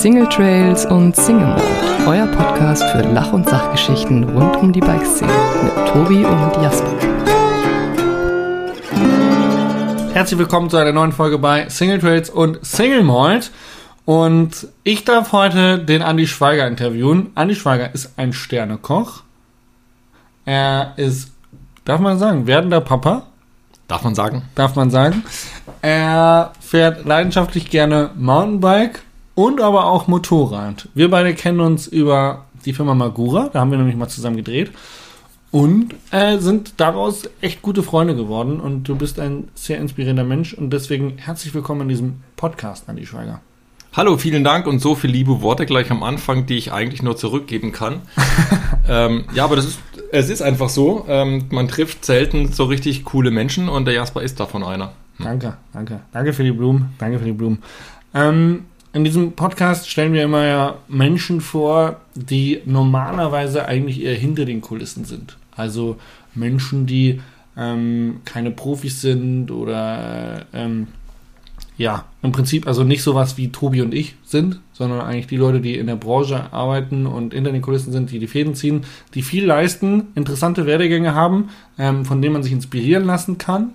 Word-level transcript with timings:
Single 0.00 0.30
Trails 0.30 0.86
und 0.86 1.14
Single 1.14 1.48
Mode, 1.48 1.62
euer 2.06 2.26
Podcast 2.28 2.82
für 2.84 3.02
Lach- 3.02 3.34
und 3.34 3.46
Sachgeschichten 3.46 4.24
rund 4.24 4.56
um 4.56 4.72
die 4.72 4.80
Bikeszene 4.80 5.30
mit 5.62 5.88
Tobi 5.88 6.24
und 6.24 6.62
Jasper. 6.62 6.90
Herzlich 10.14 10.38
willkommen 10.38 10.70
zu 10.70 10.78
einer 10.78 10.92
neuen 10.92 11.12
Folge 11.12 11.36
bei 11.36 11.68
Single 11.68 11.98
Trails 11.98 12.30
und 12.30 12.64
Single 12.64 13.02
Malt. 13.02 13.50
Und 14.06 14.68
ich 14.84 15.04
darf 15.04 15.32
heute 15.32 15.78
den 15.78 16.00
Andi 16.00 16.26
Schweiger 16.26 16.66
interviewen. 16.66 17.32
Andi 17.34 17.54
Schweiger 17.54 17.92
ist 17.92 18.14
ein 18.16 18.32
Sternekoch. 18.32 19.24
Er 20.46 20.94
ist, 20.96 21.30
darf 21.84 22.00
man 22.00 22.18
sagen, 22.18 22.46
werdender 22.46 22.80
Papa. 22.80 23.24
Darf 23.86 24.02
man 24.02 24.14
sagen? 24.14 24.44
Darf 24.54 24.76
man 24.76 24.88
sagen. 24.88 25.24
Er 25.82 26.52
fährt 26.58 27.04
leidenschaftlich 27.04 27.68
gerne 27.68 28.08
Mountainbike 28.16 29.02
und 29.40 29.62
aber 29.62 29.86
auch 29.86 30.06
Motorrad. 30.06 30.90
Wir 30.92 31.08
beide 31.08 31.32
kennen 31.32 31.60
uns 31.60 31.86
über 31.86 32.44
die 32.66 32.74
Firma 32.74 32.94
Magura, 32.94 33.48
da 33.50 33.60
haben 33.60 33.70
wir 33.70 33.78
nämlich 33.78 33.96
mal 33.96 34.08
zusammen 34.08 34.36
gedreht 34.36 34.70
und 35.50 35.94
äh, 36.10 36.36
sind 36.36 36.74
daraus 36.76 37.22
echt 37.40 37.62
gute 37.62 37.82
Freunde 37.82 38.14
geworden 38.14 38.60
und 38.60 38.84
du 38.84 38.96
bist 38.96 39.18
ein 39.18 39.48
sehr 39.54 39.78
inspirierender 39.78 40.24
Mensch 40.24 40.52
und 40.52 40.70
deswegen 40.74 41.16
herzlich 41.16 41.54
willkommen 41.54 41.80
in 41.80 41.88
diesem 41.88 42.16
Podcast, 42.36 42.86
Andi 42.90 43.06
Schweiger. 43.06 43.40
Hallo, 43.94 44.18
vielen 44.18 44.44
Dank 44.44 44.66
und 44.66 44.78
so 44.78 44.94
viele 44.94 45.14
liebe 45.14 45.40
Worte 45.40 45.64
gleich 45.64 45.90
am 45.90 46.02
Anfang, 46.02 46.44
die 46.44 46.58
ich 46.58 46.70
eigentlich 46.70 47.02
nur 47.02 47.16
zurückgeben 47.16 47.72
kann. 47.72 48.02
ähm, 48.90 49.24
ja, 49.34 49.44
aber 49.44 49.56
das 49.56 49.64
ist, 49.64 49.80
es 50.12 50.28
ist 50.28 50.42
einfach 50.42 50.68
so. 50.68 51.06
Ähm, 51.08 51.46
man 51.50 51.66
trifft 51.66 52.04
selten 52.04 52.52
so 52.52 52.64
richtig 52.64 53.06
coole 53.06 53.30
Menschen 53.30 53.70
und 53.70 53.86
der 53.86 53.94
Jasper 53.94 54.20
ist 54.20 54.38
davon 54.38 54.62
einer. 54.62 54.92
Hm. 55.16 55.24
Danke, 55.24 55.56
danke. 55.72 56.00
Danke 56.12 56.34
für 56.34 56.44
die 56.44 56.52
Blumen. 56.52 56.92
Danke 56.98 57.18
für 57.18 57.24
die 57.24 57.32
Blumen. 57.32 57.62
Ähm, 58.12 58.66
in 58.92 59.04
diesem 59.04 59.32
Podcast 59.32 59.88
stellen 59.88 60.12
wir 60.12 60.24
immer 60.24 60.46
ja 60.46 60.78
Menschen 60.88 61.40
vor, 61.40 62.00
die 62.14 62.60
normalerweise 62.64 63.66
eigentlich 63.66 64.02
eher 64.02 64.16
hinter 64.16 64.44
den 64.44 64.60
Kulissen 64.60 65.04
sind. 65.04 65.36
Also 65.54 65.96
Menschen, 66.34 66.86
die 66.86 67.20
ähm, 67.56 68.20
keine 68.24 68.50
Profis 68.50 69.00
sind 69.00 69.50
oder 69.50 70.46
ähm, 70.52 70.88
ja, 71.76 72.04
im 72.22 72.32
Prinzip 72.32 72.66
also 72.66 72.84
nicht 72.84 73.02
sowas 73.02 73.38
wie 73.38 73.52
Tobi 73.52 73.80
und 73.80 73.94
ich 73.94 74.16
sind, 74.24 74.60
sondern 74.72 75.00
eigentlich 75.00 75.28
die 75.28 75.36
Leute, 75.36 75.60
die 75.60 75.76
in 75.76 75.86
der 75.86 75.96
Branche 75.96 76.52
arbeiten 76.52 77.06
und 77.06 77.32
hinter 77.32 77.52
den 77.52 77.62
Kulissen 77.62 77.92
sind, 77.92 78.10
die 78.10 78.18
die 78.18 78.26
Fäden 78.26 78.54
ziehen, 78.54 78.82
die 79.14 79.22
viel 79.22 79.46
leisten, 79.46 80.08
interessante 80.14 80.66
Werdegänge 80.66 81.14
haben, 81.14 81.48
ähm, 81.78 82.04
von 82.04 82.20
denen 82.20 82.34
man 82.34 82.42
sich 82.42 82.52
inspirieren 82.52 83.04
lassen 83.04 83.38
kann. 83.38 83.70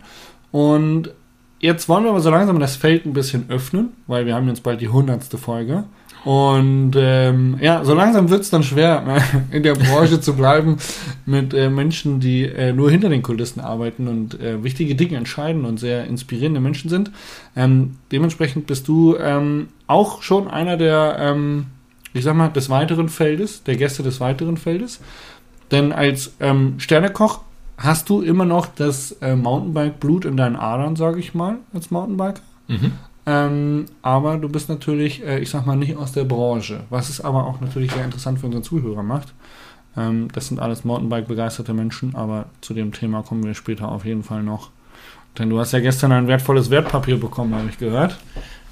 Und 0.51 1.11
jetzt 1.59 1.89
wollen 1.89 2.03
wir 2.03 2.11
aber 2.11 2.21
so 2.21 2.29
langsam 2.29 2.59
das 2.59 2.75
Feld 2.75 3.05
ein 3.05 3.13
bisschen 3.13 3.49
öffnen, 3.49 3.89
weil 4.07 4.25
wir 4.25 4.35
haben 4.35 4.47
jetzt 4.47 4.63
bald 4.63 4.81
die 4.81 4.89
hundertste 4.89 5.37
Folge. 5.37 5.85
Und 6.25 6.93
ähm, 6.97 7.57
ja, 7.61 7.85
so 7.85 7.93
langsam 7.93 8.31
wird 8.31 8.41
es 8.41 8.49
dann 8.49 8.63
schwer, 8.63 9.21
in 9.51 9.61
der 9.61 9.75
Branche 9.75 10.19
zu 10.19 10.35
bleiben 10.35 10.77
mit 11.27 11.53
äh, 11.53 11.69
Menschen, 11.69 12.19
die 12.19 12.45
äh, 12.45 12.73
nur 12.73 12.89
hinter 12.89 13.09
den 13.09 13.21
Kulissen 13.21 13.59
arbeiten 13.59 14.07
und 14.07 14.39
äh, 14.41 14.63
wichtige 14.63 14.95
Dinge 14.95 15.17
entscheiden 15.17 15.65
und 15.65 15.79
sehr 15.79 16.05
inspirierende 16.05 16.59
Menschen 16.59 16.89
sind. 16.89 17.11
Ähm, 17.55 17.97
dementsprechend 18.11 18.65
bist 18.65 18.87
du 18.87 19.15
ähm, 19.17 19.67
auch 19.85 20.23
schon 20.23 20.47
einer 20.47 20.77
der, 20.77 21.17
ähm, 21.19 21.67
ich 22.13 22.23
sag 22.23 22.35
mal, 22.35 22.47
des 22.47 22.71
weiteren 22.71 23.09
Feldes, 23.09 23.61
der 23.63 23.75
Gäste 23.75 24.01
des 24.01 24.19
weiteren 24.19 24.57
Feldes. 24.57 25.01
Denn 25.69 25.91
als 25.91 26.33
ähm, 26.39 26.79
Sternekoch 26.79 27.41
hast 27.77 28.09
du 28.09 28.21
immer 28.21 28.45
noch 28.45 28.67
das 28.67 29.11
äh, 29.21 29.35
Mountainbike-Blut 29.35 30.25
in 30.25 30.37
deinen 30.37 30.55
Adern, 30.55 30.95
sage 30.95 31.19
ich 31.19 31.33
mal, 31.33 31.57
als 31.73 31.91
Mountainbiker. 31.91 32.41
Mhm. 32.67 32.93
Ähm, 33.27 33.85
aber 34.01 34.37
du 34.37 34.49
bist 34.49 34.69
natürlich, 34.69 35.23
äh, 35.25 35.39
ich 35.39 35.49
sag 35.49 35.65
mal, 35.65 35.75
nicht 35.75 35.97
aus 35.97 36.11
der 36.11 36.25
Branche, 36.25 36.81
was 36.89 37.09
es 37.09 37.21
aber 37.21 37.45
auch 37.45 37.59
natürlich 37.59 37.91
sehr 37.91 38.05
interessant 38.05 38.39
für 38.39 38.45
unsere 38.45 38.63
Zuhörer 38.63 39.03
macht. 39.03 39.33
Ähm, 39.97 40.27
das 40.33 40.47
sind 40.47 40.59
alles 40.59 40.83
Mountainbike-begeisterte 40.83 41.73
Menschen, 41.73 42.15
aber 42.15 42.45
zu 42.61 42.73
dem 42.73 42.91
Thema 42.91 43.23
kommen 43.23 43.43
wir 43.43 43.55
später 43.55 43.89
auf 43.89 44.05
jeden 44.05 44.23
Fall 44.23 44.43
noch. 44.43 44.69
Denn 45.37 45.49
du 45.49 45.59
hast 45.59 45.73
ja 45.73 45.79
gestern 45.79 46.11
ein 46.11 46.27
wertvolles 46.27 46.69
Wertpapier 46.69 47.19
bekommen, 47.19 47.55
habe 47.55 47.67
ich 47.69 47.77
gehört. 47.77 48.17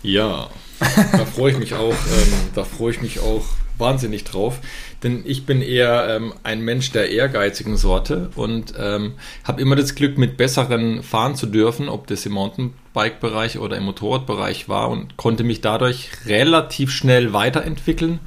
Ja, 0.02 0.47
da 0.80 1.25
freue 1.25 1.52
ich 1.52 1.58
mich 1.58 1.74
auch, 1.74 1.91
ähm, 1.91 2.34
da 2.53 2.64
freue 2.64 2.91
ich 2.91 3.02
mich 3.02 3.20
auch 3.20 3.44
wahnsinnig 3.78 4.23
drauf, 4.23 4.59
denn 5.01 5.23
ich 5.25 5.45
bin 5.45 5.61
eher 5.61 6.07
ähm, 6.09 6.34
ein 6.44 6.61
Mensch 6.61 6.91
der 6.91 7.11
ehrgeizigen 7.11 7.78
Sorte 7.78 8.29
und 8.35 8.73
ähm, 8.78 9.13
habe 9.44 9.61
immer 9.61 9.75
das 9.75 9.95
Glück, 9.95 10.17
mit 10.17 10.38
besseren 10.38 11.03
fahren 11.03 11.35
zu 11.35 11.45
dürfen, 11.45 11.89
ob 11.89 12.07
das 12.07 12.25
im 12.25 12.34
Mountainbike-Bereich 12.34 13.59
oder 13.59 13.78
im 13.78 13.84
Motorradbereich 13.84 14.69
war 14.69 14.89
und 14.89 15.17
konnte 15.17 15.44
mich 15.44 15.61
dadurch 15.61 16.09
relativ 16.25 16.91
schnell 16.91 17.34
weiterentwickeln, 17.34 18.19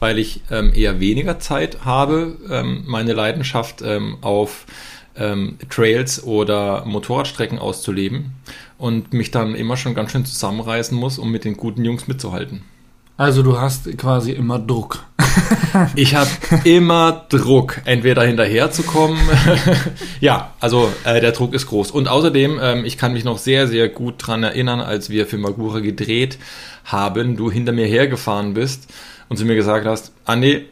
weil 0.00 0.18
ich 0.18 0.40
ähm, 0.50 0.72
eher 0.74 1.00
weniger 1.00 1.38
Zeit 1.38 1.84
habe, 1.84 2.36
ähm, 2.50 2.84
meine 2.86 3.12
Leidenschaft 3.12 3.82
ähm, 3.82 4.18
auf 4.22 4.66
ähm, 5.16 5.58
Trails 5.70 6.24
oder 6.24 6.84
Motorradstrecken 6.84 7.58
auszuleben 7.58 8.34
und 8.78 9.12
mich 9.12 9.30
dann 9.30 9.54
immer 9.54 9.76
schon 9.76 9.94
ganz 9.94 10.12
schön 10.12 10.24
zusammenreißen 10.24 10.96
muss, 10.96 11.18
um 11.18 11.30
mit 11.30 11.44
den 11.44 11.56
guten 11.56 11.84
Jungs 11.84 12.08
mitzuhalten. 12.08 12.62
Also 13.16 13.44
du 13.44 13.60
hast 13.60 13.96
quasi 13.96 14.32
immer 14.32 14.58
Druck. 14.58 15.04
ich 15.94 16.16
habe 16.16 16.30
immer 16.64 17.26
Druck, 17.28 17.80
entweder 17.84 18.24
hinterherzukommen. 18.24 19.18
ja, 20.20 20.52
also 20.58 20.92
äh, 21.04 21.20
der 21.20 21.30
Druck 21.30 21.54
ist 21.54 21.66
groß. 21.66 21.92
Und 21.92 22.08
außerdem, 22.08 22.58
ähm, 22.60 22.84
ich 22.84 22.98
kann 22.98 23.12
mich 23.12 23.24
noch 23.24 23.38
sehr, 23.38 23.68
sehr 23.68 23.88
gut 23.88 24.14
dran 24.18 24.42
erinnern, 24.42 24.80
als 24.80 25.10
wir 25.10 25.26
für 25.26 25.38
Magura 25.38 25.78
gedreht 25.78 26.38
haben, 26.84 27.36
du 27.36 27.50
hinter 27.52 27.72
mir 27.72 27.86
hergefahren 27.86 28.52
bist 28.52 28.92
und 29.28 29.36
zu 29.36 29.44
mir 29.44 29.54
gesagt 29.54 29.86
hast, 29.86 30.12
Andi, 30.24 30.66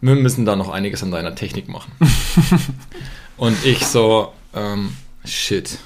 wir 0.00 0.14
müssen 0.16 0.44
da 0.46 0.56
noch 0.56 0.70
einiges 0.70 1.02
an 1.04 1.12
deiner 1.12 1.36
Technik 1.36 1.68
machen. 1.68 1.92
und 3.36 3.56
ich 3.64 3.86
so, 3.86 4.32
ähm, 4.54 4.96
shit. 5.24 5.78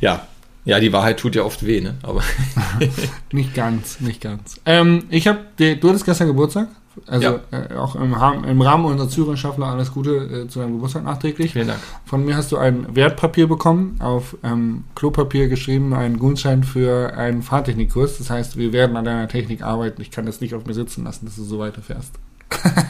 ja, 0.00 0.26
ja, 0.64 0.80
die 0.80 0.92
Wahrheit 0.92 1.18
tut 1.18 1.34
ja 1.34 1.42
oft 1.42 1.66
weh, 1.66 1.80
ne? 1.80 1.94
Aber 2.02 2.22
nicht 3.32 3.54
ganz, 3.54 4.00
nicht 4.00 4.20
ganz. 4.20 4.60
Ähm, 4.64 5.04
ich 5.10 5.26
habe, 5.26 5.40
du 5.58 5.88
hattest 5.88 6.04
gestern 6.04 6.28
Geburtstag. 6.28 6.68
Also 7.06 7.40
ja. 7.50 7.58
äh, 7.58 7.74
auch 7.74 7.96
im, 7.96 8.14
im, 8.44 8.60
Rahmen 8.60 8.84
unserer 8.84 9.08
Zürich-Schaffler 9.08 9.66
alles 9.66 9.92
Gute 9.92 10.44
äh, 10.44 10.48
zu 10.48 10.60
deinem 10.60 10.74
Geburtstag 10.74 11.04
nachträglich. 11.04 11.52
Vielen 11.52 11.68
Dank. 11.68 11.80
Von 12.04 12.24
mir 12.24 12.36
hast 12.36 12.52
du 12.52 12.56
ein 12.56 12.94
Wertpapier 12.94 13.48
bekommen, 13.48 13.96
auf 13.98 14.36
ähm, 14.44 14.84
Klopapier 14.94 15.48
geschrieben, 15.48 15.92
einen 15.92 16.18
Gutschein 16.18 16.62
für 16.62 17.14
einen 17.16 17.42
Fahrtechnikkurs. 17.42 18.18
Das 18.18 18.30
heißt, 18.30 18.56
wir 18.56 18.72
werden 18.72 18.96
an 18.96 19.04
deiner 19.04 19.28
Technik 19.28 19.62
arbeiten. 19.62 20.00
Ich 20.02 20.12
kann 20.12 20.24
das 20.24 20.40
nicht 20.40 20.54
auf 20.54 20.66
mir 20.66 20.74
sitzen 20.74 21.04
lassen, 21.04 21.26
dass 21.26 21.36
du 21.36 21.42
so 21.42 21.58
weiterfährst. 21.58 22.12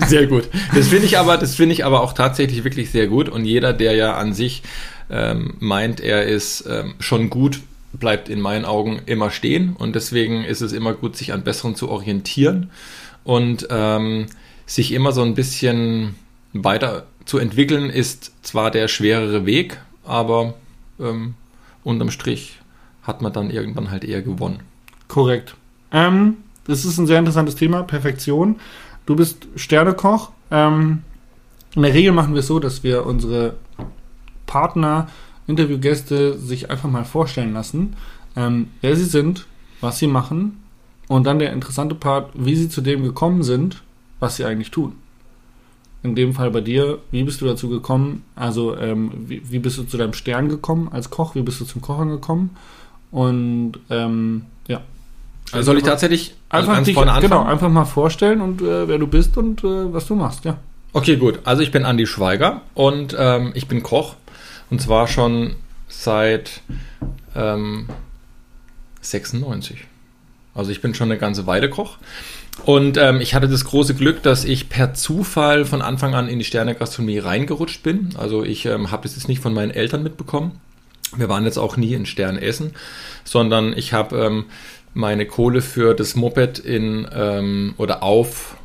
Sehr 0.06 0.26
gut. 0.26 0.48
Das 0.74 0.88
finde 0.88 1.06
ich 1.06 1.18
aber, 1.18 1.38
das 1.38 1.54
finde 1.54 1.72
ich 1.72 1.84
aber 1.84 2.02
auch 2.02 2.12
tatsächlich 2.12 2.64
wirklich 2.64 2.90
sehr 2.90 3.06
gut. 3.06 3.28
Und 3.28 3.44
jeder, 3.44 3.72
der 3.72 3.94
ja 3.94 4.14
an 4.16 4.34
sich 4.34 4.62
ähm, 5.10 5.54
meint, 5.60 6.00
er 6.00 6.24
ist 6.24 6.64
ähm, 6.68 6.94
schon 6.98 7.30
gut, 7.30 7.60
bleibt 7.92 8.28
in 8.28 8.40
meinen 8.40 8.64
Augen 8.64 9.00
immer 9.06 9.30
stehen. 9.30 9.76
Und 9.76 9.94
deswegen 9.94 10.44
ist 10.44 10.60
es 10.60 10.72
immer 10.72 10.94
gut, 10.94 11.16
sich 11.16 11.32
an 11.32 11.44
Besseren 11.44 11.74
zu 11.76 11.88
orientieren 11.88 12.70
und 13.22 13.68
ähm, 13.70 14.26
sich 14.66 14.92
immer 14.92 15.12
so 15.12 15.22
ein 15.22 15.34
bisschen 15.34 16.14
weiter 16.52 17.06
zu 17.24 17.38
entwickeln, 17.38 17.90
ist 17.90 18.32
zwar 18.42 18.70
der 18.70 18.88
schwerere 18.88 19.46
Weg, 19.46 19.78
aber 20.04 20.54
ähm, 21.00 21.34
unterm 21.82 22.10
Strich 22.10 22.60
hat 23.02 23.22
man 23.22 23.32
dann 23.32 23.50
irgendwann 23.50 23.90
halt 23.90 24.04
eher 24.04 24.22
gewonnen. 24.22 24.60
Korrekt. 25.08 25.54
Ähm, 25.92 26.38
das 26.66 26.84
ist 26.84 26.98
ein 26.98 27.06
sehr 27.06 27.18
interessantes 27.18 27.56
Thema, 27.56 27.82
Perfektion. 27.82 28.56
Du 29.06 29.16
bist 29.16 29.46
Sternekoch. 29.56 30.30
Ähm, 30.50 31.02
in 31.74 31.82
der 31.82 31.92
Regel 31.92 32.12
machen 32.12 32.34
wir 32.34 32.40
es 32.40 32.46
so, 32.46 32.58
dass 32.58 32.82
wir 32.82 33.04
unsere 33.04 33.56
Partner, 34.46 35.08
Interviewgäste 35.46 36.38
sich 36.38 36.70
einfach 36.70 36.88
mal 36.88 37.04
vorstellen 37.04 37.52
lassen, 37.52 37.96
ähm, 38.36 38.68
wer 38.80 38.96
sie 38.96 39.04
sind, 39.04 39.46
was 39.80 39.98
sie 39.98 40.06
machen 40.06 40.64
und 41.08 41.24
dann 41.26 41.38
der 41.38 41.52
interessante 41.52 41.94
Part, 41.94 42.30
wie 42.34 42.56
sie 42.56 42.68
zu 42.68 42.80
dem 42.80 43.02
gekommen 43.02 43.42
sind, 43.42 43.82
was 44.20 44.36
sie 44.36 44.44
eigentlich 44.44 44.70
tun. 44.70 44.92
In 46.02 46.14
dem 46.14 46.34
Fall 46.34 46.50
bei 46.50 46.60
dir, 46.60 46.98
wie 47.10 47.22
bist 47.22 47.40
du 47.40 47.46
dazu 47.46 47.68
gekommen? 47.68 48.24
Also, 48.36 48.76
ähm, 48.76 49.10
wie, 49.26 49.42
wie, 49.50 49.58
bist 49.58 49.78
du 49.78 49.84
zu 49.84 49.96
deinem 49.96 50.12
Stern 50.12 50.48
gekommen 50.50 50.88
als 50.92 51.08
Koch? 51.08 51.34
Wie 51.34 51.40
bist 51.40 51.60
du 51.60 51.64
zum 51.64 51.80
Kochen 51.80 52.10
gekommen? 52.10 52.50
Und 53.10 53.74
ähm, 53.88 54.42
ja. 54.68 54.82
Also 55.52 55.66
soll 55.66 55.78
ich 55.78 55.84
tatsächlich 55.84 56.34
einfach 56.50 56.74
ganz 56.74 56.86
dich? 56.86 56.96
Genau, 56.96 57.44
einfach 57.44 57.70
mal 57.70 57.84
vorstellen 57.84 58.40
und 58.40 58.60
äh, 58.60 58.88
wer 58.88 58.98
du 58.98 59.06
bist 59.06 59.38
und 59.38 59.64
äh, 59.64 59.92
was 59.92 60.06
du 60.06 60.14
machst, 60.14 60.44
ja. 60.44 60.58
Okay, 60.92 61.16
gut. 61.16 61.40
Also 61.44 61.62
ich 61.62 61.70
bin 61.70 61.84
Andi 61.84 62.06
Schweiger 62.06 62.62
und 62.74 63.16
ähm, 63.18 63.52
ich 63.54 63.66
bin 63.66 63.82
Koch 63.82 64.14
und 64.70 64.80
zwar 64.80 65.06
schon 65.08 65.56
seit 65.88 66.60
ähm, 67.34 67.88
96. 69.00 69.84
Also 70.54 70.70
ich 70.70 70.80
bin 70.80 70.94
schon 70.94 71.10
eine 71.10 71.18
ganze 71.18 71.46
Weile 71.46 71.68
Koch. 71.68 71.98
Und 72.64 72.96
ähm, 72.96 73.20
ich 73.20 73.34
hatte 73.34 73.48
das 73.48 73.64
große 73.64 73.94
Glück, 73.94 74.22
dass 74.22 74.44
ich 74.44 74.68
per 74.68 74.94
Zufall 74.94 75.64
von 75.64 75.82
Anfang 75.82 76.14
an 76.14 76.28
in 76.28 76.38
die 76.38 76.44
Sterne-Gastronomie 76.44 77.18
reingerutscht 77.18 77.82
bin. 77.82 78.10
Also 78.16 78.44
ich 78.44 78.64
ähm, 78.66 78.90
habe 78.92 79.02
das 79.02 79.16
jetzt 79.16 79.28
nicht 79.28 79.40
von 79.40 79.52
meinen 79.52 79.72
Eltern 79.72 80.02
mitbekommen. 80.04 80.60
Wir 81.16 81.28
waren 81.28 81.44
jetzt 81.44 81.58
auch 81.58 81.76
nie 81.76 81.94
in 81.94 82.06
Stern 82.06 82.38
essen, 82.38 82.72
sondern 83.24 83.76
ich 83.76 83.92
habe 83.92 84.16
ähm, 84.24 84.44
meine 84.94 85.26
Kohle 85.26 85.62
für 85.62 85.94
das 85.94 86.14
Moped 86.14 86.60
in 86.60 87.08
ähm, 87.12 87.74
oder 87.76 88.02
auf 88.02 88.56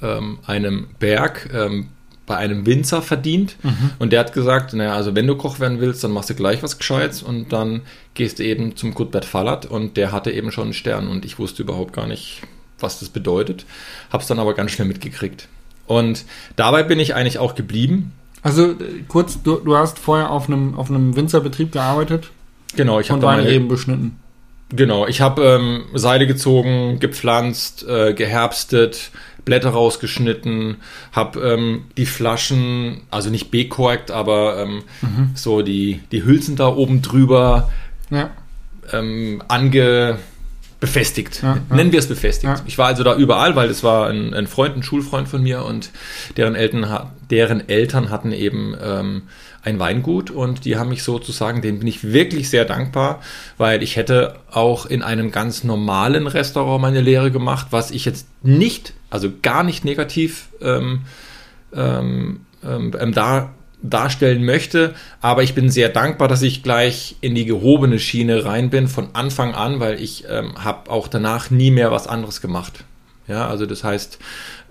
ähm, 0.00 0.38
einem 0.46 0.88
Berg 1.00 1.50
ähm, 1.52 1.88
bei 2.28 2.36
einem 2.36 2.64
Winzer 2.64 3.02
verdient. 3.02 3.56
Mhm. 3.64 3.90
Und 3.98 4.12
der 4.12 4.20
hat 4.20 4.32
gesagt, 4.32 4.72
naja, 4.74 4.94
also 4.94 5.16
wenn 5.16 5.26
du 5.26 5.34
Koch 5.36 5.58
werden 5.58 5.80
willst, 5.80 6.04
dann 6.04 6.12
machst 6.12 6.30
du 6.30 6.34
gleich 6.34 6.62
was 6.62 6.78
Gescheites 6.78 7.22
und 7.22 7.52
dann 7.52 7.82
gehst 8.14 8.38
du 8.38 8.44
eben 8.44 8.76
zum 8.76 8.94
Cuthbert 8.94 9.24
Fallert 9.24 9.66
und 9.66 9.96
der 9.96 10.12
hatte 10.12 10.30
eben 10.30 10.52
schon 10.52 10.64
einen 10.64 10.74
Stern 10.74 11.08
und 11.08 11.24
ich 11.24 11.40
wusste 11.40 11.62
überhaupt 11.62 11.92
gar 11.92 12.06
nicht, 12.06 12.42
was 12.78 13.00
das 13.00 13.08
bedeutet. 13.08 13.66
Hab's 14.12 14.28
dann 14.28 14.38
aber 14.38 14.54
ganz 14.54 14.70
schnell 14.70 14.86
mitgekriegt. 14.86 15.48
Und 15.86 16.24
dabei 16.54 16.84
bin 16.84 17.00
ich 17.00 17.16
eigentlich 17.16 17.38
auch 17.38 17.56
geblieben. 17.56 18.12
Also 18.42 18.70
äh, 18.70 18.76
kurz, 19.08 19.42
du, 19.42 19.56
du 19.56 19.76
hast 19.76 19.98
vorher 19.98 20.30
auf 20.30 20.48
einem, 20.48 20.76
auf 20.76 20.90
einem 20.90 21.16
Winzerbetrieb 21.16 21.72
gearbeitet 21.72 22.30
Genau, 22.76 23.00
ich 23.00 23.10
habe 23.10 23.24
meine, 23.24 23.42
Weinreben 23.42 23.68
beschnitten. 23.68 24.18
Genau, 24.70 25.06
ich 25.06 25.20
habe 25.20 25.42
ähm, 25.42 25.84
Seile 25.94 26.26
gezogen, 26.26 26.98
gepflanzt, 27.00 27.86
äh, 27.88 28.12
geherbstet, 28.12 29.10
Blätter 29.48 29.70
rausgeschnitten, 29.70 30.76
habe 31.12 31.40
ähm, 31.40 31.84
die 31.96 32.04
Flaschen, 32.06 33.00
also 33.10 33.30
nicht 33.30 33.50
bekorkt, 33.50 34.10
aber 34.10 34.58
ähm, 34.62 34.82
Mhm. 35.00 35.30
so 35.34 35.62
die, 35.62 36.00
die 36.12 36.22
Hülsen 36.22 36.54
da 36.56 36.68
oben 36.68 37.00
drüber 37.00 37.70
Ja. 38.10 38.28
ähm, 38.92 39.42
ange 39.48 40.18
befestigt. 40.80 41.40
Ja, 41.42 41.56
ja. 41.68 41.76
Nennen 41.76 41.90
wir 41.92 41.98
es 41.98 42.06
befestigt. 42.08 42.44
Ja. 42.44 42.62
Ich 42.66 42.78
war 42.78 42.86
also 42.86 43.02
da 43.02 43.16
überall, 43.16 43.56
weil 43.56 43.68
es 43.70 43.82
war 43.82 44.08
ein, 44.08 44.32
ein 44.34 44.46
Freund, 44.46 44.76
ein 44.76 44.82
Schulfreund 44.82 45.26
von 45.28 45.42
mir 45.42 45.64
und 45.64 45.90
deren 46.36 46.54
Eltern, 46.54 46.86
deren 47.30 47.68
Eltern 47.68 48.10
hatten 48.10 48.30
eben 48.32 48.76
ähm, 48.80 49.22
ein 49.64 49.80
Weingut 49.80 50.30
und 50.30 50.64
die 50.64 50.76
haben 50.76 50.90
mich 50.90 51.02
sozusagen, 51.02 51.62
denen 51.62 51.80
bin 51.80 51.88
ich 51.88 52.04
wirklich 52.04 52.48
sehr 52.48 52.64
dankbar, 52.64 53.20
weil 53.56 53.82
ich 53.82 53.96
hätte 53.96 54.36
auch 54.52 54.86
in 54.86 55.02
einem 55.02 55.32
ganz 55.32 55.64
normalen 55.64 56.28
Restaurant 56.28 56.80
meine 56.80 57.00
Lehre 57.00 57.32
gemacht, 57.32 57.66
was 57.70 57.90
ich 57.90 58.04
jetzt 58.04 58.28
nicht, 58.42 58.92
also 59.10 59.30
gar 59.42 59.62
nicht 59.62 59.84
negativ 59.84 60.48
ähm, 60.60 61.02
ähm, 61.74 62.40
ähm, 62.64 62.92
ähm, 62.98 63.12
da, 63.12 63.50
darstellen 63.82 64.44
möchte. 64.44 64.94
Aber 65.20 65.42
ich 65.42 65.54
bin 65.54 65.70
sehr 65.70 65.88
dankbar, 65.88 66.28
dass 66.28 66.42
ich 66.42 66.62
gleich 66.62 67.16
in 67.20 67.34
die 67.34 67.44
gehobene 67.44 67.98
Schiene 67.98 68.44
rein 68.44 68.70
bin 68.70 68.88
von 68.88 69.10
Anfang 69.14 69.54
an, 69.54 69.80
weil 69.80 70.00
ich 70.02 70.24
ähm, 70.28 70.62
habe 70.62 70.90
auch 70.90 71.08
danach 71.08 71.50
nie 71.50 71.70
mehr 71.70 71.90
was 71.90 72.06
anderes 72.06 72.40
gemacht. 72.40 72.84
Ja, 73.28 73.46
also 73.46 73.66
das 73.66 73.84
heißt, 73.84 74.18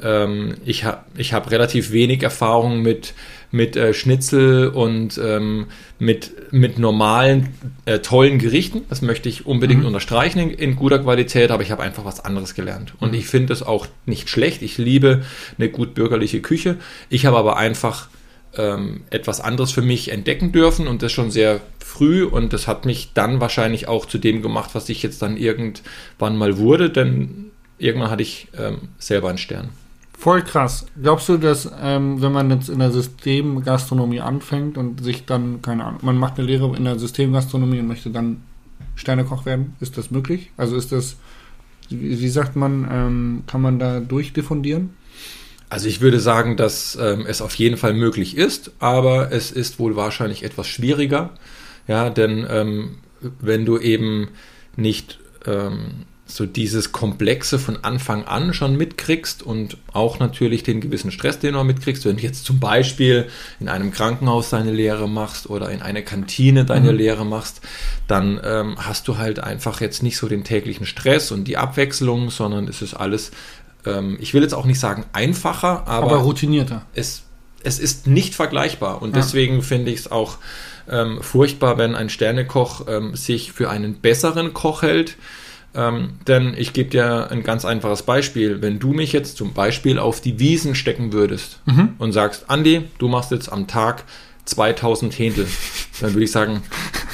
ähm, 0.01 0.55
ich 0.65 0.83
habe 0.83 1.03
ich 1.15 1.33
hab 1.33 1.51
relativ 1.51 1.91
wenig 1.91 2.23
Erfahrung 2.23 2.81
mit, 2.81 3.13
mit 3.51 3.75
äh, 3.75 3.93
Schnitzel 3.93 4.67
und 4.69 5.19
ähm, 5.23 5.67
mit, 5.99 6.51
mit 6.51 6.79
normalen, 6.79 7.49
äh, 7.85 7.99
tollen 7.99 8.39
Gerichten. 8.39 8.81
Das 8.89 9.01
möchte 9.01 9.29
ich 9.29 9.45
unbedingt 9.45 9.81
Mhm. 9.81 9.87
unterstreichen 9.87 10.39
in, 10.39 10.49
in 10.49 10.75
guter 10.75 10.99
Qualität, 10.99 11.51
aber 11.51 11.63
ich 11.63 11.71
habe 11.71 11.83
einfach 11.83 12.05
was 12.05 12.23
anderes 12.23 12.55
gelernt. 12.55 12.93
Und 12.99 13.15
ich 13.15 13.25
finde 13.27 13.53
es 13.53 13.63
auch 13.63 13.87
nicht 14.05 14.29
schlecht. 14.29 14.61
Ich 14.61 14.77
liebe 14.77 15.23
eine 15.57 15.69
gut 15.69 15.93
bürgerliche 15.93 16.41
Küche. 16.41 16.77
Ich 17.09 17.25
habe 17.25 17.37
aber 17.37 17.57
einfach 17.57 18.09
ähm, 18.57 19.01
etwas 19.09 19.39
anderes 19.39 19.71
für 19.71 19.81
mich 19.81 20.11
entdecken 20.11 20.51
dürfen 20.51 20.87
und 20.87 21.01
das 21.03 21.11
schon 21.11 21.31
sehr 21.31 21.61
früh 21.79 22.23
und 22.23 22.53
das 22.53 22.67
hat 22.67 22.85
mich 22.85 23.11
dann 23.13 23.39
wahrscheinlich 23.39 23.87
auch 23.87 24.05
zu 24.05 24.17
dem 24.17 24.41
gemacht, 24.41 24.71
was 24.73 24.89
ich 24.89 25.03
jetzt 25.03 25.21
dann 25.21 25.37
irgendwann 25.37 26.37
mal 26.37 26.57
wurde, 26.57 26.89
denn 26.89 27.51
irgendwann 27.77 28.09
hatte 28.09 28.23
ich 28.23 28.47
ähm, 28.57 28.89
selber 28.99 29.29
einen 29.29 29.37
Stern. 29.37 29.69
Voll 30.19 30.41
krass. 30.41 30.87
Glaubst 30.99 31.29
du, 31.29 31.37
dass 31.37 31.69
ähm, 31.79 32.19
wenn 32.23 32.31
man 32.31 32.49
jetzt 32.49 32.69
in 32.69 32.79
der 32.79 32.91
Systemgastronomie 32.91 34.19
anfängt 34.19 34.75
und 34.75 35.03
sich 35.03 35.25
dann, 35.25 35.61
keine 35.61 35.85
Ahnung, 35.85 35.99
man 36.01 36.17
macht 36.17 36.39
eine 36.39 36.47
Lehre 36.47 36.75
in 36.75 36.85
der 36.85 36.97
Systemgastronomie 36.97 37.79
und 37.79 37.87
möchte 37.87 38.09
dann 38.09 38.41
Sternekoch 38.95 39.45
werden, 39.45 39.75
ist 39.79 39.95
das 39.95 40.09
möglich? 40.09 40.51
Also 40.57 40.75
ist 40.75 40.91
das, 40.91 41.17
wie, 41.89 42.27
sagt 42.29 42.55
man, 42.55 42.87
ähm, 42.91 43.43
kann 43.45 43.61
man 43.61 43.77
da 43.77 43.99
durchdiffundieren? 43.99 44.89
Also 45.69 45.87
ich 45.87 46.01
würde 46.01 46.19
sagen, 46.19 46.57
dass 46.57 46.97
ähm, 46.99 47.25
es 47.27 47.39
auf 47.43 47.53
jeden 47.53 47.77
Fall 47.77 47.93
möglich 47.93 48.35
ist, 48.35 48.71
aber 48.79 49.31
es 49.31 49.51
ist 49.51 49.77
wohl 49.77 49.95
wahrscheinlich 49.95 50.43
etwas 50.43 50.65
schwieriger, 50.65 51.29
ja, 51.87 52.09
denn 52.09 52.43
ähm, 52.49 52.95
wenn 53.39 53.65
du 53.65 53.77
eben 53.77 54.29
nicht 54.75 55.19
ähm, 55.45 56.05
so 56.29 56.45
dieses 56.45 56.91
Komplexe 56.91 57.57
von 57.57 57.83
Anfang 57.83 58.25
an 58.25 58.53
schon 58.53 58.75
mitkriegst 58.75 59.41
und 59.43 59.77
auch 59.93 60.19
natürlich 60.19 60.61
den 60.63 60.81
gewissen 60.81 61.11
Stress, 61.11 61.39
den 61.39 61.53
du 61.53 61.63
mitkriegst, 61.63 62.05
wenn 62.05 62.17
du 62.17 62.23
jetzt 62.23 62.43
zum 62.45 62.59
Beispiel 62.59 63.27
in 63.59 63.69
einem 63.69 63.91
Krankenhaus 63.91 64.49
deine 64.49 64.71
Lehre 64.73 65.07
machst 65.07 65.49
oder 65.49 65.69
in 65.69 65.81
einer 65.81 66.01
Kantine 66.01 66.65
deine 66.65 66.91
Mhm. 66.91 66.97
Lehre 66.97 67.25
machst, 67.25 67.61
dann 68.07 68.39
ähm, 68.43 68.75
hast 68.77 69.07
du 69.07 69.17
halt 69.17 69.39
einfach 69.39 69.79
jetzt 69.81 70.03
nicht 70.03 70.17
so 70.17 70.27
den 70.27 70.43
täglichen 70.43 70.85
Stress 70.85 71.31
und 71.31 71.45
die 71.45 71.57
Abwechslung, 71.57 72.29
sondern 72.29 72.67
es 72.67 72.81
ist 72.81 72.93
alles, 72.93 73.31
ähm, 73.85 74.17
ich 74.19 74.33
will 74.33 74.41
jetzt 74.41 74.53
auch 74.53 74.65
nicht 74.65 74.79
sagen 74.79 75.05
einfacher, 75.13 75.87
Aber, 75.87 76.07
aber, 76.07 76.15
routinierter. 76.17 76.85
es, 76.93 77.23
es 77.63 77.79
ist 77.79 78.05
nicht 78.07 78.35
vergleichbar 78.35 79.01
und 79.01 79.15
Ja. 79.15 79.21
deswegen 79.21 79.61
finde 79.61 79.91
ich 79.91 80.01
es 80.01 80.11
auch 80.11 80.37
ähm, 80.89 81.19
furchtbar, 81.21 81.77
wenn 81.77 81.95
ein 81.95 82.09
Sternekoch 82.09 82.87
ähm, 82.87 83.15
sich 83.15 83.51
für 83.51 83.69
einen 83.69 83.95
besseren 83.95 84.53
Koch 84.53 84.81
hält. 84.83 85.17
Ähm, 85.77 86.13
denn 86.27 86.55
ich 86.57 86.73
gebe 86.73 86.89
dir 86.89 87.29
ein 87.31 87.43
ganz 87.43 87.63
einfaches 87.63 88.01
Beispiel. 88.01 88.61
Wenn 88.61 88.79
du 88.79 88.93
mich 88.93 89.13
jetzt 89.13 89.37
zum 89.37 89.53
Beispiel 89.53 89.99
auf 89.99 90.19
die 90.21 90.39
Wiesen 90.39 90.73
stecken 90.75 91.13
würdest 91.13 91.59
Mhm. 91.65 91.93
und 91.99 92.11
sagst, 92.13 92.49
Andi, 92.49 92.85
du 92.97 93.07
machst 93.07 93.29
jetzt 93.31 93.51
am 93.51 93.67
Tag 93.67 94.03
2000 94.45 95.17
Händel, 95.19 95.47
dann 96.01 96.13
würde 96.13 96.23
ich 96.23 96.31
sagen, 96.31 96.63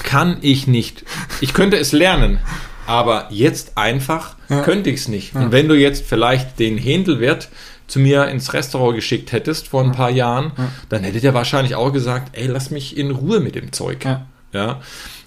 kann 0.03 0.37
ich 0.41 0.65
nicht. 0.67 1.03
Ich 1.41 1.53
könnte 1.53 1.77
es 1.77 1.91
lernen, 1.91 2.39
aber 2.87 3.27
jetzt 3.31 3.77
einfach 3.77 4.35
Ja. 4.49 4.61
könnte 4.61 4.89
ich 4.89 5.01
es 5.01 5.07
nicht. 5.07 5.33
Ja. 5.35 5.41
Und 5.41 5.51
wenn 5.51 5.67
du 5.67 5.75
jetzt 5.75 6.05
vielleicht 6.05 6.57
den 6.59 6.77
Händelwert 6.77 7.49
zu 7.87 7.99
mir 7.99 8.27
ins 8.27 8.53
Restaurant 8.53 8.95
geschickt 8.95 9.31
hättest 9.33 9.67
vor 9.67 9.83
ein 9.83 9.91
paar 9.91 10.09
Jahren, 10.09 10.51
Ja. 10.57 10.71
dann 10.89 11.03
hättet 11.03 11.23
ihr 11.23 11.33
wahrscheinlich 11.33 11.75
auch 11.75 11.91
gesagt, 11.91 12.37
ey, 12.37 12.47
lass 12.47 12.69
mich 12.71 12.95
in 12.97 13.11
Ruhe 13.11 13.39
mit 13.41 13.55
dem 13.55 13.71
Zeug. 13.73 14.05
Ja. 14.53 14.79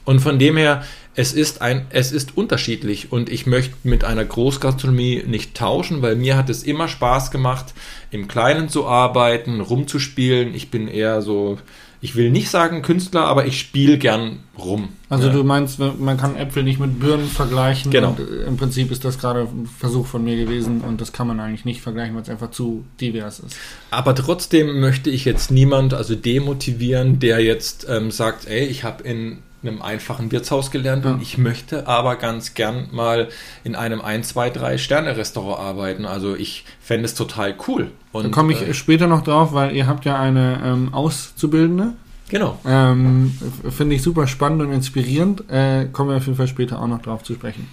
Und 0.07 0.21
von 0.21 0.39
dem 0.39 0.57
her, 0.57 0.85
es 1.17 1.33
ist 1.33 1.61
ein, 1.61 1.87
es 1.91 2.13
ist 2.13 2.37
unterschiedlich 2.37 3.11
und 3.11 3.29
ich 3.29 3.45
möchte 3.47 3.75
mit 3.83 4.05
einer 4.05 4.25
Großgastronomie 4.25 5.25
nicht 5.27 5.55
tauschen, 5.55 6.01
weil 6.01 6.15
mir 6.15 6.37
hat 6.37 6.49
es 6.49 6.63
immer 6.63 6.89
Spaß 6.89 7.31
gemacht, 7.31 7.75
im 8.11 8.29
Kleinen 8.29 8.69
zu 8.69 8.87
arbeiten, 8.87 9.61
rumzuspielen. 9.61 10.55
Ich 10.55 10.71
bin 10.71 10.87
eher 10.87 11.23
so, 11.23 11.59
ich 12.01 12.15
will 12.15 12.31
nicht 12.31 12.51
sagen 12.51 12.83
Künstler, 12.83 13.25
aber 13.25 13.47
ich 13.47 13.59
spiele 13.59 13.99
gern 13.99 14.41
rum. 14.57 14.91
Also 15.09 15.27
ja. 15.27 15.33
du 15.33 15.43
meinst, 15.43 15.81
man 15.81 16.17
kann 16.19 16.37
Äpfel 16.37 16.63
nicht 16.63 16.79
mit 16.79 17.01
Birnen 17.01 17.27
vergleichen. 17.27 17.91
Genau. 17.91 18.11
Und 18.11 18.21
äh, 18.21 18.45
im 18.47 18.57
Prinzip 18.57 18.93
ist 18.93 19.05
das 19.05 19.19
gerade 19.19 19.41
ein 19.41 19.67
Versuch 19.67 20.07
von 20.07 20.23
mir 20.23 20.37
gewesen 20.37 20.83
und 20.83 21.01
das 21.01 21.13
kann 21.13 21.27
man 21.27 21.41
eigentlich 21.41 21.65
nicht 21.65 21.81
vergleichen, 21.81 22.15
weil 22.15 22.23
es 22.23 22.29
einfach 22.29 22.53
zu 22.53 22.85
divers 23.01 23.41
ist. 23.41 23.57
Aber 23.91 24.15
trotzdem 24.15 24.79
möchte 24.79 25.11
ich 25.11 25.25
jetzt 25.25 25.51
niemand 25.51 25.95
also 25.95 26.15
demotivieren, 26.15 27.19
der 27.19 27.41
jetzt 27.41 27.87
ähm, 27.89 28.13
sagt, 28.13 28.47
ey, 28.47 28.67
ich 28.67 28.85
habe 28.85 29.03
in 29.03 29.39
einem 29.67 29.83
einfachen 29.83 30.31
Wirtshaus 30.33 30.71
gelernt 30.71 31.05
Ja. 31.05 31.13
und 31.13 31.23
ich 31.23 31.39
möchte 31.39 31.87
aber 31.87 32.17
ganz 32.17 32.55
gern 32.55 32.89
mal 32.93 33.29
in 33.65 33.75
einem 33.75 34.01
1, 34.01 34.29
2, 34.29 34.51
3 34.51 34.79
Sterne 34.79 35.17
Restaurant 35.17 35.59
arbeiten. 35.61 36.05
Also 36.05 36.35
ich 36.35 36.65
fände 36.81 37.05
es 37.07 37.15
total 37.15 37.55
cool. 37.69 37.91
Und, 38.13 38.25
Da 38.25 38.29
komme 38.31 38.53
ich 38.53 38.63
äh, 38.63 38.75
später 38.75 39.07
noch 39.07 39.23
drauf, 39.23 39.53
weil 39.53 39.75
ihr 39.77 39.87
habt 39.87 40.05
ja 40.05 40.19
eine 40.19 40.61
ähm, 40.65 40.95
Auszubildende. 40.95 41.93
genau. 42.29 42.59
Ähm, 42.67 43.37
Finde 43.71 43.97
ich 43.97 44.03
super 44.03 44.27
spannend 44.27 44.63
und 44.63 44.73
inspirierend. 44.73 45.45
Äh, 45.51 45.87
kommen 45.93 46.11
wir 46.11 46.17
auf 46.17 46.27
jeden 46.27 46.37
Fall 46.39 46.49
später 46.49 46.81
auch 46.81 46.87
noch 46.89 47.03
drauf 47.03 47.23
zu 47.23 47.35
sprechen. 47.35 47.69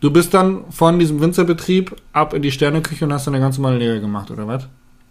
Du 0.00 0.12
bist 0.12 0.32
dann 0.32 0.60
von 0.70 0.98
diesem 1.00 1.20
Winzerbetrieb 1.20 1.96
ab 2.12 2.32
in 2.32 2.42
die 2.42 2.52
Sterneküche 2.52 3.04
und 3.04 3.12
hast 3.12 3.26
dann 3.26 3.34
eine 3.34 3.42
ganz 3.42 3.58
normale 3.58 3.78
Lehre 3.78 4.00
gemacht, 4.00 4.30
oder 4.30 4.46
was? 4.46 4.68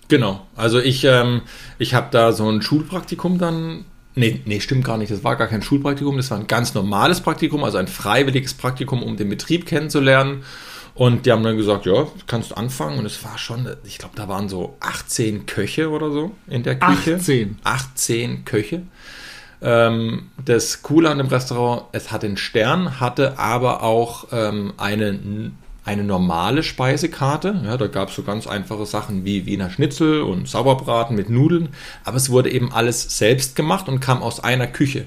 Genau. 0.08 0.48
Also 0.56 0.80
ich, 0.80 1.04
ähm, 1.04 1.42
ich 1.78 1.94
habe 1.94 2.08
da 2.12 2.32
so 2.32 2.50
ein 2.50 2.62
Schulpraktikum 2.62 3.38
dann. 3.38 3.84
Nee, 4.18 4.42
nee, 4.46 4.60
stimmt 4.60 4.84
gar 4.84 4.98
nicht. 4.98 5.12
Das 5.12 5.24
war 5.24 5.36
gar 5.36 5.48
kein 5.48 5.62
Schulpraktikum, 5.62 6.18
das 6.18 6.32
war 6.32 6.40
ein 6.40 6.48
ganz 6.48 6.74
normales 6.74 7.22
Praktikum, 7.22 7.64
also 7.64 7.78
ein 7.78 7.88
freiwilliges 7.88 8.56
Praktikum, 8.56 9.04
um 9.04 9.16
den 9.16 9.30
Betrieb 9.30 9.68
kennenzulernen. 9.68 10.44
Und 10.96 11.28
die 11.28 11.32
haben 11.32 11.44
dann 11.44 11.56
gesagt, 11.56 11.86
ja, 11.86 12.08
kannst 12.26 12.50
du 12.50 12.56
anfangen. 12.56 12.98
Und 12.98 13.06
es 13.06 13.24
war 13.24 13.38
schon, 13.38 13.70
ich 13.84 14.00
glaube, 14.00 14.16
da 14.16 14.28
waren 14.28 14.50
so 14.50 14.76
18 14.80 15.46
Köche 15.46 15.92
oder 15.92 16.12
so 16.12 16.32
in 16.48 16.64
der 16.64 16.80
Küche. 16.80 17.18
18. 17.18 17.60
18 17.64 18.46
Köche. 18.46 18.82
Ähm, 19.62 20.32
das 20.44 20.82
Coole 20.82 21.12
an 21.12 21.20
dem 21.20 21.28
Restaurant, 21.28 21.84
es 21.92 22.12
hatte 22.12 22.26
einen 22.26 22.38
Stern, 22.38 23.00
hatte 23.00 23.38
aber 23.38 23.84
auch 23.84 24.30
ähm, 24.32 24.74
eine, 24.78 25.52
eine 25.88 26.04
normale 26.04 26.64
Speisekarte. 26.64 27.62
Ja, 27.66 27.78
da 27.78 27.88
gab 27.88 28.10
es 28.10 28.16
so 28.16 28.24
ganz 28.24 28.46
einfache 28.46 28.86
Sachen 28.86 29.26
wie 29.26 29.46
Wiener 29.46 29.70
Schnitzel 29.70 30.22
und 30.22 30.48
Sauerbraten 30.48 31.16
mit 31.16 31.30
Nudeln. 31.30 31.70
Aber 32.04 32.18
es 32.18 32.30
wurde 32.30 32.52
eben 32.52 32.72
alles 32.72 33.18
selbst 33.18 33.56
gemacht 33.56 33.88
und 33.88 34.00
kam 34.00 34.22
aus 34.22 34.44
einer 34.44 34.68
Küche. 34.68 35.06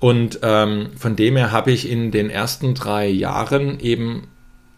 Und 0.00 0.40
ähm, 0.42 0.90
von 0.96 1.14
dem 1.14 1.36
her 1.36 1.52
habe 1.52 1.70
ich 1.70 1.88
in 1.88 2.10
den 2.10 2.28
ersten 2.28 2.74
drei 2.74 3.08
Jahren 3.08 3.78
eben 3.80 4.26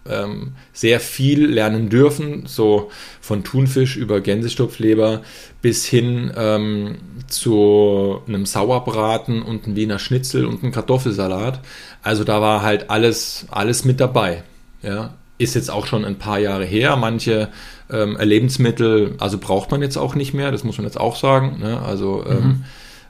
ähm, 0.07 0.53
sehr 0.73 1.01
viel 1.01 1.47
lernen 1.47 1.89
dürfen, 1.89 2.45
so 2.47 2.91
von 3.21 3.45
Thunfisch 3.45 3.97
über 3.97 4.21
Gänsestopfleber 4.21 5.23
bis 5.63 5.87
hin 5.87 6.33
ähm, 6.37 6.97
zu 7.29 8.21
einem 8.27 8.45
Sauerbraten 8.47 9.43
und 9.43 9.65
einem 9.65 9.77
Wiener 9.77 9.99
Schnitzel 9.99 10.45
und 10.45 10.63
einem 10.63 10.73
Kartoffelsalat. 10.73 11.61
Also 12.03 12.25
da 12.25 12.41
war 12.41 12.63
halt 12.63 12.91
alles, 12.91 13.47
alles 13.51 13.85
mit 13.85 14.01
dabei. 14.01 14.43
Ja, 14.83 15.15
ist 15.43 15.55
jetzt 15.55 15.71
auch 15.71 15.87
schon 15.87 16.05
ein 16.05 16.17
paar 16.17 16.39
Jahre 16.39 16.65
her. 16.65 16.97
Manche 16.97 17.49
ähm, 17.91 18.17
Lebensmittel, 18.21 19.15
also 19.19 19.39
braucht 19.39 19.71
man 19.71 19.83
jetzt 19.83 19.97
auch 19.97 20.15
nicht 20.15 20.35
mehr, 20.35 20.51
das 20.53 20.65
muss 20.65 20.79
man 20.79 20.87
jetzt 20.87 20.99
auch 20.99 21.17
sagen. 21.17 21.59
Ne? 21.61 21.81
Also 21.81 22.25
ähm, 22.27 22.37
mhm. 22.37 22.65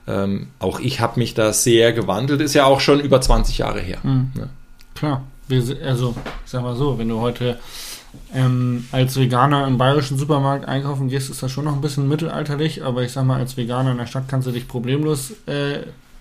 ähm, 0.07 0.47
auch 0.59 0.79
ich 0.79 0.99
habe 0.99 1.19
mich 1.19 1.33
da 1.33 1.53
sehr 1.53 1.93
gewandelt, 1.93 2.41
ist 2.41 2.53
ja 2.53 2.65
auch 2.65 2.79
schon 2.79 2.99
über 2.99 3.21
20 3.21 3.57
Jahre 3.57 3.79
her. 3.79 3.99
Mhm. 4.03 4.31
Ne? 4.35 4.49
Klar 4.95 5.23
also 5.85 6.15
ich 6.45 6.51
sag 6.51 6.61
mal 6.61 6.75
so, 6.75 6.97
wenn 6.97 7.09
du 7.09 7.19
heute 7.19 7.59
ähm, 8.33 8.85
als 8.91 9.17
Veganer 9.17 9.67
im 9.67 9.77
bayerischen 9.77 10.17
Supermarkt 10.17 10.67
einkaufen 10.67 11.09
gehst, 11.09 11.29
ist 11.29 11.41
das 11.41 11.51
schon 11.51 11.65
noch 11.65 11.73
ein 11.73 11.81
bisschen 11.81 12.07
mittelalterlich, 12.07 12.83
aber 12.83 13.03
ich 13.03 13.11
sag 13.11 13.25
mal, 13.25 13.39
als 13.39 13.57
Veganer 13.57 13.91
in 13.91 13.97
der 13.97 14.05
Stadt 14.05 14.27
kannst 14.27 14.47
du 14.47 14.51
dich 14.51 14.67
problemlos 14.67 15.33
äh, 15.47 15.79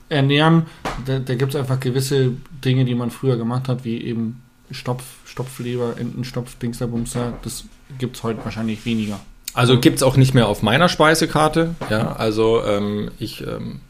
ernähren. 0.09 0.67
Da, 1.05 1.19
da 1.19 1.35
gibt 1.35 1.55
es 1.55 1.61
einfach 1.61 1.81
gewisse 1.81 2.33
Dinge, 2.65 2.85
die 2.85 2.95
man 2.95 3.11
früher 3.11 3.37
gemacht 3.37 3.69
hat, 3.69 3.85
wie 3.85 4.03
eben 4.03 4.43
Stopf, 4.73 5.05
Stopfleber, 5.25 5.97
Entenstopf, 5.99 6.57
Dingsterbumster. 6.57 7.35
Das 7.43 7.65
gibt 7.99 8.17
es 8.17 8.23
heute 8.23 8.45
wahrscheinlich 8.45 8.85
weniger. 8.85 9.21
Also 9.55 9.79
gibt 9.79 9.97
es 9.97 10.03
auch 10.03 10.17
nicht 10.17 10.35
mehr 10.35 10.49
auf 10.49 10.63
meiner 10.63 10.89
Speisekarte. 10.89 11.75
Ja, 11.91 12.13
also 12.13 12.65
ähm, 12.65 13.11
ich, 13.19 13.47
ähm, 13.47 13.81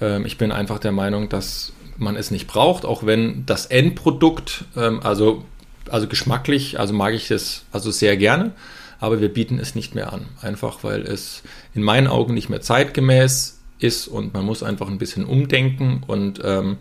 ähm 0.00 0.24
ich 0.24 0.38
bin 0.38 0.52
einfach 0.52 0.78
der 0.78 0.92
Meinung, 0.92 1.28
dass 1.28 1.72
man 1.98 2.16
es 2.16 2.30
nicht 2.30 2.46
braucht, 2.46 2.84
auch 2.84 3.04
wenn 3.04 3.44
das 3.46 3.66
Endprodukt, 3.66 4.64
ähm, 4.76 5.00
also, 5.02 5.44
also 5.90 6.08
geschmacklich, 6.08 6.80
also 6.80 6.94
mag 6.94 7.14
ich 7.14 7.30
es 7.30 7.64
also 7.72 7.90
sehr 7.90 8.16
gerne, 8.16 8.52
aber 9.00 9.20
wir 9.20 9.32
bieten 9.32 9.58
es 9.58 9.74
nicht 9.74 9.94
mehr 9.94 10.12
an. 10.12 10.26
Einfach 10.40 10.82
weil 10.82 11.02
es 11.02 11.42
in 11.74 11.82
meinen 11.82 12.06
Augen 12.06 12.34
nicht 12.34 12.48
mehr 12.48 12.60
zeitgemäß 12.60 13.58
ist 13.78 14.08
und 14.08 14.32
man 14.32 14.44
muss 14.44 14.62
einfach 14.62 14.88
ein 14.88 14.98
bisschen 14.98 15.24
umdenken 15.24 16.02
und 16.06 16.40
ähm, 16.44 16.78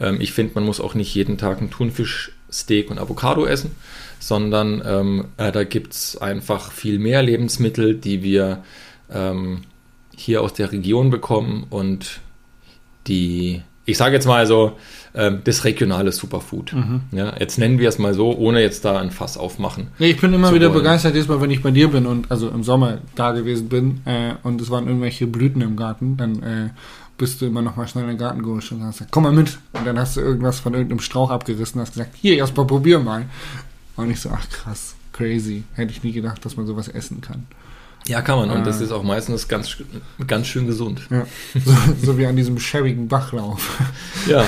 ähm, 0.00 0.20
ich 0.20 0.32
finde, 0.32 0.54
man 0.54 0.64
muss 0.64 0.80
auch 0.80 0.94
nicht 0.94 1.14
jeden 1.14 1.38
Tag 1.38 1.58
einen 1.58 1.70
Thunfisch, 1.70 2.32
Steak 2.54 2.90
und 2.90 2.98
Avocado 2.98 3.44
essen, 3.46 3.72
sondern 4.18 4.82
ähm, 4.86 5.24
äh, 5.36 5.52
da 5.52 5.64
gibt 5.64 5.92
es 5.92 6.16
einfach 6.16 6.72
viel 6.72 6.98
mehr 6.98 7.22
Lebensmittel, 7.22 7.94
die 7.94 8.22
wir 8.22 8.62
ähm, 9.12 9.62
hier 10.16 10.42
aus 10.42 10.54
der 10.54 10.72
Region 10.72 11.10
bekommen 11.10 11.66
und 11.70 12.20
die 13.06 13.62
ich 13.86 13.98
sage 13.98 14.14
jetzt 14.14 14.26
mal 14.26 14.46
so, 14.46 14.72
ähm, 15.14 15.40
das 15.44 15.64
regionale 15.64 16.10
Superfood. 16.10 16.72
Mhm. 16.72 17.02
Ja, 17.12 17.34
jetzt 17.38 17.58
nennen 17.58 17.78
wir 17.78 17.88
es 17.88 17.98
mal 17.98 18.14
so, 18.14 18.34
ohne 18.36 18.60
jetzt 18.62 18.84
da 18.84 18.98
ein 18.98 19.10
Fass 19.10 19.36
aufmachen. 19.36 19.88
Ja, 19.98 20.06
ich 20.06 20.20
bin 20.20 20.32
immer 20.32 20.54
wieder 20.54 20.68
wollen. 20.68 20.82
begeistert, 20.82 21.14
jedes 21.14 21.28
Mal, 21.28 21.40
wenn 21.40 21.50
ich 21.50 21.62
bei 21.62 21.70
dir 21.70 21.88
bin 21.88 22.06
und 22.06 22.30
also 22.30 22.48
im 22.48 22.64
Sommer 22.64 22.98
da 23.14 23.32
gewesen 23.32 23.68
bin 23.68 24.00
äh, 24.06 24.34
und 24.42 24.60
es 24.60 24.70
waren 24.70 24.86
irgendwelche 24.86 25.26
Blüten 25.26 25.60
im 25.60 25.76
Garten, 25.76 26.16
dann 26.16 26.42
äh, 26.42 26.70
bist 27.16 27.40
du 27.40 27.46
immer 27.46 27.62
noch 27.62 27.76
mal 27.76 27.86
schnell 27.86 28.04
in 28.04 28.10
den 28.10 28.18
Garten 28.18 28.42
gerutscht 28.42 28.72
und 28.72 28.82
hast 28.82 28.98
gesagt, 28.98 29.12
komm 29.12 29.24
mal 29.24 29.32
mit. 29.32 29.58
Und 29.72 29.86
dann 29.86 29.98
hast 29.98 30.16
du 30.16 30.20
irgendwas 30.20 30.58
von 30.60 30.74
irgendeinem 30.74 31.00
Strauch 31.00 31.30
abgerissen 31.30 31.80
und 31.80 31.86
hast 31.86 31.94
gesagt, 31.94 32.14
hier, 32.20 32.36
erstmal 32.36 32.66
probier 32.66 32.98
mal. 32.98 33.26
Und 33.96 34.10
ich 34.10 34.20
so, 34.20 34.30
ach 34.32 34.48
krass, 34.50 34.94
crazy. 35.12 35.64
Hätte 35.74 35.92
ich 35.92 36.02
nie 36.02 36.12
gedacht, 36.12 36.44
dass 36.44 36.56
man 36.56 36.66
sowas 36.66 36.88
essen 36.88 37.20
kann. 37.20 37.46
Ja, 38.06 38.20
kann 38.20 38.38
man. 38.38 38.50
Und 38.50 38.62
äh, 38.62 38.64
das 38.64 38.80
ist 38.80 38.92
auch 38.92 39.02
meistens 39.02 39.48
ganz, 39.48 39.76
ganz 40.26 40.46
schön 40.46 40.66
gesund. 40.66 41.00
Ja. 41.10 41.26
So, 41.54 41.72
so 42.02 42.18
wie 42.18 42.26
an 42.26 42.36
diesem 42.36 42.58
schäbigen 42.58 43.08
Bachlauf. 43.08 43.80
Ja. 44.26 44.44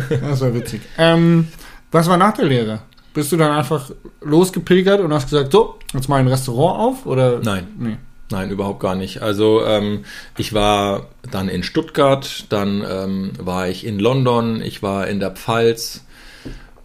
das 0.08 0.40
war 0.40 0.54
witzig. 0.54 0.80
Ähm, 0.96 1.48
was 1.90 2.08
war 2.08 2.16
nach 2.16 2.34
der 2.34 2.46
Lehre? 2.46 2.80
Bist 3.12 3.32
du 3.32 3.36
dann 3.36 3.50
einfach 3.50 3.90
losgepilgert 4.22 5.00
und 5.00 5.12
hast 5.12 5.28
gesagt, 5.28 5.52
so, 5.52 5.78
jetzt 5.92 6.08
mal 6.08 6.20
ein 6.20 6.28
Restaurant 6.28 6.78
auf? 6.78 7.06
Oder? 7.06 7.40
Nein. 7.40 7.66
Nee. 7.78 7.96
Nein, 8.30 8.50
überhaupt 8.50 8.80
gar 8.80 8.94
nicht. 8.94 9.22
Also 9.22 9.64
ähm, 9.64 10.04
ich 10.38 10.52
war 10.52 11.08
dann 11.30 11.48
in 11.48 11.62
Stuttgart, 11.62 12.46
dann 12.48 12.84
ähm, 12.88 13.32
war 13.38 13.68
ich 13.68 13.84
in 13.84 13.98
London, 13.98 14.62
ich 14.62 14.82
war 14.82 15.08
in 15.08 15.18
der 15.18 15.32
Pfalz 15.32 16.04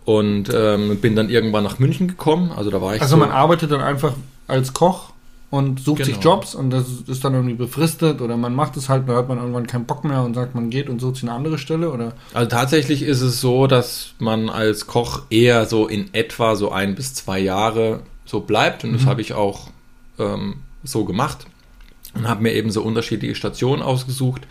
und 0.05 0.51
ähm, 0.53 0.99
bin 0.99 1.15
dann 1.15 1.29
irgendwann 1.29 1.63
nach 1.63 1.79
München 1.79 2.07
gekommen. 2.07 2.51
Also 2.51 2.71
da 2.71 2.81
war 2.81 2.95
ich. 2.95 3.01
Also 3.01 3.15
so 3.15 3.19
man 3.19 3.31
arbeitet 3.31 3.71
dann 3.71 3.81
einfach 3.81 4.13
als 4.47 4.73
Koch 4.73 5.11
und 5.51 5.79
sucht 5.79 5.99
genau. 5.99 6.07
sich 6.07 6.23
Jobs 6.23 6.55
und 6.55 6.69
das 6.71 6.85
ist 7.07 7.23
dann 7.23 7.33
irgendwie 7.33 7.55
befristet 7.55 8.21
oder 8.21 8.35
man 8.35 8.53
macht 8.53 8.75
es 8.77 8.89
halt, 8.89 9.07
da 9.07 9.15
hat 9.15 9.29
man 9.29 9.37
irgendwann 9.37 9.67
keinen 9.67 9.85
Bock 9.85 10.03
mehr 10.03 10.21
und 10.23 10.33
sagt, 10.33 10.55
man 10.55 10.69
geht 10.69 10.89
und 10.89 10.99
sucht 10.99 11.15
sich 11.15 11.23
eine 11.23 11.33
andere 11.33 11.57
Stelle 11.57 11.91
oder? 11.91 12.13
Also 12.33 12.49
tatsächlich 12.49 13.03
ist 13.03 13.21
es 13.21 13.39
so, 13.41 13.67
dass 13.67 14.13
man 14.19 14.49
als 14.49 14.87
Koch 14.87 15.21
eher 15.29 15.65
so 15.65 15.87
in 15.87 16.13
etwa 16.13 16.55
so 16.55 16.71
ein 16.71 16.95
bis 16.95 17.13
zwei 17.13 17.39
Jahre 17.39 18.01
so 18.25 18.41
bleibt 18.41 18.83
und 18.83 18.91
mhm. 18.91 18.97
das 18.97 19.05
habe 19.05 19.21
ich 19.21 19.33
auch 19.33 19.69
ähm, 20.19 20.57
so 20.85 21.05
gemacht 21.05 21.45
und 22.13 22.27
habe 22.27 22.43
mir 22.43 22.53
eben 22.53 22.71
so 22.71 22.81
unterschiedliche 22.81 23.35
Stationen 23.35 23.81
ausgesucht 23.81 24.43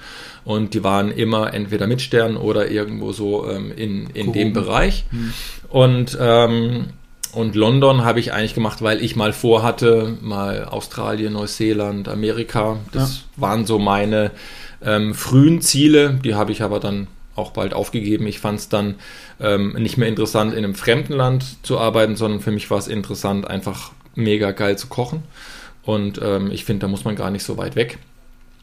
und 0.44 0.74
die 0.74 0.84
waren 0.84 1.10
immer 1.10 1.54
entweder 1.54 1.86
mit 1.86 2.02
Sternen 2.02 2.36
oder 2.36 2.70
irgendwo 2.70 3.12
so 3.12 3.48
ähm, 3.48 3.72
in, 3.74 4.10
in 4.10 4.32
dem 4.32 4.52
Bereich 4.52 5.04
mhm. 5.10 5.32
und 5.70 6.18
ähm, 6.20 6.86
und 7.32 7.56
London 7.56 8.04
habe 8.04 8.20
ich 8.20 8.32
eigentlich 8.32 8.54
gemacht, 8.54 8.80
weil 8.80 9.02
ich 9.02 9.16
mal 9.16 9.32
vorhatte, 9.32 10.16
mal 10.20 10.66
Australien, 10.66 11.32
Neuseeland, 11.32 12.08
Amerika. 12.08 12.78
Das 12.92 13.16
ja. 13.16 13.42
waren 13.42 13.66
so 13.66 13.80
meine 13.80 14.30
ähm, 14.80 15.14
frühen 15.14 15.60
Ziele. 15.60 16.20
Die 16.24 16.36
habe 16.36 16.52
ich 16.52 16.62
aber 16.62 16.78
dann 16.78 17.08
auch 17.34 17.50
bald 17.50 17.74
aufgegeben. 17.74 18.28
Ich 18.28 18.38
fand 18.38 18.60
es 18.60 18.68
dann 18.68 18.94
ähm, 19.40 19.72
nicht 19.72 19.96
mehr 19.96 20.08
interessant, 20.08 20.52
in 20.52 20.64
einem 20.64 20.76
fremden 20.76 21.14
Land 21.14 21.44
zu 21.64 21.78
arbeiten, 21.78 22.14
sondern 22.14 22.40
für 22.40 22.52
mich 22.52 22.70
war 22.70 22.78
es 22.78 22.86
interessant, 22.86 23.48
einfach 23.48 23.90
mega 24.14 24.52
geil 24.52 24.78
zu 24.78 24.86
kochen. 24.86 25.24
Und 25.84 26.20
ähm, 26.22 26.50
ich 26.50 26.64
finde, 26.64 26.80
da 26.80 26.88
muss 26.88 27.04
man 27.04 27.16
gar 27.16 27.30
nicht 27.30 27.44
so 27.44 27.56
weit 27.56 27.76
weg. 27.76 27.98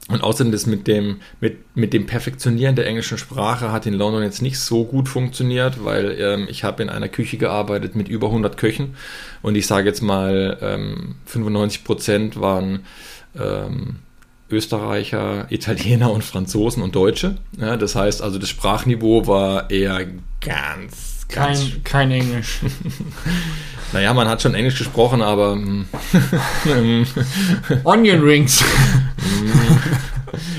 Und 0.08 0.24
außerdem 0.24 0.52
das 0.52 0.66
mit 0.66 0.88
dem, 0.88 1.22
mit, 1.40 1.76
mit 1.76 1.94
dem 1.94 2.06
Perfektionieren 2.06 2.76
der 2.76 2.88
englischen 2.88 3.18
Sprache 3.18 3.72
hat 3.72 3.86
in 3.86 3.94
London 3.94 4.24
jetzt 4.24 4.42
nicht 4.42 4.60
so 4.60 4.84
gut 4.84 5.08
funktioniert, 5.08 5.86
weil 5.86 6.18
ähm, 6.20 6.48
ich 6.50 6.64
habe 6.64 6.84
in 6.84 6.90
einer 6.90 7.08
Küche 7.08 7.38
gearbeitet 7.38 7.96
mit 7.96 8.10
über 8.10 8.28
100 8.28 8.58
Köchen 8.58 8.96
und 9.42 9.56
ich 9.56 9.68
sage 9.68 9.88
jetzt 9.88 10.02
mal, 10.02 10.58
ähm, 10.62 11.16
95 11.28 11.84
Prozent 11.84 12.42
waren 12.42 12.82
ähm, 13.40 13.98
Österreicher, 14.50 15.46
Italiener 15.50 16.12
und 16.12 16.24
Franzosen 16.24 16.84
und 16.84 16.96
Deutsche. 16.96 17.38
Ja, 17.58 17.78
das 17.78 17.96
heißt 17.96 18.22
also, 18.22 18.38
das 18.38 18.50
Sprachniveau 18.50 19.28
war 19.28 19.70
eher 19.70 20.06
ganz, 20.42 20.42
ganz 20.42 21.21
kein, 21.32 21.84
kein 21.84 22.12
Englisch. 22.12 22.60
naja, 23.94 24.14
man 24.14 24.28
hat 24.28 24.42
schon 24.42 24.54
Englisch 24.54 24.78
gesprochen, 24.78 25.22
aber 25.22 25.54
hm. 25.54 25.86
Onion 27.84 28.22
Rings. 28.22 28.64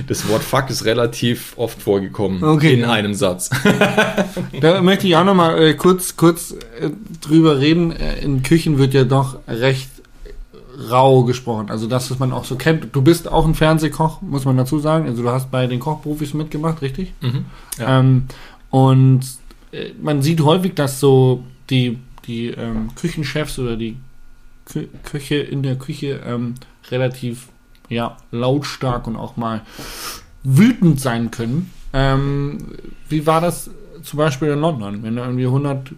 Das 0.07 0.29
Wort 0.29 0.43
Fuck 0.43 0.71
ist 0.71 0.85
relativ 0.85 1.55
oft 1.57 1.81
vorgekommen 1.81 2.43
okay, 2.43 2.75
in 2.75 2.85
einem 2.85 3.15
Satz. 3.15 3.51
Da 4.61 4.83
möchte 4.83 5.07
ich 5.07 5.17
auch 5.17 5.25
noch 5.25 5.35
mal 5.35 5.59
äh, 5.59 5.75
kurz, 5.75 6.17
kurz 6.17 6.53
äh, 6.53 6.91
drüber 7.21 7.59
reden. 7.59 7.93
Äh, 7.93 8.19
in 8.21 8.43
Küchen 8.43 8.79
wird 8.79 8.95
ja 8.95 9.05
doch 9.05 9.39
recht 9.49 9.91
rau 10.91 11.25
gesprochen. 11.25 11.71
Also 11.71 11.87
das, 11.87 12.11
was 12.11 12.19
man 12.19 12.33
auch 12.33 12.45
so 12.45 12.57
kennt. 12.57 12.95
Du 12.95 13.03
bist 13.03 13.31
auch 13.31 13.47
ein 13.47 13.55
Fernsehkoch, 13.55 14.23
muss 14.23 14.45
man 14.45 14.57
dazu 14.57 14.79
sagen. 14.79 15.07
Also 15.07 15.23
du 15.23 15.31
hast 15.31 15.51
bei 15.51 15.67
den 15.67 15.81
Kochprofis 15.81 16.35
mitgemacht, 16.35 16.83
richtig? 16.83 17.13
Mhm, 17.21 17.45
ja. 17.79 18.01
ähm, 18.01 18.27
und 18.71 19.21
man 20.01 20.23
sieht 20.23 20.41
häufig, 20.41 20.75
dass 20.75 21.01
so 21.01 21.45
die, 21.71 21.99
die 22.27 22.49
ähm, 22.49 22.95
Küchenchefs 22.95 23.59
oder 23.59 23.77
die 23.77 23.97
Kü 24.65 24.87
Küche 25.05 25.37
in 25.37 25.63
der 25.63 25.77
Küche 25.77 26.21
ähm, 26.25 26.55
relativ 26.91 27.49
ja, 27.89 28.17
lautstark 28.31 29.07
und 29.07 29.17
auch 29.17 29.37
mal 29.37 29.63
wütend 30.45 31.01
sein 31.01 31.31
können. 31.31 31.71
Ähm, 31.93 32.59
wie 33.09 33.27
war 33.27 33.41
das 33.41 33.71
zum 34.03 34.19
Beispiel 34.19 34.49
in 34.49 34.61
London? 34.61 35.03
Wenn 35.03 35.17
da 35.17 35.25
irgendwie 35.25 35.47
100 35.47 35.93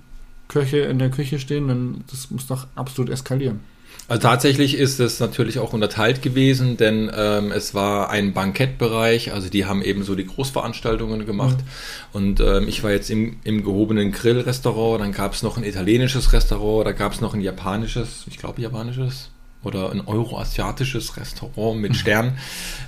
Köche 0.49 0.79
in 0.79 0.99
der 0.99 1.11
Küche 1.11 1.39
stehen, 1.39 1.69
dann 1.69 2.05
das 2.11 2.31
muss 2.31 2.47
doch 2.47 2.67
absolut 2.75 3.11
eskalieren. 3.11 3.61
Also 4.07 4.21
tatsächlich 4.21 4.77
ist 4.77 5.01
es 5.01 5.19
natürlich 5.19 5.59
auch 5.59 5.73
unterteilt 5.73 6.21
gewesen, 6.21 6.77
denn 6.77 7.11
ähm, 7.17 7.53
es 7.53 7.73
war 7.73 8.11
ein 8.11 8.35
Bankettbereich, 8.35 9.33
also 9.33 9.49
die 9.49 9.65
haben 9.65 9.81
eben 9.81 10.05
so 10.05 10.15
die 10.15 10.27
Großveranstaltungen 10.27 11.25
gemacht. 11.25 11.57
Mhm. 11.59 11.65
Und 12.13 12.41
ähm, 12.41 12.69
ich 12.69 12.83
war 12.85 12.91
jetzt 12.91 13.09
im, 13.11 13.37
im 13.45 13.65
gehobenen 13.65 14.13
Grillrestaurant, 14.13 15.01
dann 15.01 15.13
gab 15.13 15.33
es 15.33 15.43
noch 15.43 15.57
ein 15.57 15.65
italienisches 15.65 16.35
Restaurant, 16.35 16.87
da 16.87 16.93
gab 16.93 17.13
es 17.13 17.23
noch 17.23 17.33
ein 17.33 17.41
japanisches, 17.41 18.25
ich 18.27 18.37
glaube 18.37 18.61
japanisches, 18.61 19.31
oder 19.63 19.91
ein 19.91 20.03
euroasiatisches 20.07 21.17
Restaurant 21.17 21.81
mit 21.81 21.93
mhm. 21.93 21.97
Stern. 21.97 22.39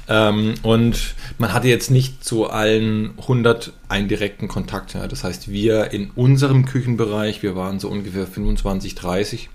ähm, 0.08 0.54
und 0.62 1.14
man 1.38 1.54
hatte 1.54 1.68
jetzt 1.68 1.90
nicht 1.90 2.24
zu 2.24 2.50
allen 2.50 3.18
100 3.18 3.72
einen 3.88 4.08
direkten 4.08 4.48
Kontakt. 4.48 4.92
Ja. 4.92 5.06
Das 5.06 5.24
heißt, 5.24 5.48
wir 5.48 5.92
in 5.92 6.10
unserem 6.10 6.66
Küchenbereich, 6.66 7.42
wir 7.42 7.56
waren 7.56 7.80
so 7.80 7.88
ungefähr 7.88 8.26
25, 8.26 8.94
30. 8.94 9.48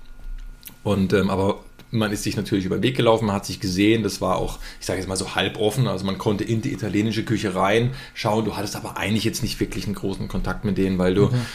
Und 0.83 1.13
ähm, 1.13 1.29
aber 1.29 1.59
man 1.91 2.11
ist 2.11 2.23
sich 2.23 2.37
natürlich 2.37 2.65
über 2.65 2.77
den 2.77 2.83
Weg 2.83 2.95
gelaufen, 2.95 3.25
man 3.25 3.35
hat 3.35 3.45
sich 3.45 3.59
gesehen, 3.59 4.03
das 4.03 4.21
war 4.21 4.37
auch, 4.37 4.59
ich 4.79 4.85
sage 4.85 4.99
jetzt 4.99 5.09
mal 5.09 5.17
so 5.17 5.35
halb 5.35 5.59
offen, 5.59 5.87
also 5.87 6.05
man 6.05 6.17
konnte 6.17 6.43
in 6.43 6.61
die 6.61 6.71
italienische 6.71 7.23
Küche 7.23 7.53
rein 7.53 7.91
schauen, 8.13 8.45
du 8.45 8.55
hattest 8.55 8.75
aber 8.75 8.97
eigentlich 8.97 9.25
jetzt 9.25 9.43
nicht 9.43 9.59
wirklich 9.59 9.85
einen 9.85 9.95
großen 9.95 10.27
Kontakt 10.27 10.63
mit 10.63 10.77
denen, 10.77 10.97
weil 10.97 11.13
du, 11.13 11.27
mhm. 11.27 11.45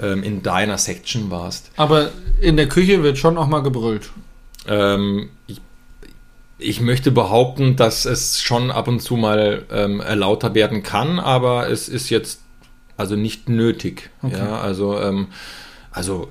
ähm, 0.00 0.22
in 0.22 0.42
deiner 0.42 0.78
Section 0.78 1.30
warst. 1.30 1.70
Aber 1.76 2.10
in 2.40 2.56
der 2.56 2.68
Küche 2.68 3.02
wird 3.02 3.18
schon 3.18 3.36
auch 3.36 3.46
mal 3.46 3.60
gebrüllt. 3.60 4.10
Ähm, 4.66 5.28
ich, 5.46 5.60
ich 6.58 6.80
möchte 6.80 7.10
behaupten, 7.10 7.76
dass 7.76 8.06
es 8.06 8.40
schon 8.40 8.70
ab 8.70 8.88
und 8.88 9.00
zu 9.00 9.16
mal 9.16 9.66
ähm, 9.70 10.02
lauter 10.14 10.54
werden 10.54 10.82
kann, 10.82 11.18
aber 11.18 11.68
es 11.68 11.88
ist 11.88 12.08
jetzt 12.08 12.40
also 12.96 13.16
nicht 13.16 13.48
nötig. 13.48 14.10
Okay. 14.22 14.38
Ja, 14.38 14.60
also, 14.60 14.98
ähm, 14.98 15.26
also 15.90 16.28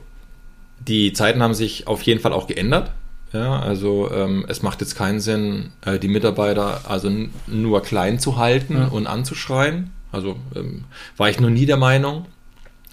die 0.87 1.13
Zeiten 1.13 1.41
haben 1.41 1.53
sich 1.53 1.87
auf 1.87 2.01
jeden 2.03 2.19
Fall 2.19 2.33
auch 2.33 2.47
geändert. 2.47 2.91
Ja, 3.31 3.59
also 3.59 4.11
ähm, 4.11 4.45
es 4.47 4.61
macht 4.61 4.81
jetzt 4.81 4.95
keinen 4.95 5.19
Sinn, 5.19 5.71
äh, 5.85 5.97
die 5.97 6.07
Mitarbeiter 6.07 6.81
also 6.87 7.09
nur 7.47 7.81
klein 7.81 8.19
zu 8.19 8.37
halten 8.37 8.75
Ja. 8.77 8.87
und 8.89 9.07
anzuschreien. 9.07 9.91
Also 10.11 10.35
ähm, 10.55 10.83
war 11.17 11.29
ich 11.29 11.39
noch 11.39 11.49
nie 11.49 11.65
der 11.65 11.77
Meinung. 11.77 12.25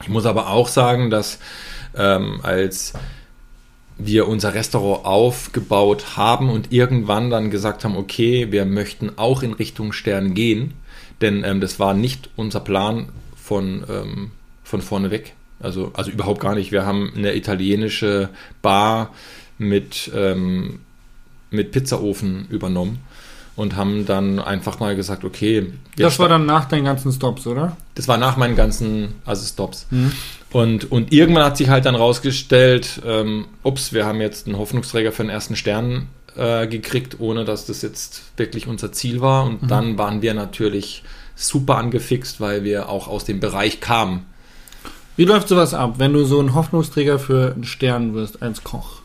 Ich 0.02 0.09
muss 0.09 0.25
aber 0.25 0.49
auch 0.49 0.68
sagen, 0.68 1.11
dass 1.11 1.38
ähm, 1.94 2.40
als 2.42 2.94
wir 3.99 4.28
unser 4.28 4.54
Restaurant 4.54 5.04
aufgebaut 5.04 6.16
haben 6.16 6.49
und 6.49 6.73
irgendwann 6.73 7.28
dann 7.28 7.50
gesagt 7.50 7.85
haben, 7.85 7.97
okay, 7.97 8.50
wir 8.50 8.64
möchten 8.64 9.18
auch 9.18 9.42
in 9.42 9.52
Richtung 9.52 9.92
Stern 9.92 10.32
gehen, 10.32 10.73
denn 11.20 11.44
ähm, 11.44 11.61
das 11.61 11.78
war 11.78 11.92
nicht 11.92 12.30
unser 12.37 12.61
Plan 12.61 13.11
von, 13.37 13.85
ähm, 13.90 14.30
von 14.64 14.80
vorne 14.80 15.11
weg. 15.11 15.35
Also, 15.61 15.90
also 15.95 16.11
überhaupt 16.11 16.40
gar 16.40 16.55
nicht. 16.55 16.73
Wir 16.73 16.87
haben 16.87 17.12
eine 17.17 17.35
italienische 17.37 18.31
Bar 18.62 19.12
mit, 19.59 20.11
ähm, 20.14 20.81
mit 21.50 21.73
Pizzaofen 21.73 22.47
übernommen 22.49 23.00
und 23.57 23.76
haben 23.76 24.07
dann 24.07 24.38
einfach 24.38 24.81
mal 24.81 24.97
gesagt, 24.97 25.25
okay, 25.25 25.67
Das 25.97 26.19
war 26.19 26.29
dann 26.29 26.47
nach 26.47 26.64
deinen 26.64 26.85
ganzen 26.85 27.12
Stops, 27.12 27.47
oder? 27.47 27.76
das 27.95 28.09
war 28.09 28.17
nach 28.17 28.38
meinen 28.38 28.57
ganzen 28.57 29.17
also 29.26 29.45
Stops. 29.45 29.87
Und, 30.50 30.90
und 30.90 31.12
irgendwann 31.12 31.45
hat 31.45 31.59
sich 31.59 31.69
halt 31.69 31.85
dann 31.85 31.95
rausgestellt, 31.95 33.02
ähm, 33.05 33.47
ups, 33.62 33.93
wir 33.93 34.07
haben 34.07 34.23
jetzt 34.23 34.47
einen 34.47 34.57
Hoffnungsträger 34.57 35.12
für 35.12 35.23
den 35.23 35.31
ersten 35.31 35.57
Stern 35.57 36.09
äh, 36.37 36.67
gekriegt, 36.67 37.17
ohne 37.21 37.45
dass 37.45 37.67
das 37.67 37.83
jetzt 37.83 38.23
wirklich 38.38 38.67
unser 38.67 38.93
Ziel 38.93 39.21
war. 39.21 39.45
Und 39.45 39.71
dann 39.71 39.99
waren 39.99 40.23
wir 40.23 40.33
natürlich 40.33 41.02
super 41.35 41.76
angefixt, 41.76 42.40
weil 42.40 42.64
wir 42.64 42.88
auch 42.88 43.09
aus 43.09 43.25
dem 43.26 43.40
Bereich 43.40 43.81
kamen. 43.81 44.25
Wie 45.17 45.25
läuft 45.25 45.49
sowas 45.49 45.75
ab, 45.75 45.95
wenn 45.99 46.12
du 46.12 46.25
so 46.25 46.40
ein 46.40 46.55
Hoffnungsträger 46.55 47.19
für 47.19 47.52
einen 47.52 47.64
Stern 47.64 48.14
wirst 48.14 48.43
als 48.43 48.64
Koch? 48.64 49.00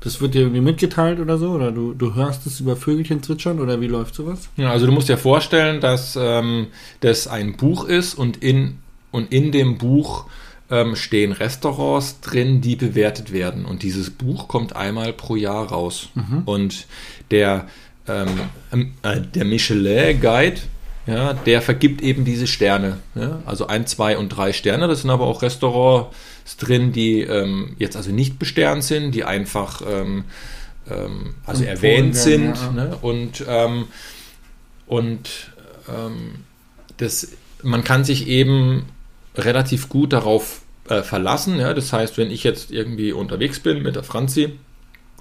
Das 0.00 0.20
wird 0.20 0.34
dir 0.34 0.42
irgendwie 0.42 0.60
mitgeteilt 0.60 1.18
oder 1.18 1.38
so? 1.38 1.50
Oder 1.50 1.72
du, 1.72 1.92
du 1.92 2.14
hörst 2.14 2.46
es 2.46 2.60
über 2.60 2.76
Vögelchen 2.76 3.22
zwitschern? 3.22 3.58
Oder 3.58 3.80
wie 3.80 3.88
läuft 3.88 4.14
sowas? 4.14 4.48
Ja, 4.56 4.70
also 4.70 4.86
du 4.86 4.92
musst 4.92 5.08
dir 5.08 5.18
vorstellen, 5.18 5.80
dass 5.80 6.16
ähm, 6.20 6.68
das 7.00 7.26
ein 7.26 7.56
Buch 7.56 7.84
ist 7.84 8.14
und 8.14 8.36
in, 8.36 8.78
und 9.10 9.32
in 9.32 9.50
dem 9.50 9.78
Buch 9.78 10.26
ähm, 10.70 10.96
stehen 10.96 11.32
Restaurants 11.32 12.20
drin, 12.20 12.60
die 12.60 12.76
bewertet 12.76 13.32
werden. 13.32 13.64
Und 13.64 13.82
dieses 13.82 14.10
Buch 14.10 14.48
kommt 14.48 14.76
einmal 14.76 15.12
pro 15.12 15.36
Jahr 15.36 15.68
raus. 15.68 16.10
Und 16.44 16.86
der, 17.30 17.66
ähm, 18.06 18.90
äh, 19.02 19.20
der 19.20 19.44
Michelin 19.44 20.20
Guide, 20.20 20.60
ja, 21.06 21.34
der 21.34 21.62
vergibt 21.62 22.02
eben 22.02 22.24
diese 22.24 22.46
Sterne. 22.46 22.98
Ja? 23.14 23.40
Also 23.46 23.68
ein, 23.68 23.86
zwei 23.86 24.18
und 24.18 24.30
drei 24.30 24.52
Sterne. 24.52 24.88
Das 24.88 25.02
sind 25.02 25.10
aber 25.10 25.26
auch 25.26 25.42
Restaurants 25.42 26.14
drin, 26.58 26.92
die 26.92 27.20
ähm, 27.20 27.76
jetzt 27.78 27.96
also 27.96 28.10
nicht 28.10 28.38
besternt 28.38 28.82
sind, 28.82 29.12
die 29.12 29.24
einfach 29.24 29.82
ähm, 29.88 30.24
ähm, 30.90 31.34
also 31.44 31.64
Empfohlen 31.64 31.76
erwähnt 31.76 32.14
werden, 32.14 32.54
sind. 32.54 32.56
ja. 32.56 32.70
Ne? 32.72 32.98
Und, 33.00 33.44
ähm, 33.48 33.88
und 34.86 35.52
ähm, 35.88 36.44
das, 36.96 37.28
man 37.62 37.84
kann 37.84 38.04
sich 38.04 38.26
eben 38.26 38.86
relativ 39.36 39.88
gut 39.88 40.12
darauf 40.12 40.62
äh, 40.88 41.02
verlassen. 41.02 41.58
Ja? 41.58 41.72
Das 41.72 41.92
heißt, 41.92 42.18
wenn 42.18 42.30
ich 42.30 42.42
jetzt 42.42 42.70
irgendwie 42.72 43.12
unterwegs 43.12 43.60
bin 43.60 43.82
mit 43.82 43.94
der 43.94 44.02
Franzi, 44.02 44.58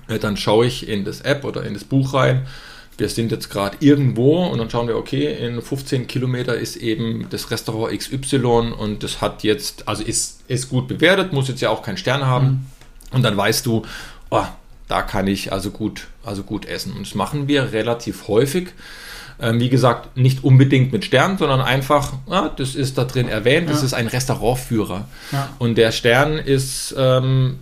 äh, 0.07 0.19
dann 0.19 0.37
schaue 0.37 0.65
ich 0.65 0.87
in 0.87 1.05
das 1.05 1.21
App 1.21 1.43
oder 1.43 1.63
in 1.63 1.73
das 1.73 1.83
Buch 1.83 2.13
rein. 2.13 2.47
Wir 2.97 3.09
sind 3.09 3.31
jetzt 3.31 3.49
gerade 3.49 3.77
irgendwo 3.81 4.45
und 4.45 4.57
dann 4.57 4.69
schauen 4.69 4.87
wir, 4.87 4.95
okay, 4.95 5.33
in 5.45 5.61
15 5.61 6.07
Kilometer 6.07 6.55
ist 6.55 6.77
eben 6.77 7.27
das 7.29 7.51
Restaurant 7.51 7.97
XY 7.97 8.37
und 8.77 9.03
das 9.03 9.19
hat 9.21 9.43
jetzt, 9.43 9.87
also 9.87 10.03
ist, 10.03 10.41
ist 10.47 10.69
gut 10.69 10.87
bewertet, 10.87 11.33
muss 11.33 11.47
jetzt 11.49 11.61
ja 11.61 11.69
auch 11.69 11.81
keinen 11.83 11.97
Stern 11.97 12.25
haben. 12.25 12.69
Und 13.11 13.23
dann 13.23 13.35
weißt 13.35 13.65
du, 13.65 13.83
oh, 14.29 14.43
da 14.87 15.01
kann 15.01 15.27
ich 15.27 15.51
also 15.51 15.71
gut, 15.71 16.07
also 16.23 16.43
gut 16.43 16.65
essen. 16.65 16.93
Und 16.93 17.05
das 17.05 17.15
machen 17.15 17.47
wir 17.47 17.71
relativ 17.73 18.27
häufig. 18.27 18.69
Ähm, 19.41 19.59
wie 19.59 19.67
gesagt, 19.69 20.15
nicht 20.15 20.45
unbedingt 20.45 20.93
mit 20.93 21.03
Stern, 21.03 21.37
sondern 21.37 21.59
einfach, 21.59 22.13
ah, 22.29 22.49
das 22.55 22.75
ist 22.75 22.97
da 22.97 23.03
drin 23.03 23.27
erwähnt, 23.27 23.69
das 23.69 23.79
Ja. 23.81 23.87
ist 23.87 23.93
ein 23.93 24.07
Restaurantführer. 24.07 25.07
Ja. 25.33 25.49
Und 25.59 25.77
der 25.77 25.91
Stern 25.91 26.37
ist, 26.37 26.95
ähm, 26.97 27.57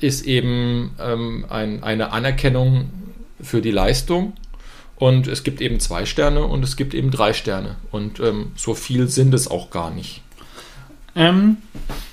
ist 0.00 0.26
eben 0.26 0.90
ähm, 1.00 1.44
ein, 1.48 1.84
eine 1.84 2.10
Anerkennung 2.10 2.90
für 3.40 3.60
die 3.60 3.70
Leistung. 3.70 4.32
Und 4.98 5.28
es 5.28 5.44
gibt 5.44 5.60
eben 5.60 5.78
zwei 5.78 6.06
Sterne 6.06 6.44
und 6.44 6.64
es 6.64 6.76
gibt 6.76 6.92
eben 6.92 7.10
drei 7.10 7.32
Sterne. 7.32 7.76
Und 7.92 8.18
ähm, 8.18 8.52
so 8.56 8.74
viel 8.74 9.08
sind 9.08 9.32
es 9.32 9.48
auch 9.48 9.70
gar 9.70 9.90
nicht. 9.90 10.22
Ähm, 11.14 11.58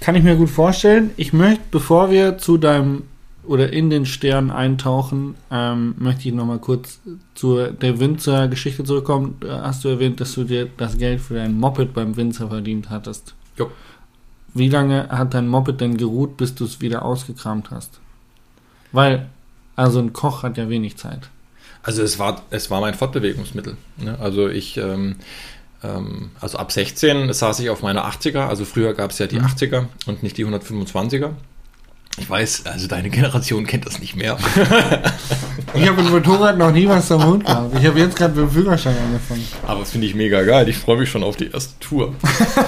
kann 0.01 0.15
ich 0.15 0.23
mir 0.23 0.35
gut 0.35 0.49
vorstellen. 0.49 1.11
Ich 1.17 1.33
möchte, 1.33 1.63
bevor 1.71 2.11
wir 2.11 2.37
zu 2.37 2.57
deinem 2.57 3.03
oder 3.43 3.71
in 3.71 3.89
den 3.89 4.05
Stern 4.05 4.49
eintauchen, 4.49 5.35
ähm, 5.51 5.95
möchte 5.97 6.27
ich 6.27 6.33
nochmal 6.33 6.59
kurz 6.59 6.99
zu 7.35 7.71
der 7.71 7.99
Winzer-Geschichte 7.99 8.83
zurückkommen. 8.83 9.37
Hast 9.47 9.83
du 9.83 9.89
erwähnt, 9.89 10.19
dass 10.19 10.33
du 10.33 10.43
dir 10.43 10.67
das 10.77 10.97
Geld 10.97 11.21
für 11.21 11.35
dein 11.35 11.57
Moped 11.57 11.93
beim 11.93 12.17
Winzer 12.17 12.49
verdient 12.49 12.89
hattest? 12.89 13.35
Jo. 13.57 13.69
Wie 14.53 14.69
lange 14.69 15.09
hat 15.09 15.33
dein 15.33 15.47
Moped 15.47 15.81
denn 15.81 15.97
geruht, 15.97 16.37
bis 16.37 16.55
du 16.55 16.65
es 16.65 16.81
wieder 16.81 17.03
ausgekramt 17.03 17.71
hast? 17.71 17.99
Weil, 18.91 19.27
also 19.75 19.99
ein 19.99 20.13
Koch 20.13 20.43
hat 20.43 20.57
ja 20.57 20.69
wenig 20.69 20.97
Zeit. 20.97 21.29
Also 21.85 22.01
es 22.01 22.17
war, 22.17 22.41
es 22.49 22.71
war 22.71 22.81
mein 22.81 22.95
Fortbewegungsmittel. 22.95 23.77
Ne? 23.97 24.17
Also 24.19 24.49
ich, 24.49 24.77
ähm, 24.77 25.17
ähm, 25.83 26.31
also 26.41 26.57
ab 26.57 26.71
16 26.71 27.31
saß 27.31 27.59
ich 27.59 27.69
auf 27.69 27.83
meiner 27.83 28.09
80er. 28.09 28.47
Also 28.47 28.65
früher 28.65 28.95
gab 28.95 29.11
es 29.11 29.19
ja 29.19 29.27
die 29.27 29.39
80er 29.39 29.85
und 30.07 30.23
nicht 30.23 30.35
die 30.37 30.47
125er. 30.47 31.29
Ich 32.17 32.29
weiß, 32.29 32.65
also 32.65 32.87
deine 32.87 33.09
Generation 33.09 33.67
kennt 33.67 33.85
das 33.85 33.99
nicht 33.99 34.15
mehr. 34.15 34.37
Ich 35.73 35.89
habe 35.89 36.01
mit 36.01 36.09
Motorrad 36.09 36.57
noch 36.57 36.71
nie 36.71 36.87
was 36.87 37.11
am 37.11 37.25
Hund 37.25 37.45
gehabt. 37.45 37.77
Ich 37.77 37.85
habe 37.85 37.99
jetzt 37.99 38.15
gerade 38.15 38.33
mit 38.33 38.49
dem 38.49 38.51
Führerschein 38.51 38.95
angefangen. 38.97 39.45
Aber 39.67 39.81
das 39.81 39.91
finde 39.91 40.07
ich 40.07 40.15
mega 40.15 40.41
geil. 40.43 40.69
Ich 40.69 40.77
freue 40.77 40.97
mich 40.97 41.09
schon 41.09 41.21
auf 41.21 41.35
die 41.35 41.51
erste 41.51 41.77
Tour. 41.81 42.15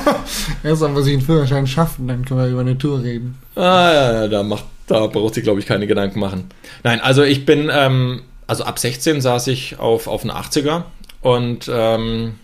Erst 0.63 0.81
mal 0.81 0.89
muss 0.89 1.07
ich 1.07 1.13
einen 1.13 1.21
Führerschein 1.21 1.67
schaffen, 1.67 2.09
dann 2.09 2.25
können 2.25 2.41
wir 2.41 2.47
über 2.47 2.61
eine 2.61 2.77
Tour 2.77 3.01
reden. 3.01 3.37
Ah, 3.55 3.61
ja, 3.93 4.13
ja, 4.13 4.27
da, 4.27 4.43
macht, 4.43 4.65
da 4.87 5.07
braucht 5.07 5.35
sich, 5.35 5.43
glaube 5.43 5.61
ich, 5.61 5.65
keine 5.65 5.87
Gedanken 5.87 6.19
machen. 6.19 6.49
Nein, 6.83 6.99
also 6.99 7.23
ich 7.23 7.45
bin, 7.45 7.69
ähm, 7.71 8.23
also 8.47 8.63
ab 8.63 8.79
16 8.79 9.21
saß 9.21 9.47
ich 9.47 9.77
auf, 9.77 10.07
auf 10.07 10.23
einer 10.23 10.41
80er 10.41 10.83
und 11.21 11.69
ähm, 11.71 12.35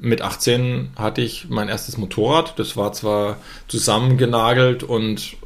mit 0.00 0.22
18 0.22 0.90
hatte 0.96 1.22
ich 1.22 1.48
mein 1.48 1.68
erstes 1.68 1.96
Motorrad. 1.96 2.58
Das 2.58 2.76
war 2.76 2.92
zwar 2.92 3.36
zusammengenagelt 3.68 4.82
und, 4.82 5.36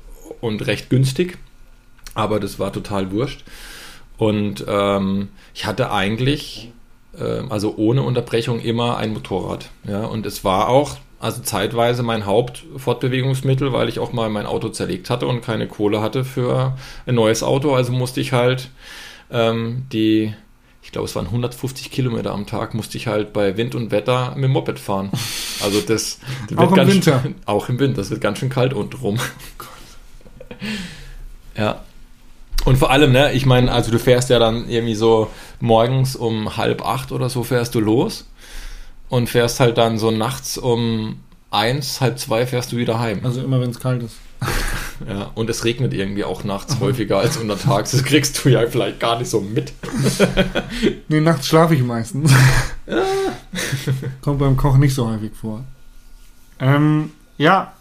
und 0.40 0.66
recht 0.66 0.90
günstig, 0.90 1.38
aber 2.14 2.40
das 2.40 2.58
war 2.58 2.72
total 2.72 3.12
wurscht. 3.12 3.44
Und 4.16 4.64
ähm, 4.66 5.28
ich 5.54 5.66
hatte 5.66 5.92
eigentlich, 5.92 6.72
ähm, 7.18 7.52
also 7.52 7.74
ohne 7.76 8.02
Unterbrechung, 8.02 8.60
immer 8.60 8.96
ein 8.96 9.12
Motorrad. 9.12 9.70
Ja, 9.86 10.06
und 10.06 10.26
es 10.26 10.44
war 10.44 10.68
auch, 10.68 10.96
also 11.20 11.42
zeitweise 11.42 12.02
mein 12.02 12.26
Hauptfortbewegungsmittel, 12.26 13.72
weil 13.72 13.88
ich 13.88 13.98
auch 13.98 14.12
mal 14.12 14.28
mein 14.30 14.46
Auto 14.46 14.70
zerlegt 14.70 15.10
hatte 15.10 15.26
und 15.26 15.42
keine 15.42 15.68
Kohle 15.68 16.00
hatte 16.00 16.24
für 16.24 16.76
ein 17.06 17.14
neues 17.14 17.42
Auto. 17.42 17.74
Also 17.74 17.92
musste 17.92 18.20
ich 18.20 18.32
halt 18.32 18.70
ähm, 19.30 19.84
die, 19.92 20.34
ich 20.82 20.92
glaube, 20.92 21.06
es 21.06 21.16
waren 21.16 21.26
150 21.26 21.90
Kilometer 21.90 22.32
am 22.32 22.46
Tag, 22.46 22.74
musste 22.74 22.96
ich 22.96 23.06
halt 23.06 23.32
bei 23.32 23.56
Wind 23.56 23.74
und 23.74 23.90
Wetter 23.90 24.32
mit 24.34 24.44
dem 24.44 24.52
Moped 24.52 24.78
fahren. 24.78 25.10
Also 25.62 25.80
das, 25.80 26.18
das 26.48 26.58
Auch 26.58 26.70
im 26.70 26.76
ganz 26.76 26.92
Winter? 26.92 27.20
Schön, 27.22 27.34
auch 27.46 27.68
im 27.68 27.78
Winter. 27.78 27.98
Das 27.98 28.10
wird 28.10 28.20
ganz 28.20 28.38
schön 28.38 28.50
kalt 28.50 28.72
untenrum. 28.72 29.18
ja. 31.56 31.84
Und 32.64 32.76
vor 32.76 32.90
allem, 32.90 33.12
ne, 33.12 33.32
ich 33.32 33.46
meine, 33.46 33.72
also 33.72 33.90
du 33.90 33.98
fährst 33.98 34.30
ja 34.30 34.38
dann 34.38 34.68
irgendwie 34.68 34.94
so 34.94 35.30
morgens 35.60 36.16
um 36.16 36.56
halb 36.56 36.84
acht 36.84 37.12
oder 37.12 37.30
so 37.30 37.44
fährst 37.44 37.74
du 37.74 37.80
los 37.80 38.26
und 39.08 39.28
fährst 39.28 39.60
halt 39.60 39.78
dann 39.78 39.98
so 39.98 40.10
nachts 40.10 40.58
um 40.58 41.20
eins, 41.50 42.00
halb 42.00 42.18
zwei 42.18 42.46
fährst 42.46 42.72
du 42.72 42.76
wieder 42.76 42.98
heim. 42.98 43.20
Also 43.24 43.42
immer 43.42 43.60
wenn 43.60 43.70
es 43.70 43.80
kalt 43.80 44.02
ist. 44.02 44.16
Ja, 45.06 45.30
und 45.34 45.48
es 45.50 45.64
regnet 45.64 45.94
irgendwie 45.94 46.24
auch 46.24 46.44
nachts 46.44 46.80
häufiger 46.80 47.18
als 47.18 47.36
untertags. 47.36 47.92
Das 47.92 48.02
kriegst 48.04 48.44
du 48.44 48.48
ja 48.48 48.66
vielleicht 48.66 49.00
gar 49.00 49.18
nicht 49.18 49.30
so 49.30 49.40
mit. 49.40 49.72
Nee, 51.10 51.20
nachts 51.20 51.48
schlafe 51.48 51.74
ich 51.74 51.82
meistens. 51.82 52.30
Kommt 54.20 54.38
beim 54.38 54.56
Kochen 54.56 54.80
nicht 54.80 54.94
so 54.94 55.08
häufig 55.08 55.32
vor. 55.34 55.64
Ähm, 56.60 57.12
ja, 57.38 57.72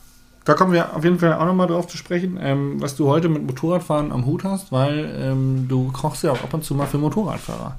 da 0.46 0.54
kommen 0.54 0.72
wir 0.72 0.96
auf 0.96 1.04
jeden 1.04 1.20
Fall 1.20 1.34
auch 1.34 1.46
nochmal 1.46 1.68
drauf 1.68 1.88
zu 1.88 1.98
sprechen, 1.98 2.40
ähm, 2.42 2.82
was 2.82 2.96
du 2.96 3.08
heute 3.08 3.28
mit 3.28 3.46
Motorradfahren 3.46 4.14
am 4.14 4.26
Hut 4.26 4.46
hast, 4.46 4.72
weil 4.72 5.14
ähm, 5.20 5.66
du 5.68 5.92
kochst 5.92 6.24
ja 6.24 6.32
auch 6.32 6.42
ab 6.42 6.54
und 6.54 6.64
zu 6.64 6.74
mal 6.74 6.88
für 6.88 6.98
Motorradfahrer. 6.98 7.76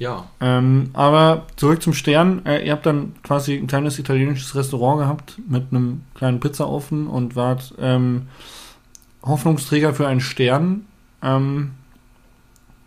Ja. 0.00 0.24
Ähm, 0.40 0.90
aber 0.94 1.44
zurück 1.56 1.82
zum 1.82 1.92
Stern. 1.92 2.44
Äh, 2.46 2.66
ihr 2.66 2.72
habt 2.72 2.86
dann 2.86 3.12
quasi 3.22 3.54
ein 3.56 3.66
kleines 3.66 3.98
italienisches 3.98 4.54
Restaurant 4.54 5.00
gehabt 5.00 5.38
mit 5.46 5.64
einem 5.70 6.00
kleinen 6.14 6.40
Pizzaofen 6.40 7.06
und 7.06 7.36
wart 7.36 7.74
ähm, 7.78 8.28
Hoffnungsträger 9.22 9.92
für 9.92 10.08
einen 10.08 10.22
Stern. 10.22 10.86
Ähm, 11.22 11.72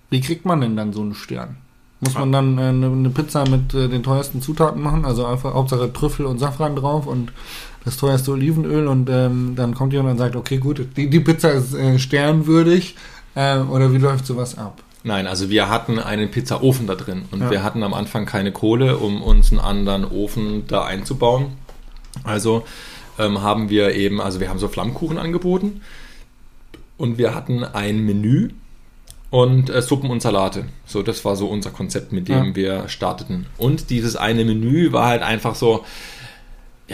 wie 0.09 0.21
kriegt 0.21 0.45
man 0.45 0.59
denn 0.59 0.75
dann 0.75 0.91
so 0.91 1.01
einen 1.01 1.13
Stern? 1.13 1.57
Muss 1.99 2.15
man 2.15 2.31
dann 2.31 2.57
äh, 2.57 2.63
eine, 2.63 2.87
eine 2.87 3.09
Pizza 3.11 3.47
mit 3.47 3.75
äh, 3.75 3.87
den 3.87 4.01
teuersten 4.01 4.41
Zutaten 4.41 4.81
machen? 4.81 5.05
Also 5.05 5.27
einfach 5.27 5.53
Hauptsache 5.53 5.93
Trüffel 5.93 6.25
und 6.25 6.39
Safran 6.39 6.75
drauf 6.75 7.05
und 7.05 7.31
das 7.85 7.97
teuerste 7.97 8.31
Olivenöl 8.31 8.87
und 8.87 9.07
ähm, 9.11 9.53
dann 9.55 9.75
kommt 9.75 9.93
jemand 9.93 10.13
und 10.13 10.17
sagt, 10.17 10.35
okay 10.35 10.57
gut, 10.57 10.83
die, 10.97 11.11
die 11.11 11.19
Pizza 11.19 11.51
ist 11.51 11.75
äh, 11.75 11.99
sternwürdig. 11.99 12.95
Äh, 13.35 13.59
oder 13.59 13.93
wie 13.93 13.97
läuft 13.99 14.25
sowas 14.25 14.57
ab? 14.57 14.81
Nein, 15.03 15.27
also 15.27 15.49
wir 15.49 15.69
hatten 15.69 15.99
einen 15.99 16.31
Pizzaofen 16.31 16.87
da 16.87 16.95
drin 16.95 17.23
und 17.31 17.41
Ja. 17.41 17.51
wir 17.51 17.63
hatten 17.63 17.83
am 17.83 17.93
Anfang 17.93 18.25
keine 18.25 18.51
Kohle, 18.51 18.97
um 18.97 19.21
uns 19.21 19.51
einen 19.51 19.59
anderen 19.59 20.05
Ofen 20.05 20.65
da 20.67 20.85
einzubauen. 20.85 21.47
Also 22.23 22.63
ähm, 23.19 23.41
haben 23.41 23.69
wir 23.69 23.95
eben, 23.95 24.21
also 24.21 24.39
wir 24.39 24.49
haben 24.49 24.59
so 24.59 24.67
Flammkuchen 24.69 25.17
angeboten 25.17 25.81
und 26.97 27.17
wir 27.17 27.35
hatten 27.35 27.63
ein 27.63 27.99
Menü 28.05 28.49
und 29.29 29.69
äh, 29.69 29.81
Suppen 29.81 30.09
und 30.09 30.21
Salate. 30.21 30.65
So, 30.85 31.01
das 31.03 31.25
war 31.25 31.35
so 31.35 31.47
unser 31.47 31.71
Konzept, 31.71 32.11
mit 32.13 32.29
dem 32.29 32.45
Ja. 32.49 32.55
wir 32.55 32.87
starteten. 32.89 33.47
Und 33.57 33.89
dieses 33.89 34.15
eine 34.15 34.45
Menü 34.45 34.91
war 34.93 35.07
halt 35.07 35.21
einfach 35.23 35.55
so, 35.55 35.83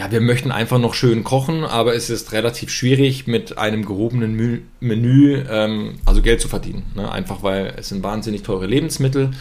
ja, 0.00 0.10
wir 0.10 0.22
möchten 0.22 0.50
einfach 0.50 0.78
noch 0.78 0.94
schön 0.94 1.24
kochen, 1.24 1.62
aber 1.62 1.94
es 1.94 2.08
ist 2.08 2.32
relativ 2.32 2.70
schwierig 2.70 3.26
mit 3.26 3.58
einem 3.58 3.84
gehobenen 3.84 4.64
Menü 4.80 5.44
ähm, 5.46 5.98
also 6.06 6.22
Geld 6.22 6.40
zu 6.40 6.48
verdienen. 6.48 6.84
Ne? 6.94 7.12
Einfach 7.12 7.42
weil 7.42 7.74
es 7.76 7.90
sind 7.90 8.02
wahnsinnig 8.02 8.42
teure 8.42 8.64
Lebensmittel 8.64 9.32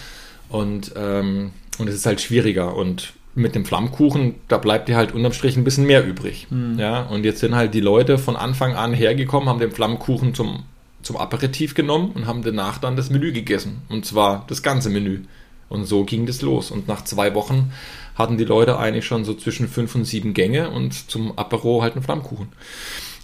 und, 0.49 0.91
ähm, 0.97 1.51
und 1.77 1.87
es 1.87 1.95
ist 1.95 2.05
halt 2.05 2.19
schwieriger. 2.19 2.75
Und 2.75 3.13
mit 3.35 3.55
dem 3.55 3.63
Flammkuchen, 3.63 4.35
da 4.49 4.57
bleibt 4.57 4.89
dir 4.89 4.97
halt 4.97 5.13
unterm 5.13 5.31
Strich 5.31 5.55
ein 5.55 5.63
bisschen 5.63 5.85
mehr 5.85 6.05
übrig. 6.05 6.47
Ja? 6.77 7.03
Und 7.03 7.23
jetzt 7.23 7.39
sind 7.39 7.55
halt 7.55 7.73
die 7.73 7.79
Leute 7.79 8.17
von 8.17 8.35
Anfang 8.35 8.75
an 8.75 8.93
hergekommen, 8.93 9.47
haben 9.47 9.59
den 9.59 9.71
Flammkuchen 9.71 10.33
zum, 10.33 10.63
zum 11.03 11.15
Aperitif 11.15 11.73
genommen 11.73 12.11
und 12.13 12.27
haben 12.27 12.43
danach 12.43 12.79
dann 12.79 12.97
das 12.97 13.09
Menü 13.09 13.31
gegessen. 13.31 13.83
Und 13.87 14.05
zwar 14.05 14.43
das 14.49 14.61
ganze 14.61 14.89
Menü. 14.89 15.21
Und 15.69 15.85
so 15.85 16.03
ging 16.03 16.25
das 16.25 16.41
los. 16.41 16.71
Und 16.71 16.87
nach 16.87 17.03
zwei 17.03 17.35
Wochen 17.35 17.71
hatten 18.15 18.37
die 18.37 18.45
Leute 18.45 18.77
eigentlich 18.77 19.05
schon 19.05 19.23
so 19.23 19.33
zwischen 19.33 19.67
fünf 19.67 19.95
und 19.95 20.05
sieben 20.05 20.33
Gänge 20.33 20.69
und 20.69 21.09
zum 21.09 21.37
Apero 21.37 21.81
halt 21.81 21.93
einen 21.93 22.03
Flammkuchen. 22.03 22.49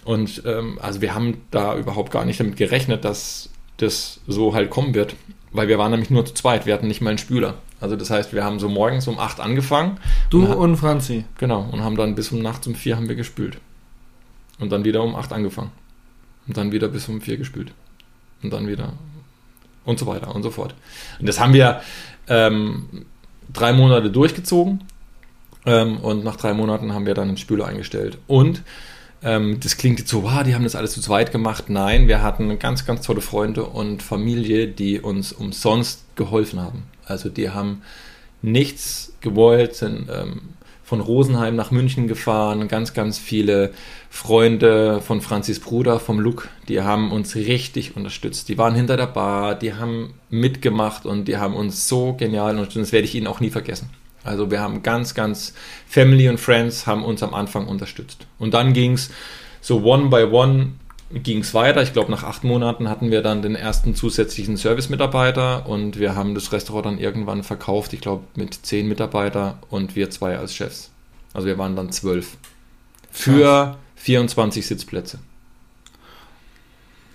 Und 0.06 0.44
ähm, 0.46 0.80
also 0.82 1.02
wir 1.02 1.16
haben 1.16 1.42
da 1.52 1.76
überhaupt 1.76 2.12
gar 2.12 2.26
nicht 2.26 2.40
damit 2.40 2.56
gerechnet, 2.56 3.04
dass 3.04 3.50
das 3.78 4.22
so 4.28 4.54
halt 4.54 4.70
kommen 4.70 4.94
wird. 4.94 5.16
Weil 5.52 5.68
wir 5.68 5.78
waren 5.78 5.92
nämlich 5.92 6.10
nur 6.10 6.26
zu 6.26 6.34
zweit, 6.34 6.66
wir 6.66 6.74
hatten 6.74 6.88
nicht 6.88 7.02
mal 7.02 7.10
einen 7.10 7.18
Spüler. 7.18 7.56
Also 7.82 7.96
das 7.96 8.10
heißt, 8.10 8.34
wir 8.34 8.44
haben 8.44 8.60
so 8.60 8.70
morgens 8.70 9.08
um 9.08 9.20
acht 9.20 9.40
angefangen. 9.40 9.98
Du 10.30 10.46
Und 10.46 10.54
und 10.54 10.78
Franzi. 10.78 11.26
Genau, 11.38 11.68
und 11.72 11.82
haben 11.82 11.98
dann 11.98 12.16
bis 12.16 12.32
um 12.32 12.42
nachts 12.42 12.68
um 12.68 12.76
vier 12.76 12.96
haben 12.96 13.10
wir 13.10 13.16
gespült. 13.16 13.58
Und 14.60 14.72
dann 14.72 14.86
wieder 14.86 15.04
um 15.04 15.16
acht 15.16 15.34
angefangen. 15.34 15.72
Und 16.48 16.58
dann 16.58 16.72
wieder 16.72 16.88
bis 16.88 17.10
um 17.10 17.22
vier 17.22 17.38
gespült. 17.38 17.74
Und 18.44 18.54
dann 18.54 18.68
wieder 18.68 18.94
und 19.86 20.00
so 20.00 20.08
weiter 20.08 20.34
und 20.36 20.44
so 20.44 20.52
fort. 20.52 20.74
Und 21.20 21.28
das 21.28 21.40
haben 21.40 21.54
wir 21.54 21.82
ähm, 22.28 23.06
drei 23.52 23.74
Monate 23.74 24.10
durchgezogen. 24.10 24.82
Ähm, 25.66 25.98
und 25.98 26.24
nach 26.24 26.36
drei 26.36 26.54
Monaten 26.54 26.94
haben 26.94 27.06
wir 27.06 27.14
dann 27.16 27.30
einen 27.30 27.38
Spüler 27.38 27.66
eingestellt. 27.68 28.18
Und 28.28 28.62
ähm, 29.24 29.60
das 29.60 29.78
klingt 29.78 30.00
jetzt 30.00 30.10
so, 30.10 30.24
wow, 30.24 30.44
die 30.44 30.54
haben 30.54 30.64
das 30.64 30.76
alles 30.76 30.94
zu 30.94 31.02
zweit 31.02 31.32
gemacht. 31.32 31.70
Nein, 31.70 32.08
wir 32.08 32.22
hatten 32.22 32.60
ganz, 32.60 32.86
ganz 32.86 33.02
tolle 33.02 33.22
Freunde 33.22 33.64
und 33.66 34.04
Familie, 34.04 34.68
die 34.68 35.00
uns 35.00 35.34
umsonst 35.34 36.04
geholfen 36.16 36.62
haben. 36.62 36.84
Also 37.06 37.30
die 37.30 37.50
haben 37.50 37.82
nichts 38.42 39.14
gewollt, 39.22 39.76
sind 39.76 40.08
ähm, 40.14 40.42
von 40.86 41.02
Rosenheim 41.02 41.56
nach 41.56 41.72
München 41.72 42.08
gefahren, 42.08 42.68
ganz, 42.68 42.94
ganz 42.94 43.18
viele 43.18 43.74
Freunde 44.12 45.02
von 45.02 45.20
Franzis 45.20 45.60
Bruder, 45.60 46.00
vom 46.00 46.20
Luke, 46.20 46.48
die 46.70 46.82
haben 46.82 47.12
uns 47.12 47.36
richtig 47.36 47.98
unterstützt. 47.98 48.50
Die 48.50 48.60
waren 48.60 48.76
hinter 48.76 48.96
der 48.96 49.08
Bar, 49.08 49.56
die 49.56 49.74
haben 49.74 50.14
mitgemacht 50.30 51.08
und 51.08 51.28
die 51.28 51.38
haben 51.38 51.56
uns 51.56 51.88
so 51.88 52.14
genial 52.14 52.52
unterstützt. 52.52 52.86
Das 52.88 52.92
werde 52.92 53.06
ich 53.06 53.16
ihnen 53.16 53.26
auch 53.26 53.40
nie 53.40 53.50
vergessen. 53.50 53.90
Also 54.24 54.52
wir 54.52 54.60
haben 54.60 54.84
ganz, 54.84 55.16
ganz 55.16 55.56
Family 55.88 56.30
und 56.30 56.40
Friends 56.40 56.86
haben 56.86 57.04
uns 57.04 57.24
am 57.24 57.34
Anfang 57.34 57.68
unterstützt. 57.68 58.28
Und 58.38 58.54
dann 58.54 58.74
ging 58.74 58.94
es 58.94 59.10
so 59.62 59.84
one 59.84 60.10
by 60.10 60.24
one 60.24 60.74
ging 61.12 61.40
es 61.40 61.54
weiter. 61.54 61.82
Ich 61.84 61.94
glaube, 61.94 62.12
nach 62.12 62.24
acht 62.24 62.44
Monaten 62.44 62.90
hatten 62.90 63.12
wir 63.12 63.22
dann 63.22 63.42
den 63.42 63.56
ersten 63.56 63.96
zusätzlichen 63.96 64.58
Service-Mitarbeiter 64.58 65.68
und 65.68 66.00
wir 66.00 66.16
haben 66.16 66.34
das 66.36 66.52
Restaurant 66.52 66.86
dann 66.86 66.98
irgendwann 67.00 67.44
verkauft, 67.44 67.94
ich 67.94 68.02
glaube, 68.02 68.24
mit 68.36 68.54
zehn 68.54 68.88
Mitarbeiter 68.88 69.60
und 69.70 69.96
wir 69.96 70.10
zwei 70.10 70.38
als 70.38 70.54
Chefs. 70.56 70.90
Also 71.34 71.48
wir 71.48 71.58
waren 71.58 71.76
dann 71.76 71.92
zwölf. 71.92 72.38
Für 73.12 73.78
24 73.96 74.66
Sitzplätze. 74.66 75.20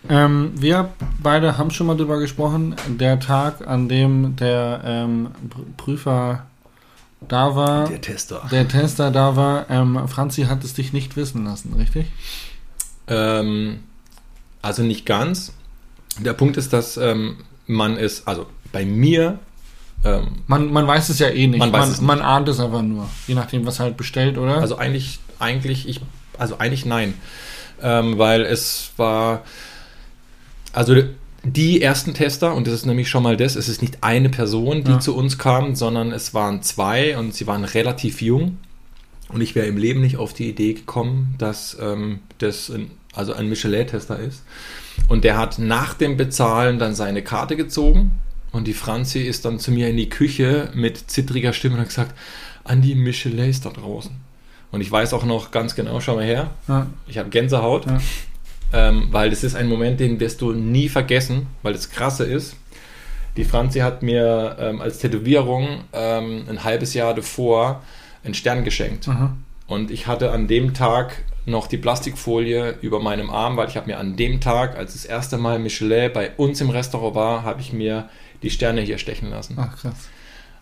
Ähm, 0.09 0.53
wir 0.55 0.91
beide 1.23 1.59
haben 1.59 1.71
schon 1.71 1.87
mal 1.87 1.97
drüber 1.97 2.19
gesprochen. 2.19 2.75
Der 2.89 3.21
Tag, 3.21 3.67
an 3.67 3.89
dem 3.89 4.35
der 4.37 4.81
ähm, 4.85 5.29
Pr- 5.51 5.77
Prüfer 5.77 6.47
da 7.29 7.55
war, 7.55 7.87
der, 7.87 8.01
Tester. 8.01 8.41
Tester 8.69 9.11
da 9.11 9.37
war, 9.37 9.69
ähm, 9.69 10.09
Franzi 10.09 10.45
hat 10.45 10.65
es 10.65 10.73
dich 10.73 10.95
nicht 10.95 11.17
wissen 11.17 11.45
lassen, 11.45 11.75
richtig? 11.75 12.07
Ähm, 13.11 13.81
also 14.63 14.83
nicht 14.83 15.05
ganz. 15.05 15.53
Der 16.19 16.33
Punkt 16.33 16.57
ist, 16.57 16.73
dass 16.73 16.97
ähm, 16.97 17.37
man 17.67 17.97
es, 17.97 18.27
also 18.27 18.47
bei 18.73 18.85
mir, 18.85 19.39
ähm, 20.05 20.39
Man, 20.47 20.73
man 20.73 20.87
weiß 20.87 21.09
es 21.11 21.19
ja 21.19 21.29
eh 21.29 21.47
nicht. 21.47 21.59
Man 21.59 21.71
man, 21.71 21.83
es 21.83 21.89
nicht. 21.99 22.03
man 22.03 22.21
ahnt 22.23 22.49
es 22.49 22.59
einfach 22.61 22.83
nur. 22.83 23.09
Je 23.27 23.35
nachdem, 23.35 23.67
was 23.67 23.81
halt 23.81 23.97
bestellt, 23.97 24.39
oder? 24.39 24.57
Also 24.57 24.77
eigentlich, 24.79 25.19
eigentlich, 25.39 25.87
ich, 25.89 26.01
also 26.39 26.59
eigentlich 26.59 26.87
nein. 26.87 27.15
Ähm, 27.83 28.19
weil 28.19 28.43
es 28.43 28.93
war, 28.97 29.43
also 30.73 30.95
die 31.43 31.81
ersten 31.81 32.13
Tester, 32.15 32.55
und 32.55 32.67
das 32.67 32.75
ist 32.75 32.87
nämlich 32.87 33.09
schon 33.09 33.23
mal 33.23 33.37
das, 33.37 33.57
es 33.57 33.69
ist 33.69 33.81
nicht 33.83 33.99
eine 34.03 34.29
Person, 34.29 34.85
die 34.85 34.93
Ja. 34.93 35.01
zu 35.01 35.17
uns 35.17 35.39
kam, 35.39 35.75
sondern 35.75 36.13
es 36.13 36.35
waren 36.35 36.63
zwei 36.63 37.17
und 37.19 37.35
sie 37.35 37.47
waren 37.47 37.65
relativ 37.65 38.21
jung. 38.23 38.59
Und 39.29 39.41
ich 39.41 39.55
wäre 39.55 39.67
im 39.67 39.77
Leben 39.77 40.01
nicht 40.01 40.17
auf 40.17 40.33
die 40.35 40.49
Idee 40.49 40.75
gekommen, 40.75 41.35
dass 41.39 41.77
ähm, 41.81 42.19
das 42.39 42.69
ein, 42.71 42.91
also 43.15 43.33
ein 43.33 43.49
Michelin-Tester 43.49 44.19
ist. 44.19 44.43
Und 45.09 45.25
der 45.25 45.37
hat 45.39 45.59
nach 45.59 45.95
dem 45.95 46.17
Bezahlen 46.17 46.79
dann 46.79 46.95
seine 46.95 47.23
Karte 47.23 47.57
gezogen 47.57 48.13
und 48.53 48.67
die 48.67 48.75
Franzi 48.75 49.21
ist 49.21 49.45
dann 49.45 49.59
zu 49.59 49.73
mir 49.73 49.89
in 49.89 49.97
die 49.97 50.09
Küche 50.09 50.71
mit 50.75 51.11
zittriger 51.11 51.53
Stimme 51.53 51.75
und 51.77 51.81
hat 51.81 51.89
gesagt, 51.89 52.15
Andi, 52.65 52.95
Michelin 52.95 53.49
ist 53.51 53.65
da 53.67 53.71
draußen. 53.71 54.13
Und 54.71 54.81
ich 54.81 54.91
weiß 54.91 55.15
auch 55.15 55.25
noch 55.25 55.51
ganz 55.51 55.75
genau, 55.75 56.01
schau 56.01 56.17
mal 56.17 56.25
her, 56.25 56.51
ja. 56.69 56.87
ich 57.09 57.19
habe 57.19 57.29
Gänsehaut, 57.31 57.87
Ja. 57.87 57.99
ähm, 58.73 59.09
weil 59.11 59.31
das 59.31 59.43
ist 59.43 59.57
ein 59.57 59.67
Moment, 59.69 59.99
den 59.99 60.21
wirst 60.21 60.41
du 60.41 60.53
nie 60.53 60.89
vergessen, 60.89 61.47
weil 61.63 61.73
das 61.73 61.91
Krasse 61.91 62.25
ist. 62.25 62.57
Die 63.37 63.45
Franzi 63.45 63.81
hat 63.81 64.03
mir 64.03 64.57
ähm, 64.61 64.81
als 64.81 64.99
Tätowierung 64.99 65.81
ähm, 65.93 66.45
ein 66.49 66.63
halbes 66.65 66.95
Jahr 66.95 67.15
davor 67.15 67.83
einen 68.23 68.35
Stern 68.35 68.65
geschenkt. 68.65 69.09
Aha. 69.09 69.37
Und 69.67 69.91
ich 69.91 70.07
hatte 70.07 70.31
an 70.33 70.47
dem 70.47 70.75
Tag 70.75 71.23
noch 71.47 71.67
die 71.67 71.79
Plastikfolie 71.79 72.77
über 72.83 73.01
meinem 73.01 73.31
Arm, 73.31 73.57
weil 73.57 73.69
ich 73.69 73.77
habe 73.77 73.87
mir 73.87 73.99
an 73.99 74.17
dem 74.17 74.41
Tag, 74.41 74.77
als 74.77 74.93
das 74.93 75.05
erste 75.05 75.39
Mal 75.39 75.59
Michelin 75.59 76.13
bei 76.13 76.33
uns 76.37 76.61
im 76.61 76.71
Restaurant 76.71 77.15
war, 77.15 77.43
habe 77.43 77.61
ich 77.61 77.73
mir 77.73 78.09
die 78.43 78.51
Sterne 78.51 78.81
hier 78.81 78.99
stechen 78.99 79.31
lassen. 79.31 79.57
Ach, 79.59 79.77
krass. 79.77 80.09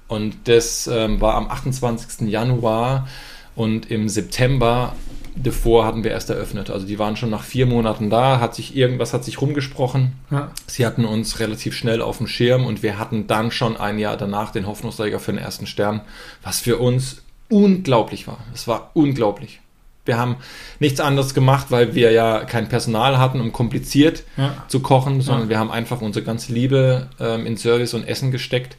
Und 0.08 0.48
das 0.48 0.86
ähm, 0.86 1.20
war 1.20 1.34
am 1.34 1.48
28. 1.48 2.28
Januar 2.28 3.06
und 3.54 3.90
im 3.90 4.08
September 4.08 4.94
davor 5.36 5.84
hatten 5.84 6.04
wir 6.04 6.10
erst 6.10 6.30
eröffnet. 6.30 6.70
Also 6.70 6.86
die 6.86 6.98
waren 6.98 7.16
schon 7.16 7.30
nach 7.30 7.44
vier 7.44 7.66
Monaten 7.66 8.10
da, 8.10 8.40
hat 8.40 8.54
sich 8.54 8.76
irgendwas 8.76 9.12
hat 9.12 9.24
sich 9.24 9.40
rumgesprochen. 9.40 10.12
Ja. 10.30 10.50
Sie 10.66 10.84
hatten 10.84 11.04
uns 11.04 11.40
relativ 11.40 11.74
schnell 11.74 12.02
auf 12.02 12.18
dem 12.18 12.26
Schirm 12.26 12.66
und 12.66 12.82
wir 12.82 12.98
hatten 12.98 13.26
dann 13.26 13.50
schon 13.50 13.76
ein 13.76 13.98
Jahr 13.98 14.16
danach 14.16 14.50
den 14.50 14.66
Hoffnungsträger 14.66 15.20
für 15.20 15.32
den 15.32 15.38
ersten 15.38 15.66
Stern, 15.66 16.00
was 16.42 16.60
für 16.60 16.78
uns 16.78 17.22
unglaublich 17.48 18.26
war. 18.26 18.38
Es 18.54 18.66
war 18.66 18.90
unglaublich. 18.94 19.60
Wir 20.08 20.16
haben 20.18 20.36
nichts 20.80 21.00
anderes 21.00 21.34
gemacht, 21.34 21.66
weil 21.68 21.94
wir 21.94 22.10
ja 22.12 22.44
kein 22.44 22.68
Personal 22.70 23.18
hatten, 23.18 23.40
um 23.42 23.52
kompliziert 23.52 24.24
Ja. 24.38 24.64
zu 24.66 24.80
kochen, 24.80 25.20
sondern 25.20 25.44
Ja. 25.44 25.48
wir 25.50 25.58
haben 25.58 25.70
einfach 25.70 26.00
unsere 26.00 26.24
ganze 26.24 26.52
Liebe 26.54 27.08
ähm, 27.20 27.44
in 27.44 27.58
Service 27.58 27.92
und 27.92 28.08
Essen 28.08 28.30
gesteckt 28.30 28.76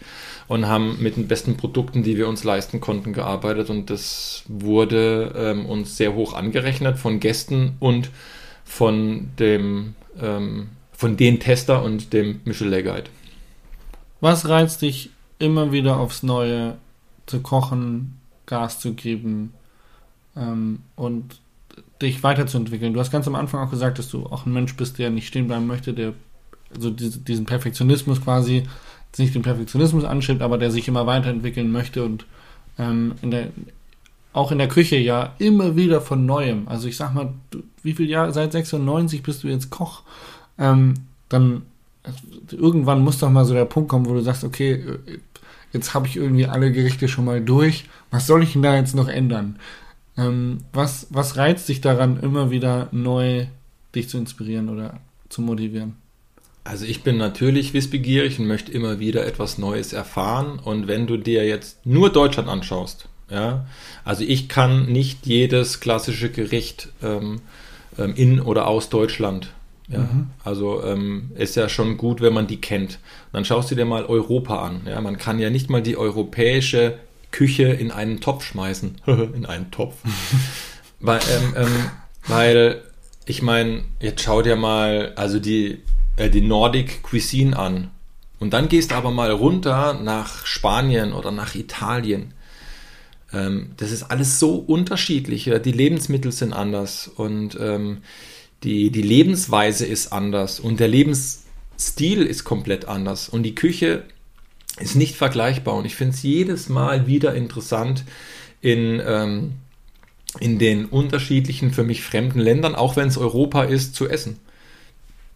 und 0.48 0.68
haben 0.68 0.98
mit 1.00 1.18
den 1.18 1.28
besten 1.28 1.56
Produkten, 1.56 2.02
die 2.02 2.18
wir 2.18 2.28
uns 2.28 2.44
leisten 2.44 2.80
konnten, 2.82 3.14
gearbeitet 3.14 3.70
und 3.70 3.92
das 3.92 4.44
wurde 4.48 5.32
ähm, 5.38 5.68
uns 5.68 5.96
sehr 5.98 6.16
hoch 6.16 6.34
angerechnet 6.34 6.98
von 6.98 7.20
Gästen 7.20 7.76
und 7.80 8.10
von 8.66 9.30
dem 9.38 9.94
ähm, 10.20 10.70
von 10.92 11.16
den 11.16 11.40
Tester 11.40 11.84
und 11.84 12.12
dem 12.12 12.42
Michelin 12.44 12.84
Guide. 12.84 13.10
Was 14.20 14.50
reizt 14.50 14.82
dich 14.82 15.12
immer 15.38 15.72
wieder 15.72 15.98
aufs 15.98 16.24
Neue 16.24 16.78
zu 17.28 17.40
kochen, 17.42 18.20
Gas 18.48 18.80
zu 18.80 18.94
geben 18.96 19.54
ähm, 20.40 20.80
und 20.96 21.40
dich 22.02 22.24
weiterzuentwickeln? 22.24 22.94
Du 22.94 23.00
hast 23.00 23.12
ganz 23.12 23.28
am 23.28 23.36
Anfang 23.36 23.66
auch 23.66 23.72
gesagt, 23.72 24.00
dass 24.00 24.10
du 24.10 24.26
auch 24.26 24.46
ein 24.46 24.54
Mensch 24.54 24.76
bist, 24.76 24.98
der 24.98 25.10
nicht 25.10 25.28
stehen 25.28 25.48
bleiben 25.48 25.68
möchte, 25.68 25.94
der 25.94 26.14
also 26.74 26.90
diese, 26.90 27.20
diesen 27.20 27.46
Perfektionismus 27.46 28.22
quasi 28.22 28.64
nicht 29.18 29.36
den 29.36 29.42
Perfektionismus 29.42 30.04
anstrebt, 30.04 30.42
aber 30.42 30.58
der 30.58 30.72
sich 30.72 30.88
immer 30.88 31.08
weiterentwickeln 31.08 31.72
möchte 31.72 32.04
und 32.04 32.26
ähm, 32.78 33.16
in 33.22 33.32
der, 33.32 33.48
auch 34.34 34.52
in 34.52 34.60
der 34.60 34.68
Küche 34.68 34.98
ja 34.98 35.34
immer 35.40 35.76
wieder 35.76 36.00
von 36.00 36.26
Neuem. 36.26 36.68
Also 36.68 36.88
ich 36.88 36.96
sag 36.96 37.14
mal, 37.14 37.34
du, 37.50 37.64
wie 37.82 37.94
viel 37.94 38.08
Jahre, 38.10 38.32
seit 38.32 38.52
96 38.52 39.24
bist 39.24 39.44
du 39.44 39.48
jetzt 39.48 39.70
Koch, 39.72 40.04
ähm, 40.58 40.94
dann 41.28 41.64
irgendwann 42.52 43.04
muss 43.04 43.20
doch 43.20 43.30
mal 43.30 43.46
so 43.46 43.54
der 43.54 43.66
Punkt 43.66 43.90
kommen, 43.90 44.06
wo 44.06 44.14
du 44.14 44.22
sagst, 44.22 44.44
okay, 44.44 44.84
jetzt 45.74 45.94
habe 45.94 46.08
ich 46.08 46.16
irgendwie 46.16 46.46
alle 46.46 46.72
Gerichte 46.72 47.08
schon 47.08 47.26
mal 47.26 47.42
durch, 47.42 47.86
was 48.12 48.28
soll 48.28 48.44
ich 48.44 48.54
denn 48.54 48.62
da 48.62 48.76
jetzt 48.76 48.96
noch 48.96 49.08
ändern? 49.08 49.58
Ähm, 50.20 50.60
was, 50.74 51.08
was 51.10 51.38
reizt 51.38 51.70
dich 51.70 51.82
daran, 51.82 52.20
immer 52.22 52.52
wieder 52.52 52.90
neu 52.92 53.46
dich 53.96 54.10
zu 54.10 54.18
inspirieren 54.18 54.70
oder 54.70 55.00
zu 55.30 55.42
motivieren? 55.42 55.96
Also 56.64 56.86
ich 56.86 57.04
bin 57.04 57.18
natürlich 57.18 57.74
wissbegierig 57.74 58.38
und 58.38 58.48
möchte 58.48 58.72
immer 58.72 59.00
wieder 59.00 59.26
etwas 59.26 59.58
Neues 59.58 59.94
erfahren. 59.94 60.60
Und 60.60 60.88
wenn 60.88 61.08
du 61.08 61.18
dir 61.18 61.46
jetzt 61.48 61.86
nur 61.86 62.12
Deutschland 62.12 62.50
anschaust, 62.50 63.08
ja, 63.32 63.66
also 64.04 64.24
ich 64.24 64.50
kann 64.50 64.88
nicht 64.88 65.26
jedes 65.26 65.80
klassische 65.80 66.30
Gericht 66.30 66.90
ähm, 67.02 67.42
ähm 67.98 68.14
in 68.16 68.40
oder 68.40 68.68
aus 68.68 68.90
Deutschland. 68.90 69.52
Ja, 69.88 70.00
mhm. 70.00 70.28
Also 70.44 70.84
ähm, 70.84 71.32
ist 71.36 71.56
ja 71.56 71.70
schon 71.70 71.98
gut, 71.98 72.22
wenn 72.22 72.34
man 72.34 72.46
die 72.46 72.62
kennt. 72.62 72.96
Und 72.96 73.34
dann 73.34 73.46
schaust 73.46 73.72
du 73.72 73.76
dir 73.76 73.86
mal 73.86 74.06
Europa 74.06 74.64
an. 74.64 74.82
Ja, 74.86 75.02
man 75.02 75.18
kann 75.18 75.40
ja 75.40 75.50
nicht 75.50 75.70
mal 75.70 75.82
die 75.82 75.98
europäische 75.98 77.00
Küche 77.32 77.68
in 77.68 77.92
einen 77.92 78.22
Topf 78.22 78.44
schmeißen. 78.44 79.02
in 79.06 79.46
einen 79.46 79.72
Topf. 79.72 79.96
weil, 81.00 81.20
ähm, 81.32 81.54
ähm, 81.56 81.92
weil 82.28 82.84
ich 83.26 83.42
meine, 83.42 83.84
jetzt 84.00 84.22
schau 84.22 84.42
dir 84.42 84.56
mal, 84.56 85.14
also 85.16 85.40
die 85.40 85.84
äh, 86.20 86.30
die 86.30 86.42
Nordic 86.42 87.02
Cuisine 87.02 87.58
an. 87.58 87.92
Und 88.40 88.54
dann 88.54 88.68
gehst 88.68 88.92
du 88.92 88.96
aber 88.96 89.12
mal 89.12 89.32
runter 89.32 90.00
nach 90.02 90.46
Spanien 90.46 91.14
oder 91.14 91.32
nach 91.32 91.56
Italien. 91.56 92.34
Ähm, 93.34 93.72
das 93.78 93.92
ist 93.92 94.04
alles 94.04 94.40
so 94.40 94.56
unterschiedlich. 94.56 95.50
Die 95.64 95.72
Lebensmittel 95.72 96.32
sind 96.32 96.54
anders 96.54 97.08
und 97.08 97.58
ähm, 97.60 98.00
die, 98.64 98.92
die 98.92 99.02
Lebensweise 99.02 99.86
ist 99.86 100.12
anders 100.12 100.60
und 100.60 100.80
der 100.80 100.90
Lebensstil 100.90 102.24
ist 102.24 102.44
komplett 102.44 102.86
anders 102.86 103.30
und 103.30 103.44
die 103.44 103.56
Küche 103.56 104.04
ist 104.80 104.96
nicht 104.96 105.16
vergleichbar. 105.16 105.76
Und 105.76 105.86
ich 105.86 105.96
finde 105.96 106.16
es 106.16 106.24
jedes 106.24 106.70
Mal 106.70 107.08
wieder 107.08 107.36
interessant 107.36 108.04
in, 108.62 109.02
ähm, 109.06 109.54
in 110.40 110.60
den 110.60 110.86
unterschiedlichen, 110.86 111.72
für 111.72 111.84
mich 111.84 112.02
fremden 112.02 112.40
Ländern, 112.40 112.76
auch 112.76 112.96
wenn 112.96 113.08
es 113.08 113.18
Europa 113.18 113.64
ist, 113.64 113.96
zu 113.96 114.10
essen. 114.10 114.38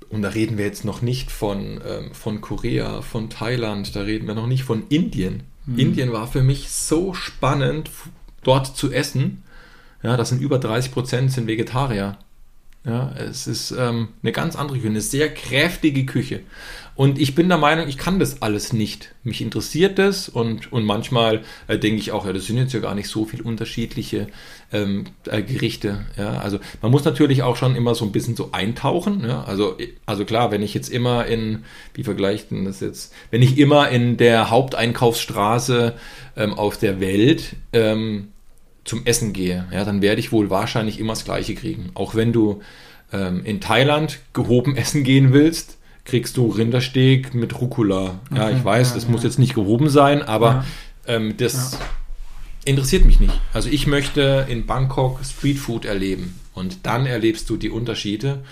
Und 0.10 0.22
da 0.22 0.30
reden 0.30 0.58
wir 0.58 0.66
jetzt 0.66 0.86
noch 0.86 1.02
nicht 1.02 1.32
von, 1.32 1.82
ähm, 1.88 2.14
von 2.14 2.42
Korea, 2.42 3.02
von 3.02 3.30
Thailand, 3.30 3.96
da 3.96 4.02
reden 4.02 4.28
wir 4.28 4.36
noch 4.36 4.48
nicht 4.48 4.64
von 4.64 4.84
Indien. 4.90 5.44
Mhm. 5.66 5.80
Indien 5.80 6.12
war 6.12 6.28
für 6.28 6.44
mich 6.44 6.70
so 6.70 7.14
spannend, 7.14 7.90
dort 8.44 8.78
zu 8.78 8.92
essen. 8.92 9.44
Ja, 10.04 10.18
das 10.18 10.30
sind 10.30 10.42
über 10.42 10.60
30 10.60 10.92
Prozent 10.92 11.32
sind 11.32 11.48
Vegetarier. 11.48 12.18
Ja, 12.86 13.14
es 13.18 13.48
ist 13.48 13.72
ähm, 13.72 14.10
eine 14.22 14.34
ganz 14.34 14.58
andere 14.58 14.78
Küche, 14.78 14.90
eine 14.90 15.00
sehr 15.00 15.34
kräftige 15.34 16.06
Küche. 16.06 16.42
Und 16.96 17.18
ich 17.18 17.34
bin 17.34 17.48
der 17.48 17.58
Meinung, 17.58 17.88
ich 17.88 17.98
kann 17.98 18.20
das 18.20 18.42
alles 18.42 18.74
nicht. 18.74 19.16
Mich 19.24 19.42
interessiert 19.42 19.98
das 19.98 20.28
und, 20.28 20.72
und 20.72 20.84
manchmal 20.84 21.42
äh, 21.68 21.80
denke 21.80 22.00
ich 22.00 22.12
auch, 22.12 22.26
ja, 22.26 22.34
das 22.34 22.46
sind 22.46 22.58
jetzt 22.58 22.74
ja 22.74 22.82
gar 22.82 22.94
nicht 22.94 23.08
so 23.08 23.24
viele 23.24 23.44
unterschiedliche 23.44 24.28
ähm, 24.74 25.06
äh, 25.26 25.42
Gerichte. 25.42 26.06
Ja, 26.18 26.40
also 26.40 26.60
man 26.82 26.92
muss 26.92 27.06
natürlich 27.06 27.42
auch 27.42 27.56
schon 27.56 27.76
immer 27.78 27.96
so 27.96 28.04
ein 28.04 28.12
bisschen 28.12 28.36
so 28.36 28.50
eintauchen. 28.52 29.24
Ja, 29.26 29.44
also, 29.46 29.78
also 30.06 30.26
klar, 30.26 30.52
wenn 30.52 30.62
ich 30.62 30.74
jetzt 30.74 30.90
immer 30.90 31.26
in, 31.26 31.64
wie 31.94 32.04
vergleicht 32.04 32.52
denn 32.52 32.66
das 32.66 32.82
jetzt, 32.82 33.14
wenn 33.32 33.42
ich 33.42 33.58
immer 33.58 33.90
in 33.90 34.18
der 34.18 34.50
Haupteinkaufsstraße 34.50 35.94
ähm, 36.36 36.54
auf 36.54 36.78
der 36.78 37.00
Welt 37.00 37.56
ähm, 37.72 38.33
zum 38.86 39.06
Essen 39.06 39.34
gehe, 39.34 39.66
ja, 39.72 39.86
dann 39.86 40.02
werde 40.02 40.20
ich 40.20 40.32
wohl 40.32 40.50
wahrscheinlich 40.50 41.00
immer 41.00 41.14
das 41.14 41.26
Gleiche 41.26 41.56
kriegen. 41.56 41.92
Auch 41.94 42.16
wenn 42.16 42.34
du 42.34 42.62
ähm, 43.12 43.46
in 43.46 43.62
Thailand 43.62 44.20
gehoben 44.34 44.76
essen 44.78 45.04
gehen 45.04 45.34
willst, 45.34 45.78
kriegst 46.06 46.36
du 46.36 46.48
Rindersteak 46.48 47.34
mit 47.34 47.60
Rucola. 47.62 48.20
Okay, 48.30 48.40
ja, 48.40 48.50
ich 48.50 48.64
weiß, 48.64 48.90
ja, 48.90 48.96
das 48.96 49.06
ja. 49.06 49.10
muss 49.10 49.24
jetzt 49.24 49.40
nicht 49.40 49.56
gehoben 49.56 49.90
sein, 49.90 50.22
aber 50.22 50.66
ähm, 51.08 51.36
das 51.38 51.78
interessiert 52.66 53.06
mich 53.06 53.20
nicht. 53.20 53.40
Also 53.54 53.70
ich 53.70 53.88
möchte 53.88 54.46
in 54.50 54.66
Bangkok 54.66 55.20
Streetfood 55.24 55.86
erleben 55.86 56.40
und 56.54 56.86
dann 56.86 57.06
erlebst 57.06 57.50
du 57.50 57.58
die 57.58 57.70
Unterschiede. 57.70 58.44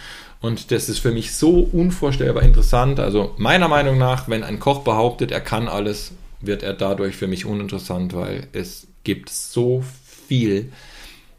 Und 0.42 0.72
das 0.72 0.90
ist 0.90 1.00
für 1.00 1.12
mich 1.12 1.34
so 1.34 1.60
unvorstellbar 1.60 2.44
interessant. 2.44 3.00
Also 3.00 3.36
meiner 3.38 3.68
Meinung 3.68 3.98
nach, 3.98 4.28
wenn 4.28 4.44
ein 4.44 4.60
Koch 4.60 4.80
behauptet, 4.80 5.32
er 5.32 5.42
kann 5.42 5.68
alles, 5.68 6.14
wird 6.40 6.64
er 6.64 6.74
dadurch 6.74 7.16
für 7.16 7.28
mich 7.28 7.46
uninteressant, 7.46 8.14
weil 8.14 8.48
es 8.52 8.88
gibt 9.04 9.30
so 9.30 9.84
viel. 10.32 10.72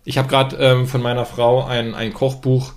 Ich 0.05 0.19
habe 0.19 0.29
gerade 0.29 0.57
ähm, 0.57 0.87
von 0.87 1.01
meiner 1.01 1.25
Frau 1.25 1.65
ein, 1.65 1.95
ein 1.95 2.13
Kochbuch 2.13 2.75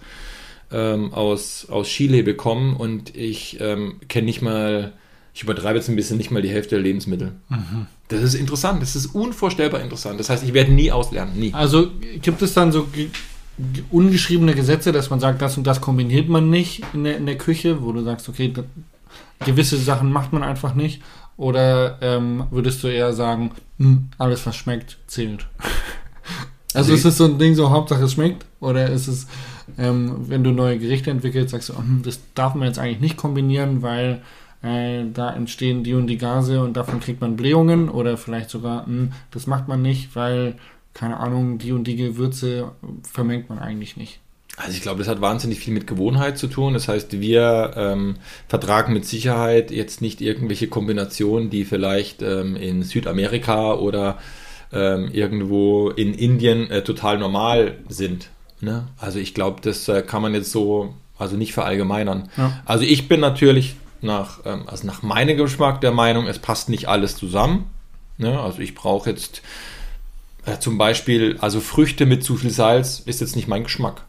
ähm, 0.72 1.14
aus, 1.14 1.68
aus 1.70 1.90
Chile 1.90 2.24
bekommen 2.24 2.78
und 2.78 3.14
ich 3.18 3.60
ähm, 3.60 4.00
kenne 4.08 4.28
nicht 4.28 4.42
mal, 4.42 4.94
ich 5.34 5.44
übertreibe 5.44 5.78
jetzt 5.78 5.90
ein 5.90 5.98
bisschen, 5.98 6.16
nicht 6.16 6.32
mal 6.32 6.42
die 6.42 6.48
Hälfte 6.48 6.76
der 6.76 6.84
Lebensmittel. 6.84 7.34
Mhm. 7.50 7.88
Das 8.08 8.22
ist 8.22 8.34
interessant, 8.34 8.82
das 8.82 8.96
ist 8.96 9.08
unvorstellbar 9.08 9.82
interessant. 9.82 10.18
Das 10.18 10.30
heißt, 10.30 10.46
ich 10.46 10.54
werde 10.54 10.72
nie 10.72 10.90
auslernen, 10.90 11.38
nie. 11.38 11.54
Also 11.54 11.92
gibt 12.22 12.42
es 12.42 12.54
dann 12.54 12.72
so 12.72 12.88
ungeschriebene 13.92 14.56
Gesetze, 14.56 14.94
dass 14.94 15.10
man 15.10 15.20
sagt, 15.20 15.42
das 15.42 15.58
und 15.58 15.68
das 15.68 15.82
kombiniert 15.82 16.30
man 16.30 16.50
nicht 16.50 16.82
in 16.94 17.04
der, 17.04 17.18
in 17.18 17.26
der 17.26 17.38
Küche, 17.38 17.84
wo 17.84 17.92
du 17.92 18.04
sagst, 18.04 18.30
okay, 18.30 18.54
gewisse 19.44 19.76
Sachen 19.76 20.14
macht 20.14 20.32
man 20.32 20.44
einfach 20.44 20.76
nicht? 20.76 21.02
Oder 21.36 21.98
ähm, 22.02 22.46
würdest 22.52 22.82
du 22.84 22.88
eher 22.88 23.12
sagen, 23.12 23.52
hm, 23.80 24.08
alles 24.18 24.46
was 24.46 24.56
schmeckt, 24.56 24.98
zählt? 25.08 25.48
Also, 26.76 26.94
ist 26.94 27.06
es 27.06 27.18
so 27.18 27.26
ein 27.26 27.38
Ding, 27.38 27.56
so 27.56 27.70
Hauptsache 27.70 28.04
es 28.04 28.14
schmeckt? 28.14 28.46
Oder 28.60 28.90
ist 28.90 29.08
es, 29.08 29.28
ähm, 29.78 30.16
wenn 30.28 30.44
du 30.44 30.52
neue 30.52 30.78
Gerichte 30.78 31.12
entwickelst, 31.12 31.52
sagst 31.52 31.70
du, 31.70 31.74
oh, 31.74 31.84
das 32.04 32.20
darf 32.34 32.56
man 32.56 32.68
jetzt 32.68 32.80
eigentlich 32.80 33.00
nicht 33.00 33.18
kombinieren, 33.18 33.82
weil 33.82 34.22
äh, 34.62 35.04
da 35.14 35.34
entstehen 35.34 35.84
die 35.84 35.94
und 35.94 36.08
die 36.08 36.18
Gase 36.18 36.62
und 36.62 36.76
davon 36.76 37.00
kriegt 37.00 37.22
man 37.22 37.36
Blähungen 37.36 37.90
oder 37.90 38.18
vielleicht 38.18 38.50
sogar, 38.50 38.86
hm, 38.86 39.12
das 39.32 39.48
macht 39.48 39.68
man 39.68 39.82
nicht, 39.82 40.16
weil, 40.16 40.56
keine 40.94 41.18
Ahnung, 41.18 41.58
die 41.58 41.72
und 41.72 41.86
die 41.86 41.96
Gewürze 41.96 42.72
vermengt 43.04 43.50
man 43.50 43.60
eigentlich 43.60 43.96
nicht. 43.96 44.20
Also 44.58 44.72
ich 44.72 44.82
glaube, 44.82 45.00
das 45.00 45.08
hat 45.08 45.20
wahnsinnig 45.20 45.60
viel 45.60 45.74
mit 45.74 45.86
Gewohnheit 45.86 46.38
zu 46.38 46.48
tun. 46.48 46.74
Das 46.74 46.88
heißt, 46.88 47.20
wir 47.20 47.74
ähm, 47.76 48.16
vertragen 48.48 48.94
mit 48.94 49.06
Sicherheit 49.06 49.70
jetzt 49.70 50.02
nicht 50.02 50.22
irgendwelche 50.22 50.68
Kombinationen, 50.68 51.50
die 51.50 51.66
vielleicht 51.66 52.22
ähm, 52.22 52.56
in 52.56 52.82
Südamerika 52.84 53.74
oder 53.74 54.18
ähm, 54.72 55.10
irgendwo 55.12 55.90
in 55.90 56.14
Indien 56.14 56.70
äh, 56.70 56.84
total 56.84 57.18
normal 57.18 57.80
sind. 57.88 58.30
Ne? 58.62 58.88
Also 58.98 59.20
ich 59.20 59.34
glaube, 59.34 59.62
das 59.62 59.88
äh, 59.88 60.02
kann 60.02 60.22
man 60.22 60.34
jetzt 60.34 60.52
so 60.52 60.94
also 61.18 61.38
nicht 61.38 61.54
verallgemeinern. 61.54 62.30
Ja. 62.38 62.62
Also 62.66 62.84
ich 62.84 63.08
bin 63.08 63.20
natürlich 63.20 63.76
nach, 64.02 64.40
ähm, 64.46 64.64
also 64.68 64.86
nach 64.86 65.02
meinem 65.02 65.38
Geschmack 65.38 65.82
der 65.82 65.92
Meinung, 65.92 66.28
es 66.28 66.40
passt 66.40 66.70
nicht 66.70 66.88
alles 66.88 67.16
zusammen. 67.16 67.70
Ne? 68.18 68.40
Also 68.40 68.60
ich 68.60 68.76
brauche 68.76 69.10
jetzt 69.10 69.42
äh, 70.46 70.60
zum 70.60 70.78
Beispiel, 70.78 71.38
also 71.40 71.60
Früchte 71.60 72.06
mit 72.06 72.24
zu 72.24 72.38
viel 72.38 72.52
Salz 72.52 73.02
ist 73.06 73.22
jetzt 73.22 73.36
nicht 73.36 73.48
mein 73.48 73.64
Geschmack. 73.64 74.04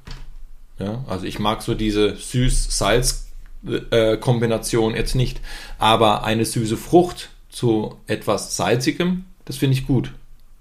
Ja? 0.78 1.02
Also 1.06 1.24
ich 1.26 1.38
mag 1.38 1.62
so 1.62 1.74
diese 1.74 2.16
Süß-Salz-Kombination 2.16 4.94
äh, 4.94 4.98
jetzt 4.98 5.14
nicht, 5.14 5.40
aber 5.78 6.24
eine 6.24 6.44
süße 6.44 6.76
Frucht 6.76 7.30
zu 7.48 7.96
etwas 8.06 8.56
Salzigem, 8.56 9.24
das 9.44 9.56
finde 9.56 9.76
ich 9.76 9.86
gut. 9.86 10.12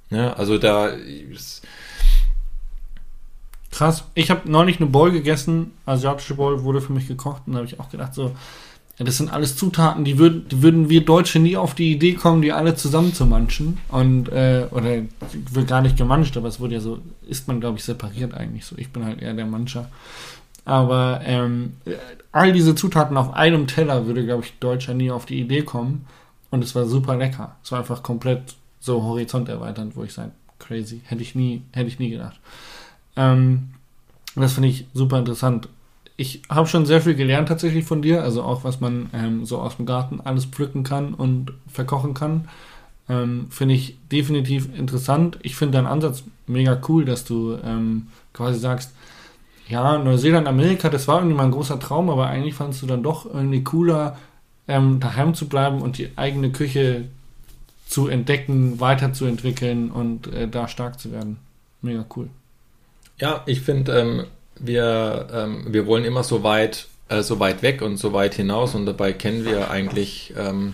Ja, 0.10 0.34
also 0.34 0.58
da. 0.58 0.92
Krass. 3.72 4.06
Ich 4.14 4.32
habe 4.32 4.50
neulich 4.50 4.78
eine 4.78 4.90
Bowl 4.90 5.12
gegessen, 5.12 5.72
asiatische 5.86 6.36
Bowl 6.36 6.64
wurde 6.64 6.80
für 6.80 6.94
mich 6.94 7.08
gekocht 7.08 7.44
und 7.46 7.54
da 7.54 7.58
habe 7.58 7.68
ich 7.68 7.80
auch 7.80 7.90
gedacht, 7.90 8.14
so, 8.14 8.34
das 8.98 9.18
sind 9.18 9.34
alles 9.34 9.58
Zutaten, 9.58 10.06
die, 10.06 10.18
würd, 10.18 10.54
die 10.54 10.62
würden 10.62 10.90
wir 10.90 11.04
Deutsche 11.04 11.40
nie 11.40 11.58
auf 11.58 11.76
die 11.76 11.92
Idee 11.92 12.14
kommen, 12.14 12.42
die 12.42 12.54
alle 12.54 12.76
zusammen 12.76 13.14
zu 13.14 13.26
manchen. 13.26 13.78
Und, 13.90 14.30
äh, 14.30 14.68
oder 14.72 15.02
wird 15.52 15.68
gar 15.68 15.82
nicht 15.82 15.98
gemanscht, 15.98 16.38
aber 16.38 16.48
es 16.48 16.62
wurde 16.62 16.76
ja 16.76 16.80
so, 16.80 17.00
ist 17.28 17.50
man, 17.50 17.60
glaube 17.60 17.78
ich, 17.78 17.84
separiert 17.84 18.34
eigentlich 18.34 18.66
so. 18.66 18.78
Ich 18.78 18.92
bin 18.92 19.04
halt 19.04 19.22
eher 19.22 19.34
der 19.34 19.46
Mancher. 19.46 19.90
Aber 20.64 21.20
ähm, 21.26 21.74
all 22.32 22.54
diese 22.54 22.74
Zutaten 22.74 23.18
auf 23.18 23.34
einem 23.34 23.68
Teller 23.68 24.08
würde, 24.08 24.26
glaube 24.26 24.46
ich, 24.46 24.58
Deutscher 24.60 24.94
nie 24.94 25.12
auf 25.12 25.26
die 25.26 25.42
Idee 25.42 25.64
kommen. 25.64 26.08
Und 26.50 26.64
es 26.64 26.74
war 26.74 26.86
super 26.86 27.18
lecker. 27.18 27.58
Es 27.64 27.74
war 27.74 27.80
einfach 27.80 28.02
komplett 28.02 28.56
so 28.86 29.04
Horizont 29.04 29.50
erweiternd, 29.50 29.96
wo 29.96 30.04
ich 30.04 30.14
sage, 30.14 30.32
crazy, 30.60 31.02
hätte 31.06 31.22
ich 31.22 31.36
nie, 31.36 31.64
hätte 31.72 31.88
ich 31.88 32.00
nie 32.00 32.12
gedacht. 32.12 32.40
Ähm, 33.16 33.70
das 34.36 34.54
finde 34.54 34.70
ich 34.70 34.86
super 34.94 35.18
interessant. 35.18 35.70
Ich 36.18 36.44
habe 36.50 36.68
schon 36.68 36.86
sehr 36.86 37.02
viel 37.02 37.16
gelernt 37.16 37.50
tatsächlich 37.50 37.86
von 37.86 38.02
dir, 38.02 38.24
also 38.24 38.44
auch 38.44 38.64
was 38.64 38.80
man 38.80 39.10
ähm, 39.14 39.46
so 39.46 39.60
aus 39.60 39.78
dem 39.78 39.86
Garten 39.86 40.22
alles 40.22 40.46
pflücken 40.46 40.84
kann 40.84 41.14
und 41.14 41.52
verkochen 41.68 42.14
kann. 42.14 42.48
Ähm, 43.10 43.48
finde 43.50 43.76
ich 43.76 43.98
definitiv 44.12 44.70
interessant. 44.78 45.40
Ich 45.42 45.56
finde 45.56 45.78
deinen 45.78 45.88
Ansatz 45.88 46.24
mega 46.48 46.80
cool, 46.88 47.06
dass 47.06 47.26
du 47.26 47.58
ähm, 47.64 48.08
quasi 48.34 48.60
sagst, 48.60 48.92
ja, 49.68 49.98
Neuseeland, 49.98 50.48
Amerika, 50.48 50.90
das 50.90 51.08
war 51.08 51.18
irgendwie 51.18 51.36
mal 51.36 51.46
ein 51.46 51.52
großer 51.52 51.80
Traum, 51.80 52.10
aber 52.10 52.28
eigentlich 52.28 52.54
fandest 52.54 52.84
du 52.84 52.88
dann 52.88 53.04
doch 53.04 53.26
irgendwie 53.26 53.64
cooler, 53.64 54.18
ähm, 54.68 55.00
daheim 55.00 55.34
zu 55.34 55.48
bleiben 55.48 55.82
und 55.82 55.98
die 55.98 56.10
eigene 56.16 56.52
Küche 56.52 57.06
zu 57.88 58.08
entdecken, 58.08 58.80
weiterzuentwickeln 58.80 59.92
und 59.92 60.28
äh, 60.34 60.48
da 60.48 60.68
stark 60.68 61.00
zu 61.00 61.12
werden. 61.12 61.38
Mega 61.82 62.06
cool. 62.16 62.30
Ja, 63.20 63.44
ich 63.46 63.62
finde, 63.62 64.00
ähm, 64.00 64.26
wir, 64.60 65.28
ähm, 65.32 65.66
wir 65.70 65.86
wollen 65.86 66.04
immer 66.04 66.24
so 66.24 66.44
weit, 66.44 66.88
äh, 67.10 67.22
so 67.22 67.40
weit 67.40 67.62
weg 67.62 67.82
und 67.82 67.98
so 67.98 68.14
weit 68.14 68.34
hinaus 68.34 68.76
und 68.76 68.86
dabei 68.86 69.14
kennen 69.14 69.46
wir 69.46 69.70
eigentlich 69.70 70.34
ähm, 70.38 70.74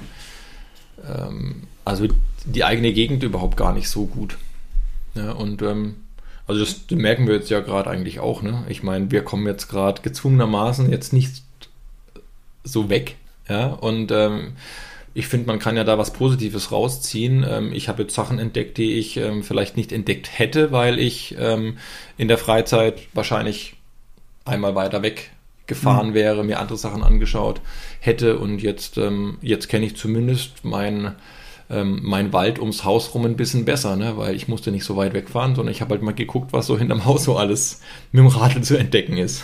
ähm 1.08 1.64
also 1.84 2.08
die 2.46 2.64
eigene 2.64 2.94
Gegend 2.94 3.24
überhaupt 3.24 3.58
gar 3.58 3.74
nicht 3.74 3.90
so 3.90 4.06
gut. 4.06 4.38
Ja, 5.16 5.32
und 5.32 5.62
ähm, 5.62 5.96
also 6.48 6.64
das 6.64 6.82
merken 6.92 7.28
wir 7.28 7.36
jetzt 7.36 7.50
ja 7.50 7.60
gerade 7.60 7.90
eigentlich 7.90 8.20
auch. 8.20 8.42
Ne? 8.42 8.64
Ich 8.68 8.84
meine, 8.84 9.12
wir 9.12 9.24
kommen 9.24 9.48
jetzt 9.48 9.68
gerade 9.68 10.02
gezwungenermaßen 10.02 10.92
jetzt 10.92 11.14
nicht 11.14 11.44
so 12.64 12.90
weg. 12.90 13.16
Ja, 13.50 13.68
und 13.68 14.12
ähm, 14.12 14.54
ich 15.14 15.28
finde, 15.28 15.48
man 15.48 15.60
kann 15.60 15.76
ja 15.76 15.84
da 15.84 15.98
was 15.98 16.14
Positives 16.14 16.72
rausziehen. 16.72 17.46
Ähm, 17.48 17.74
ich 17.74 17.90
habe 17.90 18.04
jetzt 18.04 18.16
Sachen 18.16 18.40
entdeckt, 18.40 18.78
die 18.78 18.94
ich 18.94 19.18
ähm, 19.18 19.44
vielleicht 19.44 19.78
nicht 19.78 19.92
entdeckt 19.92 20.38
hätte, 20.38 20.72
weil 20.72 21.00
ich 21.00 21.36
ähm, 21.40 21.78
in 22.18 22.28
der 22.28 22.38
Freizeit 22.38 23.00
wahrscheinlich 23.14 23.76
einmal 24.46 24.76
weiter 24.76 25.02
weg 25.02 25.32
gefahren 25.68 26.10
mhm. 26.10 26.14
wäre, 26.14 26.44
mir 26.44 26.60
andere 26.60 26.78
Sachen 26.78 27.04
angeschaut 27.04 27.62
hätte 28.00 28.40
und 28.40 28.60
jetzt, 28.62 28.98
ähm, 28.98 29.38
jetzt 29.42 29.70
kenne 29.70 29.86
ich 29.86 29.96
zumindest 29.96 30.64
mein, 30.64 31.16
ähm, 31.70 32.00
mein 32.04 32.34
Wald 32.34 32.60
ums 32.60 32.84
Haus 32.84 33.14
rum 33.14 33.26
ein 33.26 33.38
bisschen 33.38 33.64
besser, 33.64 33.96
ne? 33.96 34.18
weil 34.18 34.36
ich 34.36 34.48
musste 34.48 34.72
nicht 34.72 34.84
so 34.84 34.98
weit 34.98 35.14
wegfahren, 35.14 35.56
sondern 35.56 35.72
ich 35.72 35.82
habe 35.82 35.92
halt 35.92 36.02
mal 36.02 36.14
geguckt, 36.14 36.52
was 36.52 36.68
so 36.68 36.78
hinterm 36.78 37.06
Haus 37.06 37.24
so 37.24 37.38
alles 37.38 37.82
mit 38.12 38.20
dem 38.20 38.28
Radl 38.28 38.62
zu 38.62 38.78
entdecken 38.78 39.18
ist. 39.18 39.44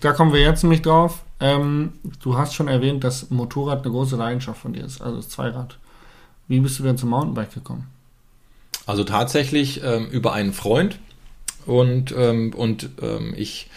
Da 0.00 0.12
kommen 0.12 0.32
wir 0.32 0.40
jetzt 0.40 0.62
nämlich 0.62 0.82
drauf. 0.82 1.23
Ähm, 1.40 1.94
du 2.22 2.38
hast 2.38 2.54
schon 2.54 2.68
erwähnt, 2.68 3.04
dass 3.04 3.30
Motorrad 3.30 3.82
eine 3.82 3.92
große 3.92 4.16
Leidenschaft 4.16 4.60
von 4.60 4.72
dir 4.72 4.84
ist, 4.84 5.00
also 5.00 5.16
das 5.16 5.28
Zweirad. 5.28 5.78
Wie 6.48 6.60
bist 6.60 6.78
du 6.78 6.82
denn 6.82 6.98
zum 6.98 7.10
Mountainbike 7.10 7.54
gekommen? 7.54 7.88
Also 8.86 9.04
tatsächlich 9.04 9.82
ähm, 9.82 10.06
über 10.10 10.32
einen 10.32 10.52
Freund 10.52 10.98
und, 11.66 12.14
ähm, 12.16 12.52
und 12.54 12.90
ähm, 13.00 13.34
ich. 13.36 13.70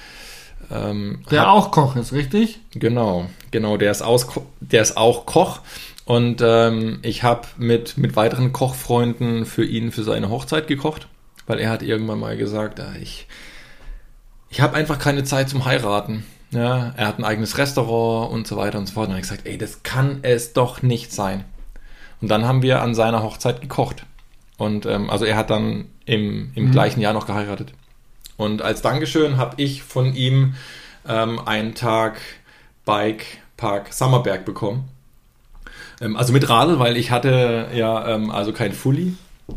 Ähm, 0.70 1.24
der 1.32 1.52
auch 1.52 1.72
Koch 1.72 1.96
ist, 1.96 2.12
richtig? 2.12 2.60
Genau, 2.74 3.30
genau, 3.52 3.78
der 3.78 3.92
ist, 3.92 4.02
aus, 4.02 4.28
der 4.60 4.82
ist 4.82 4.98
auch 4.98 5.26
Koch. 5.26 5.62
Und 6.06 6.42
ähm, 6.42 7.00
ich 7.04 7.24
habe 7.24 7.48
mit, 7.58 7.98
mit 7.98 8.16
weiteren 8.16 8.54
Kochfreunden 8.54 9.46
für 9.46 9.66
ihn 9.66 9.92
für 9.92 10.04
seine 10.04 10.30
Hochzeit 10.30 10.68
gekocht, 10.68 11.08
weil 11.48 11.60
er 11.60 11.70
hat 11.70 11.84
irgendwann 11.84 12.20
mal 12.20 12.38
gesagt, 12.38 12.80
ah, 12.80 12.94
ich, 13.02 13.28
ich 14.50 14.62
habe 14.62 14.76
einfach 14.76 15.00
keine 15.00 15.24
Zeit 15.24 15.50
zum 15.50 15.66
Heiraten. 15.66 16.26
Ja, 16.52 16.94
er 16.96 17.08
hat 17.08 17.20
ein 17.20 17.26
eigenes 17.26 17.58
Restaurant 17.58 18.32
und 18.32 18.48
so 18.48 18.56
weiter 18.56 18.78
und 18.78 18.88
so 18.88 18.94
fort. 18.94 19.08
Und 19.08 19.10
dann 19.10 19.18
habe 19.18 19.26
ich 19.26 19.30
gesagt, 19.30 19.48
ey, 19.48 19.58
das 19.58 19.84
kann 19.84 20.20
es 20.22 20.54
doch 20.54 20.82
nicht 20.82 21.12
sein. 21.12 21.44
Und 22.22 22.30
dann 22.30 22.46
haben 22.46 22.62
wir 22.62 22.82
an 22.82 22.96
seiner 22.96 23.22
Hochzeit 23.22 23.62
gekocht. 23.62 24.06
Und 24.58 24.86
ähm, 24.86 25.10
also 25.10 25.26
er 25.26 25.36
hat 25.36 25.50
dann 25.50 25.86
im, 26.06 26.52
im 26.56 26.68
mhm. 26.68 26.72
gleichen 26.72 27.02
Jahr 27.02 27.14
noch 27.14 27.28
geheiratet. 27.28 27.74
Und 28.38 28.62
als 28.62 28.82
Dankeschön 28.82 29.38
habe 29.38 29.62
ich 29.62 29.84
von 29.84 30.16
ihm 30.16 30.56
ähm, 31.08 31.40
einen 31.46 31.76
Tag 31.76 32.20
Bike 32.86 33.26
Park 33.58 33.94
Sommerberg 33.94 34.46
bekommen. 34.46 34.88
Ähm, 36.00 36.16
also 36.16 36.34
mit 36.34 36.48
Radl, 36.48 36.80
weil 36.80 36.96
ich 36.98 37.12
hatte 37.12 37.68
ja 37.74 38.08
ähm, 38.08 38.32
also 38.32 38.54
kein 38.54 38.74
Fully. 38.74 39.14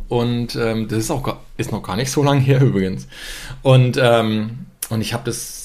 Und 0.08 0.56
ähm, 0.56 0.88
das 0.88 0.98
ist 0.98 1.10
auch 1.10 1.36
ist 1.56 1.72
noch 1.72 1.82
gar 1.82 1.96
nicht 1.96 2.10
so 2.10 2.22
lange 2.22 2.40
her 2.40 2.60
übrigens. 2.60 3.06
Und, 3.62 3.98
ähm, 4.00 4.66
und 4.88 5.00
ich 5.00 5.12
habe 5.12 5.24
das 5.24 5.59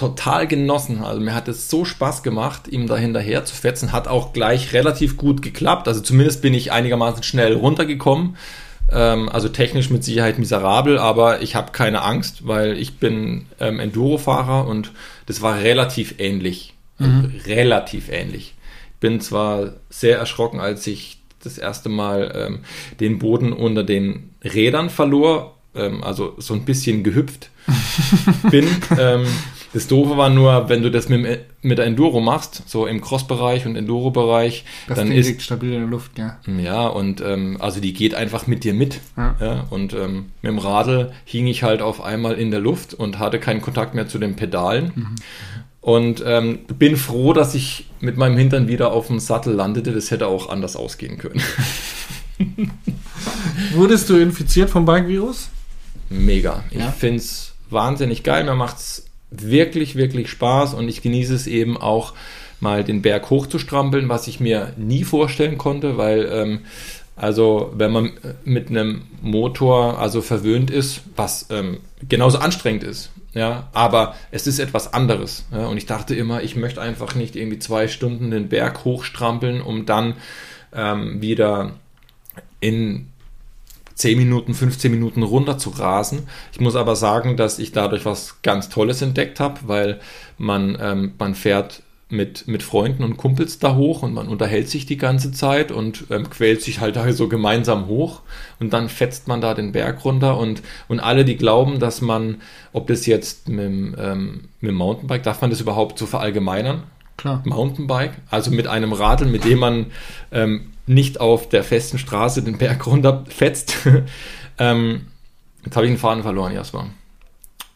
total 0.00 0.46
genossen. 0.46 1.04
Also 1.04 1.20
mir 1.20 1.34
hat 1.34 1.46
es 1.46 1.68
so 1.68 1.84
Spaß 1.84 2.22
gemacht, 2.22 2.68
ihm 2.68 2.86
da 2.86 2.96
hinterher 2.96 3.44
zu 3.44 3.54
fetzen. 3.54 3.92
Hat 3.92 4.08
auch 4.08 4.32
gleich 4.32 4.72
relativ 4.72 5.18
gut 5.18 5.42
geklappt. 5.42 5.88
Also 5.88 6.00
zumindest 6.00 6.40
bin 6.40 6.54
ich 6.54 6.72
einigermaßen 6.72 7.22
schnell 7.22 7.52
runtergekommen. 7.52 8.36
Ähm, 8.90 9.28
also 9.28 9.50
technisch 9.50 9.90
mit 9.90 10.02
Sicherheit 10.02 10.38
miserabel, 10.38 10.98
aber 10.98 11.42
ich 11.42 11.54
habe 11.54 11.72
keine 11.72 12.00
Angst, 12.00 12.46
weil 12.46 12.78
ich 12.78 12.96
bin 12.96 13.44
ähm, 13.60 13.78
Enduro-Fahrer 13.78 14.66
und 14.66 14.92
das 15.26 15.42
war 15.42 15.58
relativ 15.58 16.14
ähnlich. 16.16 16.72
Mhm. 16.96 17.32
Relativ 17.44 18.08
ähnlich. 18.08 18.54
Bin 19.00 19.20
zwar 19.20 19.74
sehr 19.90 20.18
erschrocken, 20.18 20.60
als 20.60 20.86
ich 20.86 21.18
das 21.42 21.58
erste 21.58 21.90
Mal 21.90 22.32
ähm, 22.34 22.60
den 23.00 23.18
Boden 23.18 23.52
unter 23.52 23.84
den 23.84 24.30
Rädern 24.42 24.88
verlor, 24.88 25.58
ähm, 25.74 26.02
also 26.02 26.34
so 26.38 26.54
ein 26.54 26.64
bisschen 26.64 27.04
gehüpft 27.04 27.50
bin. 28.50 28.66
Das 29.72 29.86
Doofe 29.86 30.16
war 30.16 30.30
nur, 30.30 30.68
wenn 30.68 30.82
du 30.82 30.90
das 30.90 31.08
mit, 31.08 31.44
mit 31.62 31.78
der 31.78 31.86
Enduro 31.86 32.20
machst, 32.20 32.64
so 32.66 32.86
im 32.86 33.00
Cross-Bereich 33.00 33.66
und 33.66 33.76
Enduro-Bereich, 33.76 34.64
dann 34.88 35.12
ist 35.12 35.28
liegt 35.28 35.42
stabil 35.42 35.72
in 35.72 35.80
der 35.80 35.88
Luft, 35.88 36.18
ja. 36.18 36.38
Ja, 36.58 36.88
und 36.88 37.20
ähm, 37.20 37.56
also 37.60 37.80
die 37.80 37.92
geht 37.92 38.14
einfach 38.14 38.48
mit 38.48 38.64
dir 38.64 38.74
mit. 38.74 39.00
Ja. 39.16 39.36
ja 39.40 39.66
und 39.70 39.92
ähm, 39.92 40.32
mit 40.42 40.50
dem 40.50 40.58
Radl 40.58 41.12
hing 41.24 41.46
ich 41.46 41.62
halt 41.62 41.82
auf 41.82 42.02
einmal 42.02 42.34
in 42.34 42.50
der 42.50 42.58
Luft 42.58 42.94
und 42.94 43.20
hatte 43.20 43.38
keinen 43.38 43.60
Kontakt 43.60 43.94
mehr 43.94 44.08
zu 44.08 44.18
den 44.18 44.34
Pedalen. 44.34 44.92
Mhm. 44.94 45.14
Und 45.80 46.22
ähm, 46.26 46.58
bin 46.78 46.96
froh, 46.96 47.32
dass 47.32 47.54
ich 47.54 47.86
mit 48.00 48.16
meinem 48.16 48.36
Hintern 48.36 48.68
wieder 48.68 48.92
auf 48.92 49.06
dem 49.06 49.18
Sattel 49.18 49.54
landete. 49.54 49.92
Das 49.92 50.10
hätte 50.10 50.26
auch 50.26 50.50
anders 50.50 50.76
ausgehen 50.76 51.16
können. 51.16 51.40
Wurdest 53.74 54.10
du 54.10 54.16
infiziert 54.16 54.68
vom 54.68 54.84
Bike-Virus? 54.84 55.48
Mega. 56.10 56.64
Ich 56.70 56.80
ja? 56.80 56.90
finde 56.90 57.18
es 57.18 57.54
wahnsinnig 57.70 58.24
geil. 58.24 58.44
Mir 58.44 58.56
macht 58.56 58.78
es 58.78 59.06
wirklich, 59.30 59.96
wirklich 59.96 60.28
Spaß 60.28 60.74
und 60.74 60.88
ich 60.88 61.02
genieße 61.02 61.34
es 61.34 61.46
eben 61.46 61.76
auch 61.76 62.14
mal 62.60 62.84
den 62.84 63.02
Berg 63.02 63.30
hochzustrampeln, 63.30 64.08
was 64.08 64.26
ich 64.26 64.40
mir 64.40 64.72
nie 64.76 65.04
vorstellen 65.04 65.58
konnte, 65.58 65.96
weil 65.96 66.28
ähm, 66.30 66.60
also 67.16 67.72
wenn 67.74 67.92
man 67.92 68.12
mit 68.44 68.70
einem 68.70 69.02
Motor 69.20 69.98
also 69.98 70.22
verwöhnt 70.22 70.70
ist, 70.70 71.02
was 71.16 71.46
ähm, 71.50 71.78
genauso 72.08 72.38
anstrengend 72.38 72.82
ist, 72.82 73.10
ja, 73.34 73.68
aber 73.72 74.16
es 74.30 74.46
ist 74.46 74.58
etwas 74.58 74.92
anderes. 74.92 75.44
Ja, 75.52 75.66
und 75.66 75.76
ich 75.76 75.86
dachte 75.86 76.14
immer, 76.14 76.42
ich 76.42 76.56
möchte 76.56 76.80
einfach 76.80 77.14
nicht 77.14 77.36
irgendwie 77.36 77.58
zwei 77.58 77.88
Stunden 77.88 78.30
den 78.30 78.48
Berg 78.48 78.84
hochstrampeln, 78.84 79.60
um 79.60 79.86
dann 79.86 80.14
ähm, 80.74 81.20
wieder 81.20 81.72
in 82.60 83.09
10 84.00 84.16
Minuten, 84.16 84.54
15 84.54 84.90
Minuten 84.90 85.22
runter 85.22 85.58
zu 85.58 85.70
rasen. 85.70 86.26
Ich 86.52 86.60
muss 86.60 86.74
aber 86.74 86.96
sagen, 86.96 87.36
dass 87.36 87.58
ich 87.58 87.72
dadurch 87.72 88.06
was 88.06 88.40
ganz 88.42 88.70
Tolles 88.70 89.02
entdeckt 89.02 89.40
habe, 89.40 89.60
weil 89.64 90.00
man, 90.38 90.78
ähm, 90.80 91.12
man 91.18 91.34
fährt 91.34 91.82
mit, 92.08 92.48
mit 92.48 92.62
Freunden 92.62 93.04
und 93.04 93.18
Kumpels 93.18 93.58
da 93.58 93.76
hoch 93.76 94.02
und 94.02 94.14
man 94.14 94.26
unterhält 94.26 94.68
sich 94.68 94.86
die 94.86 94.96
ganze 94.96 95.32
Zeit 95.32 95.70
und 95.70 96.06
ähm, 96.10 96.30
quält 96.30 96.62
sich 96.62 96.80
halt 96.80 96.96
da 96.96 97.12
so 97.12 97.28
gemeinsam 97.28 97.86
hoch 97.88 98.22
und 98.58 98.72
dann 98.72 98.88
fetzt 98.88 99.28
man 99.28 99.42
da 99.42 99.52
den 99.52 99.72
Berg 99.72 100.02
runter 100.04 100.38
und, 100.38 100.62
und 100.88 100.98
alle, 100.98 101.26
die 101.26 101.36
glauben, 101.36 101.78
dass 101.78 102.00
man, 102.00 102.40
ob 102.72 102.86
das 102.86 103.04
jetzt 103.04 103.50
mit, 103.50 103.94
ähm, 103.98 104.48
mit 104.60 104.70
dem 104.70 104.76
Mountainbike, 104.76 105.22
darf 105.22 105.42
man 105.42 105.50
das 105.50 105.60
überhaupt 105.60 105.98
so 105.98 106.06
verallgemeinern? 106.06 106.82
Klar. 107.20 107.42
Mountainbike, 107.44 108.12
also 108.30 108.50
mit 108.50 108.66
einem 108.66 108.94
Radl, 108.94 109.26
mit 109.26 109.44
dem 109.44 109.58
man 109.58 109.86
ähm, 110.32 110.70
nicht 110.86 111.20
auf 111.20 111.50
der 111.50 111.62
festen 111.62 111.98
Straße 111.98 112.42
den 112.42 112.56
Berg 112.56 112.86
runterfetzt. 112.86 113.76
ähm, 114.58 115.02
jetzt 115.62 115.76
habe 115.76 115.84
ich 115.84 115.92
den 115.92 115.98
Faden 115.98 116.22
verloren, 116.22 116.54
Jasper. 116.54 116.86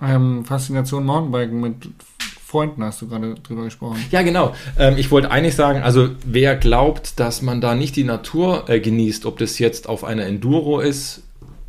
Ähm, 0.01 0.47
Faszination 0.47 1.05
Mountainbiken 1.05 1.61
mit 1.61 1.75
Freunden 2.19 2.83
hast 2.85 3.03
du 3.03 3.09
gerade 3.09 3.35
drüber 3.35 3.65
gesprochen. 3.65 4.03
Ja, 4.11 4.23
genau. 4.23 4.55
Ähm, 4.79 4.97
ich 4.97 5.11
wollte 5.11 5.31
eigentlich 5.31 5.57
sagen, 5.57 5.83
also 5.83 6.09
wer 6.25 6.57
glaubt, 6.57 7.21
dass 7.21 7.43
man 7.43 7.61
da 7.61 7.75
nicht 7.75 7.97
die 7.97 8.05
Natur 8.05 8.71
äh, 8.71 8.81
genießt, 8.81 9.27
ob 9.27 9.37
das 9.37 9.59
jetzt 9.59 9.91
auf 9.91 10.05
einer 10.05 10.25
Enduro 10.25 10.81
ist, 10.81 11.23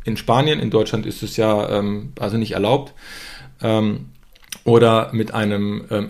in 0.04 0.16
Spanien, 0.16 0.60
in 0.60 0.70
Deutschland 0.70 1.04
ist 1.04 1.22
es 1.22 1.36
ja 1.36 1.68
ähm, 1.68 2.14
also 2.18 2.38
nicht 2.38 2.52
erlaubt, 2.52 2.94
ähm, 3.60 4.06
oder 4.64 5.10
mit 5.12 5.34
einem 5.34 5.84
ähm, 5.90 6.08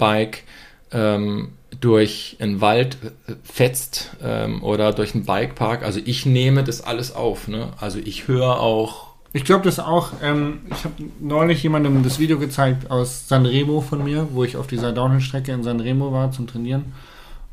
Mountainbike, 0.00 0.44
ähm, 0.92 1.52
durch 1.80 2.36
einen 2.40 2.60
Wald 2.60 2.98
fetzt 3.44 4.10
ähm, 4.22 4.62
oder 4.62 4.92
durch 4.92 5.14
einen 5.14 5.24
Bikepark. 5.24 5.84
Also 5.84 6.00
ich 6.04 6.26
nehme 6.26 6.64
das 6.64 6.82
alles 6.82 7.14
auf. 7.14 7.48
Ne? 7.48 7.68
Also 7.78 7.98
ich 8.00 8.26
höre 8.26 8.60
auch. 8.60 9.10
Ich 9.32 9.44
glaube 9.44 9.64
das 9.64 9.78
auch. 9.78 10.12
Ähm, 10.22 10.62
ich 10.68 10.84
habe 10.84 10.94
neulich 11.20 11.62
jemandem 11.62 12.02
das 12.02 12.18
Video 12.18 12.38
gezeigt 12.38 12.90
aus 12.90 13.28
Sanremo 13.28 13.80
von 13.80 14.02
mir, 14.02 14.28
wo 14.32 14.42
ich 14.42 14.56
auf 14.56 14.66
dieser 14.66 14.92
Downhill-Strecke 14.92 15.52
in 15.52 15.62
Sanremo 15.62 16.12
war 16.12 16.32
zum 16.32 16.48
Trainieren. 16.48 16.92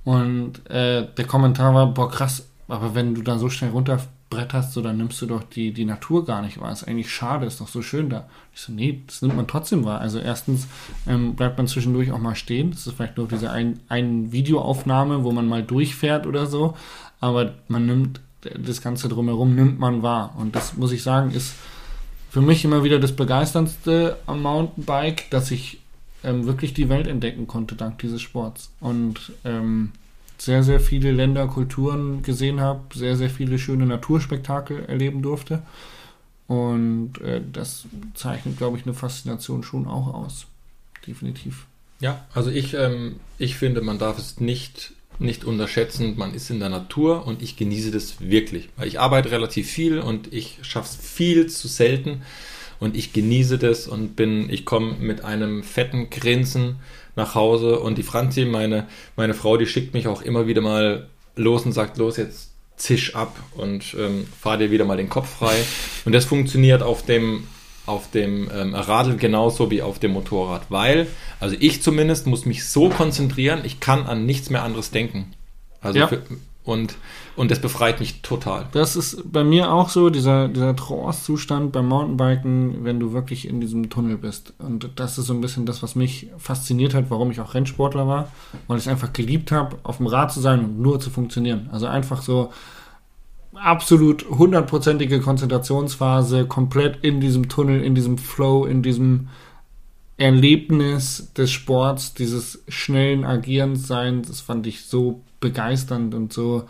Und 0.04 0.68
äh, 0.70 1.06
der 1.16 1.26
Kommentar 1.26 1.76
war, 1.76 1.88
boah 1.94 2.10
krass, 2.10 2.48
aber 2.68 2.96
wenn 2.96 3.14
du 3.14 3.22
da 3.22 3.38
so 3.38 3.50
schnell 3.50 3.72
runter 3.72 4.00
bretterst, 4.30 4.74
so, 4.74 4.82
dann 4.82 4.98
nimmst 4.98 5.22
du 5.22 5.26
doch 5.26 5.44
die, 5.44 5.72
die 5.72 5.86
Natur 5.86 6.26
gar 6.26 6.42
nicht 6.42 6.60
wahr. 6.60 6.72
Ist 6.72 6.88
eigentlich 6.88 7.12
schade, 7.12 7.46
ist 7.46 7.62
doch 7.62 7.68
so 7.68 7.82
schön 7.82 8.10
da. 8.10 8.28
Ich 8.54 8.62
so, 8.62 8.74
nee, 8.74 9.02
das 9.08 9.22
nimmt 9.22 9.36
man 9.36 9.48
trotzdem 9.48 9.86
wahr. 9.86 10.02
Also 10.02 10.20
erstens 10.20 10.68
ähm, 11.08 11.36
bleibt 11.36 11.58
man 11.58 11.68
zwischendurch 11.68 12.12
auch 12.12 12.20
mal 12.20 12.36
stehen. 12.36 12.72
Das 12.72 12.86
ist 12.86 12.96
vielleicht 12.96 13.18
nur 13.18 13.28
diese 13.28 13.52
ein, 13.52 13.80
ein 13.88 14.32
Videoaufnahme, 14.32 15.24
wo 15.24 15.32
man 15.32 15.48
mal 15.48 15.64
durchfährt 15.64 16.28
oder 16.28 16.46
so. 16.46 16.76
Aber 17.20 17.54
man 17.68 17.86
nimmt 17.86 18.22
das 18.42 18.82
Ganze 18.82 19.08
drumherum, 19.10 19.56
nimmt 19.56 19.80
man 19.80 20.04
wahr. 20.04 20.36
Und 20.38 20.56
das 20.56 20.76
muss 20.76 20.92
ich 20.92 21.04
sagen, 21.04 21.32
ist 21.32 21.56
für 22.30 22.42
mich 22.42 22.66
immer 22.66 22.84
wieder 22.84 23.00
das 23.00 23.16
Begeisterndste 23.16 24.18
am 24.26 24.42
Mountainbike, 24.42 25.30
dass 25.32 25.52
ich 25.52 25.80
ähm, 26.24 26.46
wirklich 26.46 26.74
die 26.74 26.90
Welt 26.90 27.08
entdecken 27.08 27.48
konnte 27.48 27.76
dank 27.76 28.00
dieses 28.00 28.22
Sports. 28.22 28.72
Und 28.80 29.32
ähm, 29.44 29.92
sehr, 30.38 30.64
sehr 30.64 30.80
viele 30.80 31.12
Länder, 31.12 31.48
Kulturen 31.48 32.22
gesehen 32.24 32.62
habe, 32.62 32.82
sehr, 32.94 33.18
sehr 33.18 33.30
viele 33.30 33.60
schöne 33.60 33.86
Naturspektakel 33.86 34.86
erleben 34.86 35.22
durfte. 35.22 35.62
Und 36.48 37.20
äh, 37.22 37.42
das 37.52 37.86
zeichnet, 38.14 38.58
glaube 38.58 38.78
ich, 38.78 38.86
eine 38.86 38.94
Faszination 38.94 39.64
schon 39.64 39.88
auch 39.88 40.14
aus. 40.14 40.48
Definitiv. 41.06 41.66
Ja, 42.00 42.26
also 42.34 42.50
ich, 42.50 42.74
ähm, 42.74 43.20
ich 43.38 43.56
finde, 43.56 43.82
man 43.82 44.00
darf 44.00 44.18
es 44.18 44.40
nicht, 44.40 44.94
nicht 45.20 45.44
unterschätzen. 45.44 46.16
Man 46.18 46.34
ist 46.34 46.50
in 46.50 46.60
der 46.60 46.70
Natur 46.70 47.26
und 47.26 47.42
ich 47.42 47.58
genieße 47.58 47.92
das 47.92 48.22
wirklich. 48.22 48.70
Weil 48.78 48.88
ich 48.88 49.00
arbeite 49.00 49.32
relativ 49.32 49.70
viel 49.70 50.00
und 50.00 50.32
ich 50.34 50.60
schaffe 50.62 50.90
es 50.90 50.96
viel 50.96 51.48
zu 51.48 51.68
selten. 51.68 52.22
Und 52.80 52.96
ich 52.96 53.12
genieße 53.12 53.58
das 53.58 53.88
und 53.88 54.16
bin, 54.16 54.50
ich 54.52 54.64
komme 54.64 54.94
mit 55.00 55.24
einem 55.24 55.64
fetten 55.64 56.12
Grinsen 56.12 56.76
nach 57.18 57.36
Hause 57.36 57.80
und 57.80 57.98
die 57.98 58.04
Franzi, 58.04 58.46
meine, 58.46 58.88
meine 59.18 59.34
Frau, 59.34 59.58
die 59.58 59.66
schickt 59.66 59.94
mich 59.94 60.08
auch 60.08 60.22
immer 60.22 60.48
wieder 60.48 60.62
mal 60.62 61.08
los 61.36 61.66
und 61.66 61.74
sagt, 61.74 61.98
los, 61.98 62.16
jetzt 62.16 62.52
zisch 62.78 63.16
ab 63.16 63.36
und 63.56 63.96
ähm, 64.00 64.28
fahr 64.40 64.58
dir 64.58 64.72
wieder 64.72 64.86
mal 64.86 64.98
den 64.98 65.10
Kopf 65.10 65.38
frei. 65.40 65.56
Und 66.06 66.14
das 66.14 66.26
funktioniert 66.26 66.84
auf 66.84 67.04
dem, 67.04 67.48
auf 67.88 68.12
dem 68.12 68.52
ähm, 68.56 68.76
Radl 68.76 69.18
genauso 69.18 69.72
wie 69.72 69.82
auf 69.82 69.98
dem 69.98 70.12
Motorrad, 70.12 70.68
weil, 70.70 71.08
also 71.40 71.56
ich 71.60 71.82
zumindest 71.82 72.28
muss 72.28 72.46
mich 72.46 72.66
so 72.70 72.90
konzentrieren, 72.90 73.62
ich 73.64 73.80
kann 73.80 74.06
an 74.06 74.28
nichts 74.28 74.52
mehr 74.52 74.62
anderes 74.64 74.92
denken. 74.92 75.34
Also 75.82 76.00
Ja. 76.00 76.08
für, 76.08 76.22
und, 76.64 76.96
und 77.38 77.52
das 77.52 77.62
befreit 77.62 78.00
mich 78.00 78.24
total. 78.24 78.68
Das 78.72 78.96
ist 78.96 79.32
bei 79.32 79.44
mir 79.44 79.72
auch 79.72 79.90
so, 79.90 80.10
dieser, 80.10 80.48
dieser 80.48 80.76
Trance-Zustand 80.76 81.72
beim 81.72 81.88
Mountainbiken, 81.88 82.84
wenn 82.84 83.00
du 83.00 83.14
wirklich 83.14 83.48
in 83.48 83.62
diesem 83.62 83.92
Tunnel 83.92 84.18
bist. 84.18 84.54
Und 84.58 84.90
das 84.96 85.20
ist 85.20 85.28
so 85.28 85.34
ein 85.34 85.42
bisschen 85.42 85.68
das, 85.68 85.84
was 85.84 85.96
mich 85.96 86.32
fasziniert 86.40 86.96
hat, 86.96 87.12
warum 87.12 87.30
ich 87.30 87.40
auch 87.40 87.54
Rennsportler 87.54 88.08
war, 88.08 88.32
weil 88.66 88.80
ich 88.80 88.86
es 88.86 88.90
einfach 88.90 89.14
geliebt 89.14 89.52
habe, 89.52 89.78
auf 89.84 89.98
dem 89.98 90.08
Rad 90.08 90.34
zu 90.34 90.42
sein 90.42 90.66
und 90.66 90.80
nur 90.82 91.00
zu 91.00 91.12
funktionieren. 91.12 91.70
Also 91.72 91.86
einfach 91.86 92.24
so 92.24 92.52
absolut 93.54 94.28
hundertprozentige 94.30 95.22
Konzentrationsphase, 95.22 96.48
komplett 96.48 97.04
in 97.04 97.22
diesem 97.22 97.50
Tunnel, 97.50 97.84
in 97.84 97.94
diesem 97.94 98.18
Flow, 98.18 98.66
in 98.66 98.82
diesem 98.82 99.28
Erlebnis 100.18 101.32
des 101.38 101.52
Sports, 101.52 102.16
dieses 102.16 102.64
schnellen 102.68 103.24
Agierens 103.24 103.86
sein, 103.86 104.24
das 104.24 104.42
fand 104.42 104.66
ich 104.66 104.86
so 104.86 105.22
begeisternd 105.40 106.16
und 106.16 106.34
so, 106.34 106.64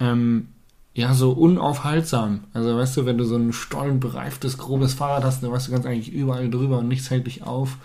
ähm, 0.00 0.48
ja, 0.94 1.14
so 1.14 1.30
unaufhaltsam. 1.32 2.44
Also, 2.52 2.76
weißt 2.76 2.96
du, 2.96 3.06
wenn 3.06 3.18
du 3.18 3.24
so 3.24 3.36
ein 3.36 3.52
stollenbereiftes, 3.52 4.58
grobes 4.58 4.94
Fahrrad 4.94 5.24
hast, 5.24 5.42
dann 5.42 5.52
weißt 5.52 5.68
du 5.68 5.72
ganz 5.72 5.86
eigentlich 5.86 6.12
überall 6.12 6.50
drüber 6.50 6.78
und 6.78 6.88
nichts 6.88 7.10
hält 7.10 7.26
dich 7.26 7.44
auf. 7.44 7.76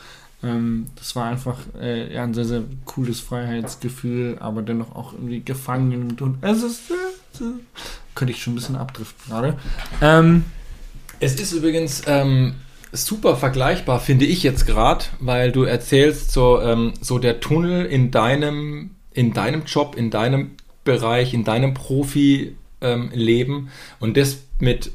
Ähm, 0.44 0.88
das 0.96 1.16
war 1.16 1.26
einfach 1.26 1.58
äh, 1.80 2.14
ja, 2.14 2.24
ein 2.24 2.34
sehr, 2.34 2.46
sehr 2.46 2.64
cooles 2.86 3.20
Freiheitsgefühl, 3.20 4.38
aber 4.40 4.64
dennoch 4.64 4.96
auch 4.96 5.14
irgendwie 5.14 5.42
gefangen 5.42 6.18
und 6.20 6.38
es 6.42 6.64
ist, 6.64 6.92
äh, 6.92 7.44
äh, 7.44 7.48
könnte 8.16 8.34
ich 8.34 8.42
schon 8.42 8.54
ein 8.54 8.56
bisschen 8.56 8.76
abdriften 8.76 9.30
gerade. 9.30 9.58
Ähm, 10.02 10.44
Es 11.20 11.36
ist 11.36 11.54
übrigens 11.54 12.04
ähm, 12.08 12.56
super 12.92 13.38
vergleichbar, 13.38 14.00
finde 14.00 14.26
ich 14.26 14.44
jetzt 14.44 14.66
gerade, 14.68 15.06
weil 15.20 15.52
du 15.52 15.64
erzählst 15.64 16.32
so, 16.32 16.62
ähm, 16.62 16.94
so 17.02 17.20
der 17.20 17.40
Tunnel 17.40 17.86
in 17.86 18.12
deinem, 18.12 18.92
in 19.14 19.34
deinem 19.34 19.64
Job, 19.64 19.96
in 19.96 20.12
deinem 20.12 20.52
Bereich, 20.86 21.34
in 21.34 21.44
deinem 21.44 21.74
Profi-Leben 21.74 23.54
ähm, 23.54 23.70
und 24.00 24.16
das 24.16 24.38
mit, 24.60 24.92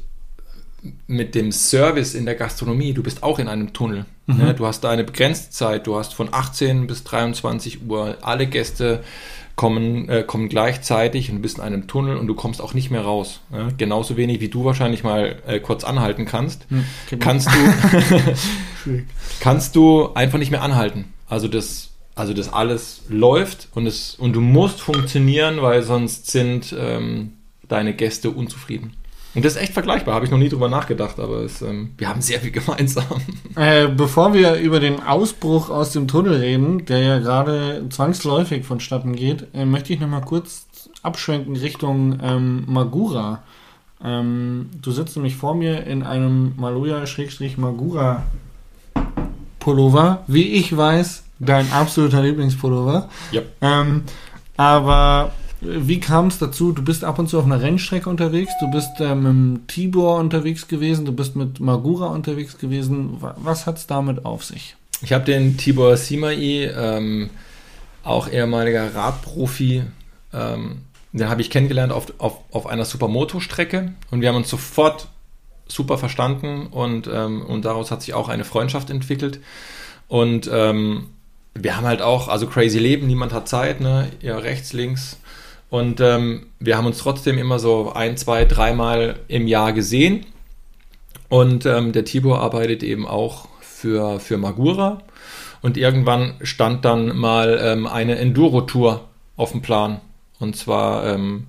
mit 1.05 1.35
dem 1.35 1.51
Service 1.51 2.15
in 2.15 2.25
der 2.25 2.33
Gastronomie. 2.35 2.93
Du 2.93 3.03
bist 3.03 3.21
auch 3.21 3.37
in 3.37 3.47
einem 3.47 3.73
Tunnel. 3.73 4.05
Ne? 4.25 4.53
Du 4.53 4.65
hast 4.65 4.83
da 4.83 4.89
eine 4.89 5.03
begrenzte 5.03 5.51
Zeit. 5.51 5.87
Du 5.87 5.95
hast 5.95 6.13
von 6.13 6.29
18 6.31 6.87
bis 6.87 7.03
23 7.03 7.87
Uhr 7.87 8.17
alle 8.21 8.47
Gäste 8.47 9.03
kommen, 9.55 10.09
äh, 10.09 10.23
kommen 10.23 10.49
gleichzeitig 10.49 11.29
und 11.29 11.37
du 11.37 11.41
bist 11.41 11.57
in 11.57 11.63
einem 11.63 11.87
Tunnel 11.87 12.17
und 12.17 12.27
du 12.27 12.33
kommst 12.33 12.61
auch 12.61 12.73
nicht 12.73 12.89
mehr 12.89 13.01
raus. 13.01 13.41
Ja? 13.51 13.69
Genauso 13.77 14.17
wenig 14.17 14.39
wie 14.39 14.47
du 14.47 14.65
wahrscheinlich 14.65 15.03
mal 15.03 15.35
äh, 15.45 15.59
kurz 15.59 15.83
anhalten 15.83 16.25
kannst, 16.25 16.65
hm, 16.69 16.85
kannst 17.19 17.47
du, 17.47 18.91
kannst 19.39 19.75
du 19.75 20.13
einfach 20.13 20.39
nicht 20.39 20.51
mehr 20.51 20.63
anhalten. 20.63 21.13
Also 21.27 21.47
das, 21.47 21.90
also 22.15 22.33
das 22.33 22.51
alles 22.51 23.03
läuft 23.09 23.69
und, 23.73 23.87
es, 23.87 24.15
und 24.15 24.33
du 24.33 24.41
musst 24.41 24.81
funktionieren, 24.81 25.61
weil 25.61 25.83
sonst 25.83 26.29
sind 26.29 26.75
ähm, 26.77 27.33
deine 27.67 27.93
Gäste 27.93 28.31
unzufrieden. 28.31 28.93
Und 29.33 29.45
das 29.45 29.53
ist 29.55 29.61
echt 29.61 29.73
vergleichbar, 29.73 30.13
habe 30.13 30.25
ich 30.25 30.31
noch 30.31 30.37
nie 30.37 30.49
drüber 30.49 30.67
nachgedacht, 30.67 31.17
aber 31.17 31.37
es, 31.37 31.61
ähm, 31.61 31.91
wir 31.97 32.09
haben 32.09 32.21
sehr 32.21 32.41
viel 32.41 32.51
gemeinsam. 32.59 33.21
Äh, 33.55 33.87
bevor 33.87 34.33
wir 34.33 34.55
über 34.55 34.79
den 34.79 35.01
Ausbruch 35.01 35.69
aus 35.69 35.91
dem 35.93 36.07
Tunnel 36.07 36.35
reden, 36.35 36.85
der 36.85 36.99
ja 36.99 37.19
gerade 37.19 37.85
zwangsläufig 37.89 38.65
vonstatten 38.65 39.15
geht, 39.15 39.47
äh, 39.53 39.65
möchte 39.65 39.93
ich 39.93 40.01
nochmal 40.01 40.21
kurz 40.21 40.65
abschwenken 41.01 41.55
Richtung 41.55 42.19
ähm, 42.21 42.65
Magura. 42.67 43.43
Ähm, 44.03 44.69
du 44.81 44.91
sitzt 44.91 45.15
nämlich 45.15 45.35
vor 45.35 45.55
mir 45.55 45.85
in 45.85 46.03
einem 46.03 46.53
Maloya-Magura 46.57 48.23
Pullover. 49.59 50.23
Wie 50.27 50.53
ich 50.53 50.75
weiß, 50.75 51.23
dein 51.45 51.71
absoluter 51.71 52.21
Lieblingspullover. 52.21 53.09
Ja. 53.31 53.41
Ähm, 53.61 54.03
aber 54.57 55.31
wie 55.61 55.99
kam 55.99 56.27
es 56.27 56.39
dazu? 56.39 56.71
Du 56.71 56.83
bist 56.83 57.03
ab 57.03 57.19
und 57.19 57.29
zu 57.29 57.37
auf 57.37 57.45
einer 57.45 57.61
Rennstrecke 57.61 58.09
unterwegs, 58.09 58.51
du 58.59 58.71
bist 58.71 58.89
ähm, 58.99 59.53
mit 59.53 59.67
Tibor 59.67 60.17
unterwegs 60.19 60.67
gewesen, 60.67 61.05
du 61.05 61.11
bist 61.11 61.35
mit 61.35 61.59
Magura 61.59 62.07
unterwegs 62.07 62.57
gewesen. 62.57 63.21
Wa- 63.21 63.35
Was 63.37 63.67
hat 63.67 63.77
es 63.77 63.87
damit 63.87 64.25
auf 64.25 64.43
sich? 64.43 64.75
Ich 65.01 65.13
habe 65.13 65.23
den 65.25 65.57
Tibor 65.57 65.97
Simai, 65.97 66.71
ähm, 66.75 67.29
auch 68.03 68.27
ehemaliger 68.27 68.95
Radprofi, 68.95 69.83
ähm, 70.33 70.81
den 71.11 71.29
habe 71.29 71.41
ich 71.41 71.49
kennengelernt 71.49 71.91
auf, 71.91 72.13
auf, 72.19 72.37
auf 72.51 72.67
einer 72.67 72.85
Supermoto-Strecke 72.85 73.93
und 74.11 74.21
wir 74.21 74.29
haben 74.29 74.37
uns 74.37 74.49
sofort 74.49 75.07
super 75.67 75.97
verstanden 75.97 76.67
und, 76.67 77.09
ähm, 77.11 77.41
und 77.43 77.65
daraus 77.65 77.91
hat 77.91 78.01
sich 78.01 78.13
auch 78.13 78.29
eine 78.29 78.45
Freundschaft 78.45 78.89
entwickelt. 78.89 79.39
Und 80.07 80.49
ähm, 80.51 81.07
wir 81.53 81.75
haben 81.75 81.85
halt 81.85 82.01
auch, 82.01 82.27
also 82.27 82.47
crazy 82.47 82.79
Leben, 82.79 83.07
niemand 83.07 83.33
hat 83.33 83.47
Zeit, 83.47 83.81
ne? 83.81 84.09
Ja, 84.21 84.37
rechts, 84.37 84.73
links. 84.73 85.17
Und 85.69 86.01
ähm, 86.01 86.47
wir 86.59 86.77
haben 86.77 86.85
uns 86.85 86.97
trotzdem 86.97 87.37
immer 87.37 87.59
so 87.59 87.93
ein, 87.93 88.17
zwei, 88.17 88.45
dreimal 88.45 89.19
im 89.27 89.47
Jahr 89.47 89.73
gesehen. 89.73 90.25
Und 91.29 91.65
ähm, 91.65 91.93
der 91.93 92.03
Tibor 92.03 92.41
arbeitet 92.41 92.83
eben 92.83 93.07
auch 93.07 93.47
für, 93.61 94.19
für 94.19 94.37
Magura. 94.37 95.01
Und 95.61 95.77
irgendwann 95.77 96.33
stand 96.41 96.83
dann 96.83 97.15
mal 97.15 97.59
ähm, 97.61 97.87
eine 97.87 98.17
Enduro-Tour 98.17 99.07
auf 99.37 99.51
dem 99.51 99.61
Plan. 99.61 100.01
Und 100.39 100.57
zwar, 100.57 101.05
ähm, 101.05 101.47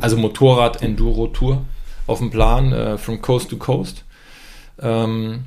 also 0.00 0.16
Motorrad-Enduro-Tour 0.16 1.64
auf 2.06 2.18
dem 2.18 2.30
Plan, 2.30 2.72
äh, 2.72 2.96
from 2.98 3.20
Coast 3.20 3.50
to 3.50 3.56
Coast. 3.56 4.04
Ähm, 4.80 5.44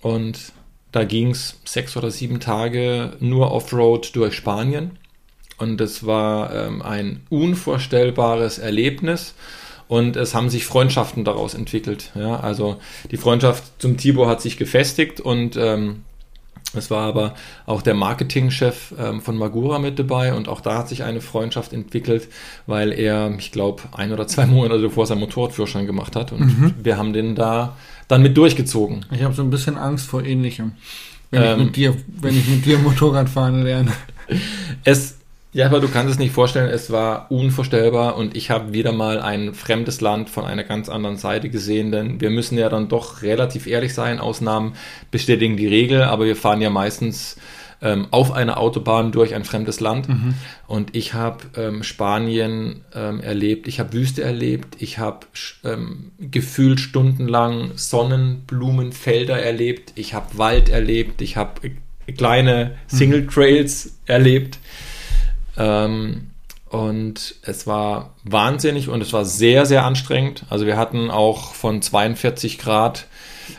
und 0.00 0.52
da 0.92 1.04
ging 1.04 1.30
es 1.30 1.58
sechs 1.64 1.96
oder 1.96 2.10
sieben 2.10 2.38
Tage 2.38 3.16
nur 3.18 3.50
Offroad 3.50 4.14
durch 4.14 4.34
Spanien. 4.34 4.98
Und 5.58 5.80
es 5.80 6.06
war 6.06 6.54
ähm, 6.54 6.82
ein 6.82 7.22
unvorstellbares 7.30 8.58
Erlebnis. 8.58 9.34
Und 9.88 10.16
es 10.16 10.34
haben 10.34 10.48
sich 10.48 10.64
Freundschaften 10.64 11.24
daraus 11.24 11.54
entwickelt. 11.54 12.12
Ja, 12.14 12.40
also 12.40 12.78
die 13.10 13.16
Freundschaft 13.16 13.64
zum 13.78 13.96
Tibor 13.96 14.28
hat 14.28 14.40
sich 14.40 14.56
gefestigt 14.56 15.20
und 15.20 15.56
ähm, 15.56 16.04
es 16.74 16.90
war 16.90 17.06
aber 17.06 17.34
auch 17.66 17.82
der 17.82 17.94
Marketingchef 17.94 18.94
ähm, 18.98 19.20
von 19.20 19.36
Magura 19.36 19.78
mit 19.78 19.98
dabei 19.98 20.34
und 20.34 20.48
auch 20.48 20.60
da 20.60 20.78
hat 20.78 20.88
sich 20.88 21.02
eine 21.02 21.20
Freundschaft 21.20 21.72
entwickelt, 21.72 22.28
weil 22.66 22.92
er, 22.92 23.34
ich 23.38 23.52
glaube, 23.52 23.82
ein 23.92 24.12
oder 24.12 24.26
zwei 24.26 24.46
Monate 24.46 24.90
vor 24.90 25.06
seinem 25.06 25.20
Motorradführerschein 25.20 25.86
gemacht 25.86 26.16
hat 26.16 26.32
und 26.32 26.74
wir 26.82 26.96
haben 26.96 27.12
den 27.12 27.34
da 27.34 27.76
dann 28.08 28.22
mit 28.22 28.36
durchgezogen. 28.36 29.06
Ich 29.10 29.22
habe 29.22 29.34
so 29.34 29.42
ein 29.42 29.50
bisschen 29.50 29.76
Angst 29.76 30.06
vor 30.06 30.24
Ähnlichem. 30.24 30.72
Wenn, 31.30 31.42
Ähm. 31.42 31.58
ich, 31.58 31.64
mit 31.66 31.76
dir, 31.76 31.96
wenn 32.20 32.36
ich 32.36 32.46
mit 32.48 32.66
dir 32.66 32.78
Motorrad 32.82 33.28
fahren 33.28 33.62
lerne. 33.62 33.92
Es, 34.84 35.18
ja, 35.52 35.66
aber 35.66 35.80
du 35.80 35.88
kannst 35.88 36.12
es 36.12 36.18
nicht 36.18 36.32
vorstellen, 36.32 36.70
es 36.70 36.90
war 36.90 37.30
unvorstellbar 37.30 38.16
und 38.16 38.36
ich 38.36 38.50
habe 38.50 38.72
wieder 38.72 38.92
mal 38.92 39.20
ein 39.20 39.52
fremdes 39.52 40.00
Land 40.00 40.30
von 40.30 40.44
einer 40.44 40.64
ganz 40.64 40.88
anderen 40.88 41.18
Seite 41.18 41.50
gesehen, 41.50 41.92
denn 41.92 42.20
wir 42.20 42.30
müssen 42.30 42.56
ja 42.56 42.70
dann 42.70 42.88
doch 42.88 43.22
relativ 43.22 43.66
ehrlich 43.66 43.92
sein, 43.92 44.18
Ausnahmen 44.18 44.74
bestätigen 45.10 45.56
die 45.56 45.68
Regel, 45.68 46.04
aber 46.04 46.24
wir 46.24 46.36
fahren 46.36 46.62
ja 46.62 46.70
meistens 46.70 47.36
ähm, 47.82 48.06
auf 48.12 48.32
einer 48.32 48.58
Autobahn 48.58 49.12
durch 49.12 49.34
ein 49.34 49.44
fremdes 49.44 49.80
Land. 49.80 50.08
Und 50.66 50.96
ich 50.96 51.14
habe 51.14 51.44
ähm, 51.56 51.82
Spanien 51.82 52.82
ähm, 52.94 53.20
erlebt, 53.20 53.68
ich 53.68 53.80
habe 53.80 53.92
Wüste 53.92 54.22
erlebt, 54.22 54.76
ich 54.78 54.98
habe 54.98 55.26
ähm, 55.64 56.12
gefühlt 56.18 56.80
stundenlang 56.80 57.72
Sonnenblumenfelder 57.74 59.38
erlebt, 59.42 59.92
ich 59.96 60.14
habe 60.14 60.38
Wald 60.38 60.68
erlebt, 60.70 61.20
ich 61.20 61.36
habe 61.36 61.72
kleine 62.16 62.76
Single 62.86 63.26
Trails 63.26 63.98
erlebt. 64.06 64.58
Ähm, 65.56 66.28
und 66.68 67.34
es 67.42 67.66
war 67.66 68.14
wahnsinnig 68.24 68.88
und 68.88 69.02
es 69.02 69.12
war 69.12 69.24
sehr, 69.24 69.66
sehr 69.66 69.84
anstrengend. 69.84 70.44
Also 70.48 70.66
wir 70.66 70.76
hatten 70.76 71.10
auch 71.10 71.52
von 71.52 71.82
42 71.82 72.58
Grad 72.58 73.06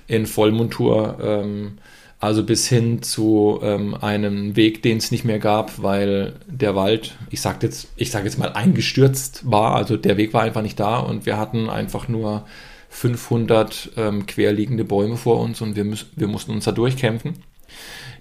in 0.07 0.25
Vollmontur 0.25 1.17
ähm, 1.21 1.77
also 2.23 2.43
bis 2.43 2.69
hin 2.69 3.01
zu 3.01 3.59
ähm, 3.61 3.95
einem 3.95 4.55
Weg, 4.55 4.81
den 4.81 4.95
es 4.95 5.11
nicht 5.11 5.25
mehr 5.25 5.39
gab, 5.39 5.83
weil 5.83 6.35
der 6.47 6.73
Wald, 6.73 7.17
ich 7.29 7.41
sag 7.41 7.61
jetzt, 7.63 7.89
sage 8.01 8.23
jetzt 8.23 8.39
mal 8.39 8.53
eingestürzt 8.53 9.41
war. 9.43 9.75
Also 9.75 9.97
der 9.97 10.15
Weg 10.15 10.33
war 10.33 10.41
einfach 10.41 10.61
nicht 10.61 10.79
da 10.79 10.99
und 10.99 11.25
wir 11.25 11.37
hatten 11.37 11.69
einfach 11.69 12.07
nur 12.07 12.45
500 12.87 13.91
ähm, 13.97 14.25
querliegende 14.25 14.85
Bäume 14.85 15.17
vor 15.17 15.41
uns 15.41 15.59
und 15.59 15.75
wir, 15.75 15.83
müß, 15.83 16.05
wir 16.15 16.27
mussten 16.29 16.51
uns 16.51 16.63
da 16.63 16.71
durchkämpfen. 16.71 17.43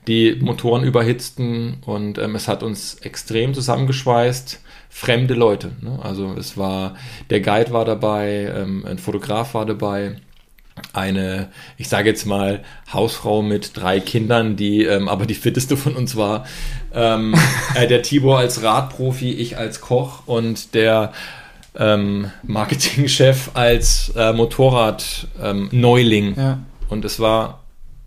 Die 0.09 0.37
Motoren 0.41 0.85
überhitzten 0.85 1.79
und 1.87 2.19
ähm, 2.19 2.35
es 2.35 2.49
hat 2.49 2.63
uns 2.63 2.97
extrem 2.97 3.55
zusammengeschweißt. 3.55 4.61
Fremde 4.89 5.35
Leute. 5.35 5.73
Ne? 5.81 5.99
Also 6.03 6.35
es 6.39 6.59
war, 6.59 6.97
der 7.31 7.41
Guide 7.41 7.73
war 7.73 7.85
dabei, 7.85 8.53
ähm, 8.55 8.85
ein 8.85 8.99
Fotograf 8.99 9.55
war 9.55 9.65
dabei 9.65 10.17
eine, 10.93 11.49
ich 11.77 11.89
sage 11.89 12.09
jetzt 12.09 12.27
mal, 12.27 12.63
Hausfrau 12.93 13.43
mit 13.43 13.77
drei 13.77 14.01
Kindern, 14.01 14.57
die 14.57 14.85
ähm, 14.85 15.09
aber 15.09 15.27
die 15.27 15.35
fitteste 15.35 15.77
von 15.77 15.95
uns 15.97 16.17
war. 16.17 16.45
Ähm, 16.93 17.35
äh, 17.75 17.87
der 17.87 18.03
Tibor 18.03 18.39
als 18.39 18.63
Radprofi, 18.63 19.33
ich 19.33 19.57
als 19.57 19.81
Koch 19.81 20.27
und 20.27 20.75
der 20.75 21.13
ähm, 21.77 22.31
Marketingchef 22.43 23.51
als 23.55 24.13
äh, 24.17 24.33
Motorrad-Neuling. 24.33 26.27
Ähm, 26.27 26.35
ja. 26.37 26.59
Und 26.89 27.05
es 27.05 27.21
war 27.21 27.61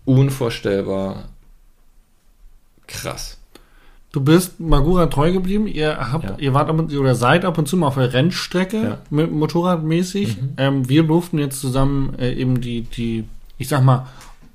unvorstellbar 0.04 1.24
krass. 2.86 3.38
Du 4.16 4.22
bist 4.22 4.60
Magura 4.60 5.06
treu 5.06 5.30
geblieben. 5.30 5.66
Ihr 5.66 5.98
habt, 6.10 6.24
ja. 6.24 6.36
ihr 6.38 6.54
wart 6.54 6.70
ab 6.70 6.78
und, 6.78 6.94
oder 6.94 7.14
seid 7.14 7.44
ab 7.44 7.58
und 7.58 7.68
zu 7.68 7.76
mal 7.76 7.88
auf 7.88 7.96
der 7.96 8.14
Rennstrecke 8.14 8.82
ja. 8.82 8.98
mit 9.10 9.30
Motorradmäßig. 9.30 10.40
Mhm. 10.40 10.52
Ähm, 10.56 10.88
wir 10.88 11.02
durften 11.02 11.38
jetzt 11.38 11.60
zusammen 11.60 12.18
äh, 12.18 12.32
eben 12.32 12.62
die, 12.62 12.80
die, 12.82 13.24
ich 13.58 13.68
sag 13.68 13.84
mal, 13.84 14.06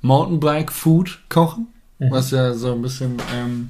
Mountainbike 0.01 0.71
Food 0.71 1.19
kochen, 1.29 1.67
mhm. 1.99 2.09
was 2.09 2.31
ja 2.31 2.55
so 2.55 2.71
ein 2.71 2.81
bisschen 2.81 3.17
ähm, 3.35 3.69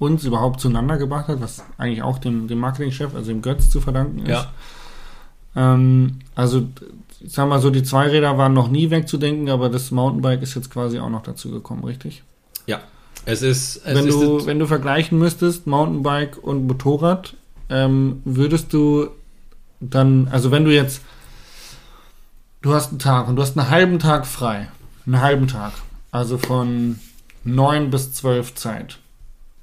uns 0.00 0.24
überhaupt 0.24 0.58
zueinander 0.58 0.98
gebracht 0.98 1.28
hat, 1.28 1.40
was 1.40 1.62
eigentlich 1.78 2.02
auch 2.02 2.18
dem, 2.18 2.48
dem 2.48 2.58
Marketingchef, 2.58 3.14
also 3.14 3.30
dem 3.30 3.40
Götz, 3.40 3.70
zu 3.70 3.80
verdanken 3.80 4.20
ist. 4.20 4.28
Ja. 4.28 4.52
Ähm, 5.54 6.18
also, 6.34 6.66
ich 7.20 7.32
sag 7.32 7.48
mal 7.48 7.60
so, 7.60 7.70
die 7.70 7.84
Zweiräder 7.84 8.36
waren 8.36 8.52
noch 8.52 8.68
nie 8.68 8.90
wegzudenken, 8.90 9.48
aber 9.48 9.68
das 9.68 9.92
Mountainbike 9.92 10.42
ist 10.42 10.56
jetzt 10.56 10.70
quasi 10.70 10.98
auch 10.98 11.08
noch 11.10 11.22
dazu 11.22 11.52
gekommen, 11.52 11.84
richtig? 11.84 12.24
Ja, 12.66 12.80
es 13.26 13.42
ist. 13.42 13.76
Es 13.84 13.94
wenn, 13.94 14.06
ist 14.06 14.14
du, 14.14 14.46
wenn 14.46 14.58
du 14.58 14.66
vergleichen 14.66 15.18
müsstest, 15.18 15.66
Mountainbike 15.66 16.42
und 16.42 16.66
Motorrad, 16.66 17.34
ähm, 17.68 18.22
würdest 18.24 18.72
du 18.72 19.08
dann, 19.80 20.28
also 20.28 20.50
wenn 20.50 20.64
du 20.64 20.74
jetzt, 20.74 21.02
du 22.62 22.72
hast 22.74 22.90
einen 22.90 22.98
Tag 22.98 23.28
und 23.28 23.36
du 23.36 23.42
hast 23.42 23.58
einen 23.58 23.70
halben 23.70 23.98
Tag 23.98 24.26
frei, 24.26 24.68
einen 25.06 25.20
halben 25.20 25.48
Tag, 25.48 25.72
also 26.10 26.38
von 26.38 26.98
9 27.44 27.90
bis 27.90 28.12
12 28.12 28.54
Zeit, 28.54 28.98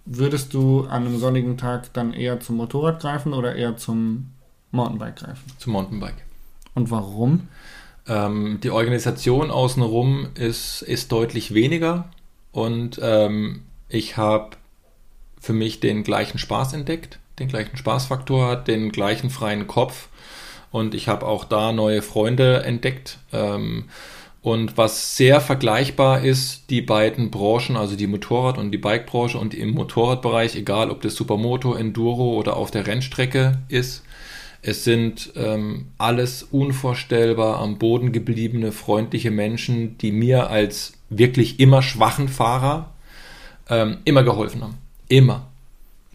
würdest 0.05 0.53
du 0.53 0.81
an 0.81 1.05
einem 1.05 1.19
sonnigen 1.19 1.57
Tag 1.57 1.93
dann 1.93 2.13
eher 2.13 2.39
zum 2.39 2.57
Motorrad 2.57 2.99
greifen 2.99 3.33
oder 3.33 3.55
eher 3.55 3.77
zum 3.77 4.31
Mountainbike 4.71 5.15
greifen? 5.17 5.43
Zum 5.57 5.73
Mountainbike. 5.73 6.25
Und 6.73 6.91
warum? 6.91 7.47
Ähm, 8.07 8.59
die 8.63 8.71
Organisation 8.71 9.51
außenrum 9.51 10.29
ist, 10.35 10.81
ist 10.81 11.11
deutlich 11.11 11.53
weniger 11.53 12.09
und 12.51 12.99
ähm, 13.01 13.63
ich 13.89 14.17
habe 14.17 14.57
für 15.39 15.53
mich 15.53 15.79
den 15.79 16.03
gleichen 16.03 16.37
Spaß 16.37 16.73
entdeckt, 16.73 17.19
den 17.39 17.47
gleichen 17.47 17.77
Spaßfaktor 17.77 18.47
hat, 18.47 18.67
den 18.67 18.91
gleichen 18.91 19.29
freien 19.29 19.67
Kopf. 19.67 20.09
Und 20.71 20.95
ich 20.95 21.07
habe 21.07 21.25
auch 21.25 21.43
da 21.43 21.73
neue 21.73 22.01
Freunde 22.01 22.63
entdeckt. 22.63 23.17
Ähm, 23.33 23.85
und 24.41 24.77
was 24.77 25.17
sehr 25.17 25.39
vergleichbar 25.39 26.23
ist, 26.23 26.69
die 26.69 26.81
beiden 26.81 27.29
Branchen, 27.29 27.75
also 27.75 27.95
die 27.95 28.07
Motorrad- 28.07 28.57
und 28.57 28.71
die 28.71 28.77
Bikebranche 28.77 29.37
und 29.37 29.53
im 29.53 29.71
Motorradbereich, 29.71 30.55
egal 30.55 30.89
ob 30.89 31.01
das 31.01 31.15
Supermoto, 31.15 31.75
Enduro 31.75 32.37
oder 32.37 32.57
auf 32.57 32.71
der 32.71 32.87
Rennstrecke 32.87 33.59
ist, 33.67 34.03
es 34.63 34.83
sind 34.83 35.33
ähm, 35.35 35.87
alles 35.97 36.43
unvorstellbar 36.43 37.59
am 37.59 37.77
Boden 37.77 38.11
gebliebene, 38.11 38.71
freundliche 38.71 39.31
Menschen, 39.31 39.97
die 39.97 40.11
mir 40.11 40.49
als 40.49 40.93
wirklich 41.11 41.59
immer 41.59 41.83
schwachen 41.83 42.27
Fahrer 42.27 42.89
ähm, 43.69 43.99
immer 44.05 44.23
geholfen 44.23 44.63
haben. 44.63 44.77
Immer. 45.07 45.47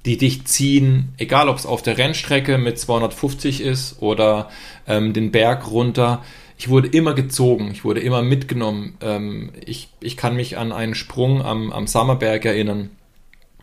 Die 0.04 0.16
dich 0.16 0.44
ziehen, 0.46 1.12
egal 1.18 1.48
ob 1.48 1.56
es 1.56 1.66
auf 1.66 1.82
der 1.82 1.98
Rennstrecke 1.98 2.58
mit 2.58 2.78
250 2.78 3.60
ist 3.60 4.00
oder 4.00 4.50
ähm, 4.88 5.12
den 5.12 5.30
Berg 5.30 5.70
runter. 5.70 6.24
Ich 6.58 6.68
wurde 6.68 6.88
immer 6.88 7.12
gezogen, 7.12 7.70
ich 7.70 7.84
wurde 7.84 8.00
immer 8.00 8.22
mitgenommen. 8.22 8.96
Ähm, 9.00 9.52
ich, 9.64 9.88
ich 10.00 10.16
kann 10.16 10.34
mich 10.34 10.56
an 10.58 10.72
einen 10.72 10.94
Sprung 10.94 11.42
am, 11.42 11.72
am 11.72 11.86
Sammerberg 11.86 12.44
erinnern 12.44 12.90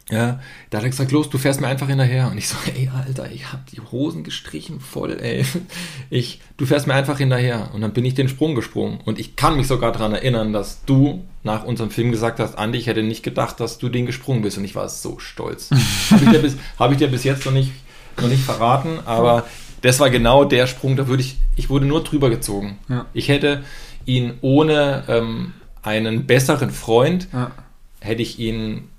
ja, 0.10 0.42
da 0.70 0.78
hat 0.78 0.84
er 0.84 0.90
gesagt, 0.90 1.12
los, 1.12 1.30
du 1.30 1.38
fährst 1.38 1.62
mir 1.62 1.68
einfach 1.68 1.88
hinterher. 1.88 2.30
Und 2.30 2.38
ich 2.38 2.50
so, 2.50 2.58
ey, 2.66 2.90
Alter, 2.94 3.32
ich 3.32 3.52
hab 3.54 3.66
die 3.68 3.80
Hosen 3.80 4.24
gestrichen 4.24 4.80
voll, 4.80 5.18
ey. 5.20 5.46
Ich, 6.10 6.42
du 6.58 6.66
fährst 6.66 6.88
mir 6.88 6.94
einfach 6.94 7.18
hinterher. 7.18 7.70
Und 7.74 7.82
dann 7.82 7.94
bin 7.94 8.04
ich 8.04 8.14
den 8.14 8.28
Sprung 8.28 8.54
gesprungen. 8.54 9.00
Und 9.06 9.18
ich 9.18 9.36
kann 9.36 9.56
mich 9.56 9.68
sogar 9.68 9.94
daran 9.94 10.14
erinnern, 10.14 10.52
dass 10.52 10.84
du 10.86 11.24
nach 11.44 11.64
unserem 11.64 11.90
Film 11.90 12.12
gesagt 12.12 12.40
hast, 12.40 12.58
Andi, 12.58 12.78
ich 12.78 12.88
hätte 12.88 13.02
nicht 13.02 13.24
gedacht, 13.24 13.60
dass 13.60 13.78
du 13.78 13.88
den 13.90 14.06
gesprungen 14.06 14.42
bist. 14.42 14.58
Und 14.58 14.66
ich 14.66 14.76
war 14.76 14.90
so 14.90 15.20
stolz. 15.20 15.70
Habe 16.12 16.26
ich, 16.26 16.32
dir 16.32 16.40
bis, 16.40 16.58
hab 16.80 16.92
ich 16.92 16.98
dir 16.98 17.08
bis 17.08 17.24
jetzt 17.24 17.46
noch 17.46 17.54
nicht, 17.54 17.72
noch 18.20 18.28
nicht 18.28 18.44
verraten, 18.44 19.00
aber 19.06 19.46
das 19.82 20.00
war 20.00 20.10
genau 20.10 20.46
der 20.46 20.68
Sprung, 20.68 20.96
da 20.96 21.08
würde 21.08 21.22
ich, 21.22 21.38
ich 21.56 21.70
wurde 21.70 21.86
nur 21.86 22.04
drüber 22.04 22.30
gezogen. 22.30 22.80
Ja. 22.88 23.06
Ich 23.14 23.28
hätte 23.28 23.64
ihn 24.06 24.36
ohne 24.42 25.04
ähm, 25.08 25.54
einen 25.82 26.26
besseren 26.26 26.72
Freund, 26.72 27.28
ja. 27.34 27.52
hätte 28.00 28.22
ich 28.22 28.40
ihn 28.40 28.90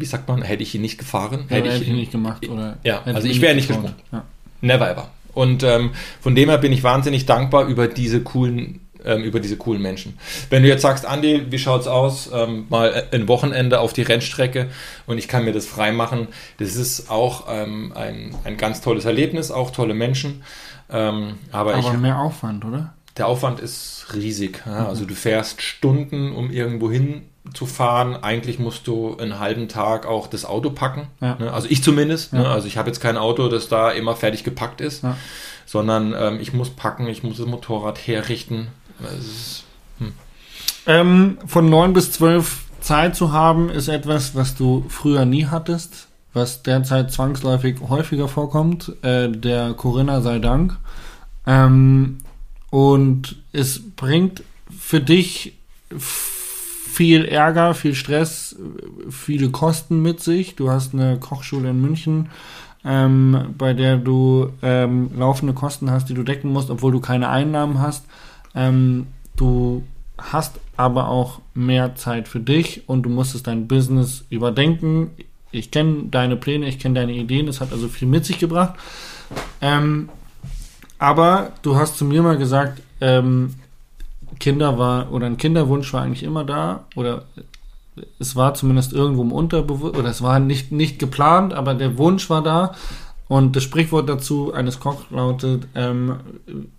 wie 0.00 0.06
sagt 0.06 0.28
man, 0.28 0.42
hätte 0.42 0.62
ich 0.62 0.74
ihn 0.74 0.82
nicht 0.82 0.98
gefahren, 0.98 1.44
ja, 1.48 1.56
hätte 1.56 1.68
ich 1.68 1.88
ihn 1.88 1.96
nicht 1.96 2.12
gemacht. 2.12 2.48
Oder 2.48 2.78
ja, 2.82 3.02
also 3.04 3.28
ich 3.28 3.40
wäre 3.40 3.54
nicht 3.54 3.68
gesprungen. 3.68 3.94
Ja. 4.12 4.24
Never 4.60 4.90
ever. 4.90 5.10
Und 5.32 5.62
ähm, 5.62 5.90
von 6.20 6.34
dem 6.34 6.48
her 6.48 6.58
bin 6.58 6.72
ich 6.72 6.82
wahnsinnig 6.82 7.26
dankbar 7.26 7.66
über 7.66 7.86
diese 7.86 8.20
coolen 8.22 8.80
ähm, 9.04 9.22
über 9.22 9.40
diese 9.40 9.56
coolen 9.56 9.80
Menschen. 9.80 10.18
Wenn 10.50 10.62
du 10.62 10.68
jetzt 10.68 10.82
sagst, 10.82 11.06
Andi, 11.06 11.46
wie 11.50 11.58
schaut's 11.58 11.86
aus? 11.86 12.30
Ähm, 12.32 12.66
mal 12.68 13.04
ein 13.12 13.28
Wochenende 13.28 13.80
auf 13.80 13.92
die 13.92 14.02
Rennstrecke 14.02 14.68
und 15.06 15.18
ich 15.18 15.28
kann 15.28 15.44
mir 15.44 15.52
das 15.52 15.66
frei 15.66 15.92
machen. 15.92 16.28
Das 16.58 16.76
ist 16.76 17.10
auch 17.10 17.46
ähm, 17.48 17.92
ein, 17.94 18.34
ein 18.44 18.56
ganz 18.56 18.80
tolles 18.80 19.04
Erlebnis, 19.04 19.50
auch 19.50 19.70
tolle 19.70 19.94
Menschen. 19.94 20.42
Ähm, 20.90 21.38
aber 21.52 21.74
aber 21.74 21.92
ich, 21.92 21.98
mehr 21.98 22.18
Aufwand, 22.18 22.64
oder? 22.64 22.94
Der 23.16 23.26
Aufwand 23.26 23.60
ist 23.60 24.06
riesig. 24.14 24.62
Ja? 24.66 24.86
Also 24.86 25.04
du 25.04 25.14
fährst 25.14 25.62
Stunden, 25.62 26.32
um 26.32 26.50
irgendwo 26.50 26.90
hin 26.90 27.22
zu 27.54 27.66
fahren. 27.66 28.16
Eigentlich 28.22 28.58
musst 28.58 28.86
du 28.86 29.16
einen 29.16 29.38
halben 29.38 29.68
Tag 29.68 30.06
auch 30.06 30.26
das 30.26 30.44
Auto 30.44 30.70
packen. 30.70 31.08
Ja. 31.20 31.36
Ne? 31.36 31.52
Also 31.52 31.68
ich 31.70 31.82
zumindest. 31.82 32.32
Ne? 32.32 32.42
Ja. 32.42 32.48
Ne? 32.48 32.54
Also 32.54 32.66
ich 32.66 32.76
habe 32.76 32.88
jetzt 32.88 33.00
kein 33.00 33.16
Auto, 33.16 33.48
das 33.48 33.68
da 33.68 33.90
immer 33.90 34.16
fertig 34.16 34.44
gepackt 34.44 34.80
ist, 34.80 35.02
ja. 35.02 35.16
sondern 35.66 36.14
ähm, 36.16 36.40
ich 36.40 36.52
muss 36.52 36.70
packen, 36.70 37.06
ich 37.06 37.22
muss 37.22 37.38
das 37.38 37.46
Motorrad 37.46 37.98
herrichten. 37.98 38.68
Ist, 39.18 39.64
hm. 39.98 40.12
ähm, 40.86 41.38
von 41.46 41.70
neun 41.70 41.94
bis 41.94 42.12
zwölf 42.12 42.64
Zeit 42.80 43.16
zu 43.16 43.32
haben, 43.32 43.70
ist 43.70 43.88
etwas, 43.88 44.34
was 44.34 44.54
du 44.54 44.84
früher 44.88 45.24
nie 45.24 45.46
hattest, 45.46 46.08
was 46.34 46.62
derzeit 46.62 47.10
zwangsläufig 47.10 47.76
häufiger 47.88 48.28
vorkommt. 48.28 48.92
Äh, 49.02 49.30
der 49.30 49.72
Corinna 49.72 50.20
sei 50.20 50.38
Dank. 50.38 50.76
Ähm, 51.46 52.18
und 52.70 53.36
es 53.52 53.80
bringt 53.96 54.44
für 54.78 55.00
dich 55.00 55.54
viel 56.90 57.24
Ärger, 57.24 57.74
viel 57.74 57.94
Stress, 57.94 58.56
viele 59.08 59.50
Kosten 59.50 60.02
mit 60.02 60.20
sich. 60.20 60.56
Du 60.56 60.70
hast 60.70 60.92
eine 60.92 61.18
Kochschule 61.18 61.70
in 61.70 61.80
München, 61.80 62.30
ähm, 62.84 63.54
bei 63.56 63.74
der 63.74 63.96
du 63.96 64.50
ähm, 64.62 65.10
laufende 65.16 65.54
Kosten 65.54 65.90
hast, 65.90 66.08
die 66.08 66.14
du 66.14 66.24
decken 66.24 66.52
musst, 66.52 66.68
obwohl 66.68 66.92
du 66.92 67.00
keine 67.00 67.28
Einnahmen 67.28 67.80
hast. 67.80 68.06
Ähm, 68.54 69.06
du 69.36 69.84
hast 70.18 70.58
aber 70.76 71.08
auch 71.08 71.40
mehr 71.54 71.94
Zeit 71.94 72.26
für 72.26 72.40
dich 72.40 72.88
und 72.88 73.04
du 73.04 73.10
musstest 73.10 73.46
dein 73.46 73.68
Business 73.68 74.24
überdenken. 74.28 75.10
Ich 75.52 75.70
kenne 75.70 76.04
deine 76.10 76.36
Pläne, 76.36 76.68
ich 76.68 76.78
kenne 76.78 76.96
deine 76.96 77.12
Ideen, 77.12 77.48
es 77.48 77.60
hat 77.60 77.72
also 77.72 77.88
viel 77.88 78.08
mit 78.08 78.24
sich 78.24 78.38
gebracht. 78.38 78.74
Ähm, 79.60 80.08
aber 80.98 81.52
du 81.62 81.76
hast 81.76 81.96
zu 81.96 82.04
mir 82.04 82.22
mal 82.22 82.36
gesagt, 82.36 82.82
ähm, 83.00 83.54
Kinder 84.40 84.78
war 84.78 85.12
oder 85.12 85.26
ein 85.26 85.36
Kinderwunsch 85.36 85.92
war 85.92 86.02
eigentlich 86.02 86.24
immer 86.24 86.44
da 86.44 86.86
oder 86.96 87.24
es 88.18 88.36
war 88.36 88.54
zumindest 88.54 88.92
irgendwo 88.92 89.22
im 89.22 89.32
Unterbewusstsein 89.32 90.00
oder 90.00 90.10
es 90.10 90.22
war 90.22 90.38
nicht, 90.38 90.72
nicht 90.72 90.98
geplant, 90.98 91.52
aber 91.52 91.74
der 91.74 91.98
Wunsch 91.98 92.30
war 92.30 92.42
da. 92.42 92.74
Und 93.28 93.54
das 93.54 93.62
Sprichwort 93.62 94.08
dazu 94.08 94.52
eines 94.52 94.80
Kochs 94.80 95.04
lautet, 95.10 95.68
ähm, 95.76 96.16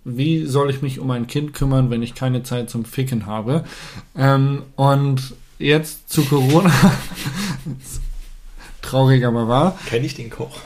wie 0.04 0.44
soll 0.44 0.68
ich 0.68 0.82
mich 0.82 0.98
um 0.98 1.10
ein 1.10 1.26
Kind 1.26 1.54
kümmern, 1.54 1.88
wenn 1.88 2.02
ich 2.02 2.14
keine 2.14 2.42
Zeit 2.42 2.68
zum 2.68 2.84
Ficken 2.84 3.24
habe? 3.24 3.64
Ähm, 4.14 4.64
und 4.76 5.32
jetzt 5.58 6.10
zu 6.12 6.22
Corona, 6.26 6.70
traurig 8.82 9.24
aber 9.24 9.48
wahr. 9.48 9.78
Kenne 9.86 10.04
ich 10.04 10.14
den 10.14 10.28
Koch. 10.28 10.58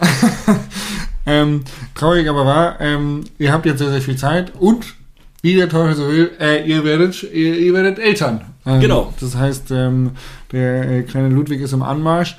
ähm, 1.26 1.62
traurig 1.94 2.28
aber 2.28 2.44
wahr, 2.44 2.80
ähm, 2.80 3.22
ihr 3.38 3.52
habt 3.52 3.64
jetzt 3.64 3.78
sehr, 3.78 3.90
sehr 3.90 4.02
viel 4.02 4.16
Zeit 4.16 4.54
und 4.58 4.96
wie 5.46 5.54
der 5.54 5.68
Teufel 5.68 5.94
so 5.94 6.08
will, 6.08 6.32
äh, 6.40 6.68
ihr, 6.68 6.84
werdet, 6.84 7.22
ihr, 7.22 7.56
ihr, 7.56 7.72
werdet 7.72 8.00
Eltern. 8.00 8.40
Ähm, 8.66 8.80
Genau. 8.80 9.14
Das 9.20 9.36
heißt, 9.36 9.70
ähm, 9.70 10.10
der 10.50 10.90
äh, 10.90 11.02
kleine 11.04 11.28
Ludwig 11.28 11.60
ist 11.60 11.72
im 11.72 11.82
Anmarsch. 11.82 12.36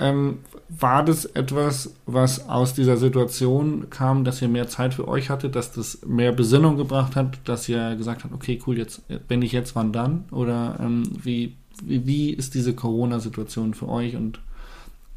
Ähm, 0.00 0.38
war 0.68 1.04
das 1.04 1.24
etwas, 1.24 1.94
was 2.04 2.48
aus 2.48 2.74
dieser 2.74 2.96
Situation 2.96 3.90
kam, 3.90 4.24
dass 4.24 4.42
ihr 4.42 4.48
mehr 4.48 4.66
Zeit 4.66 4.94
für 4.94 5.06
euch 5.06 5.30
hattet, 5.30 5.54
dass 5.54 5.70
das 5.70 6.00
mehr 6.04 6.32
Besinnung 6.32 6.76
gebracht 6.76 7.14
hat, 7.14 7.38
dass 7.44 7.68
ihr 7.68 7.94
gesagt 7.94 8.24
habt, 8.24 8.34
okay, 8.34 8.60
cool, 8.66 8.76
jetzt, 8.76 9.02
wenn 9.28 9.38
nicht 9.38 9.52
jetzt, 9.52 9.76
wann 9.76 9.92
dann? 9.92 10.24
Oder 10.32 10.76
ähm, 10.80 11.04
wie, 11.22 11.54
wie, 11.84 12.04
wie 12.08 12.30
ist 12.30 12.54
diese 12.54 12.74
Corona-Situation 12.74 13.74
für 13.74 13.88
euch 13.88 14.16
und 14.16 14.40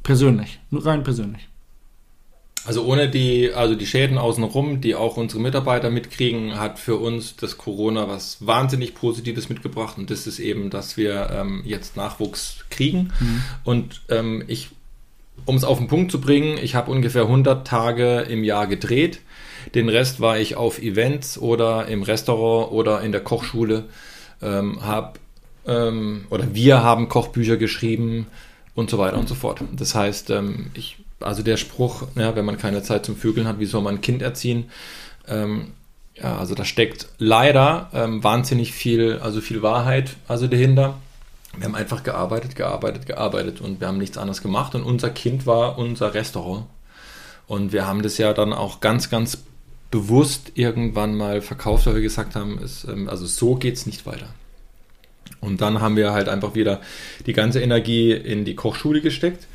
persönlich, 0.03 0.59
nur 0.69 0.86
rein 0.86 1.03
persönlich? 1.03 1.49
Also 2.68 2.84
ohne 2.84 3.07
die, 3.07 3.53
also 3.53 3.76
die 3.76 3.86
Schäden 3.86 4.18
außenrum, 4.18 4.82
die 4.82 4.93
auch 4.93 5.15
unsere 5.15 5.41
Mitarbeiter 5.41 5.89
mitkriegen, 5.89 6.59
hat 6.59 6.80
für 6.80 6.97
uns 6.97 7.38
das 7.38 7.57
Corona 7.57 8.09
was 8.09 8.45
wahnsinnig 8.45 8.93
Positives 8.93 9.47
mitgebracht. 9.47 9.97
Und 9.97 10.11
das 10.11 10.28
ist 10.28 10.39
eben, 10.39 10.70
dass 10.70 10.97
wir 10.97 11.30
ähm, 11.32 11.61
jetzt 11.63 11.95
Nachwuchs 11.95 12.65
kriegen. 12.70 13.13
Und 13.63 14.01
ähm, 14.09 14.43
ich, 14.47 14.68
um 15.45 15.55
es 15.55 15.63
auf 15.63 15.78
den 15.78 15.88
Punkt 15.88 16.11
zu 16.11 16.20
bringen, 16.20 16.57
ich 16.61 16.76
habe 16.76 16.91
ungefähr 16.91 17.22
100 17.22 17.65
Tage 17.65 18.24
im 18.24 18.43
Jahr 18.43 18.68
gedreht, 18.68 19.22
den 19.74 19.88
Rest 19.88 20.20
war 20.20 20.38
ich 20.38 20.57
auf 20.57 20.78
Events 20.82 21.38
oder 21.38 21.88
im 21.88 22.03
Restaurant 22.03 22.74
oder 22.74 23.01
in 23.01 23.13
der 23.13 23.22
Kochschule, 23.22 23.86
ähm, 24.41 24.86
hab, 24.86 25.20
ähm, 25.65 26.26
oder 26.30 26.53
wir 26.53 26.84
haben 26.84 27.07
Kochbücher 27.07 27.55
geschrieben 27.55 28.28
und 28.76 28.89
so 28.89 28.97
weiter 28.97 29.18
und 29.18 29.30
so 29.30 29.36
fort. 29.36 29.63
Das 29.72 29.95
heißt, 29.95 30.32
ähm, 30.32 30.72
ich 30.74 30.97
also 31.20 31.43
der 31.43 31.57
Spruch, 31.57 32.07
ja, 32.15 32.36
wenn 32.36 32.45
man 32.45 32.57
keine 32.57 32.84
Zeit 32.84 33.05
zum 33.05 33.15
Vögeln 33.15 33.47
hat, 33.47 33.59
wie 33.59 33.65
soll 33.65 33.82
man 33.82 33.95
ein 33.95 34.01
Kind 34.01 34.22
erziehen? 34.22 34.70
Ähm, 35.28 35.74
ja, 36.15 36.38
also 36.38 36.55
da 36.55 36.65
steckt 36.65 37.07
leider 37.18 37.89
ähm, 37.93 38.24
wahnsinnig 38.24 38.74
viel, 38.74 39.20
also 39.20 39.41
viel 39.41 39.61
Wahrheit 39.61 40.15
also 40.28 40.47
dahinter. 40.47 40.97
Wir 41.55 41.65
haben 41.65 41.76
einfach 41.76 42.03
gearbeitet, 42.03 42.55
gearbeitet, 42.55 43.05
gearbeitet 43.05 43.61
und 43.61 43.80
wir 43.80 43.88
haben 43.88 43.97
nichts 43.97 44.18
anderes 44.18 44.41
gemacht 44.41 44.76
und 44.76 44.84
unser 44.84 45.09
Kind 45.09 45.45
war 45.45 45.78
unser 45.78 46.13
Restaurant. 46.13 46.65
Und 47.47 47.72
wir 47.72 47.88
haben 47.88 48.03
das 48.03 48.18
ja 48.18 48.34
dann 48.34 48.53
auch 48.53 48.80
ganz, 48.80 49.09
ganz 49.09 49.39
bewusst 49.89 50.51
irgendwann 50.55 51.15
mal 51.15 51.41
verkauft, 51.41 51.86
weil 51.86 51.95
wir 51.95 52.01
gesagt 52.01 52.36
haben, 52.36 52.59
es, 52.63 52.84
ähm, 52.84 53.09
also 53.09 53.26
so 53.26 53.55
geht's 53.55 53.86
nicht 53.86 54.05
weiter. 54.05 54.28
Und 55.39 55.61
dann 55.61 55.82
haben 55.82 55.95
wir 55.95 56.13
halt 56.13 56.30
einfach 56.30 56.55
wieder 56.55 56.82
die 57.26 57.34
ganze 57.34 57.61
Energie 57.61 58.11
in 58.11 58.43
die 58.45 58.55
Kochschule 58.55 59.01
gesteckt. 59.01 59.47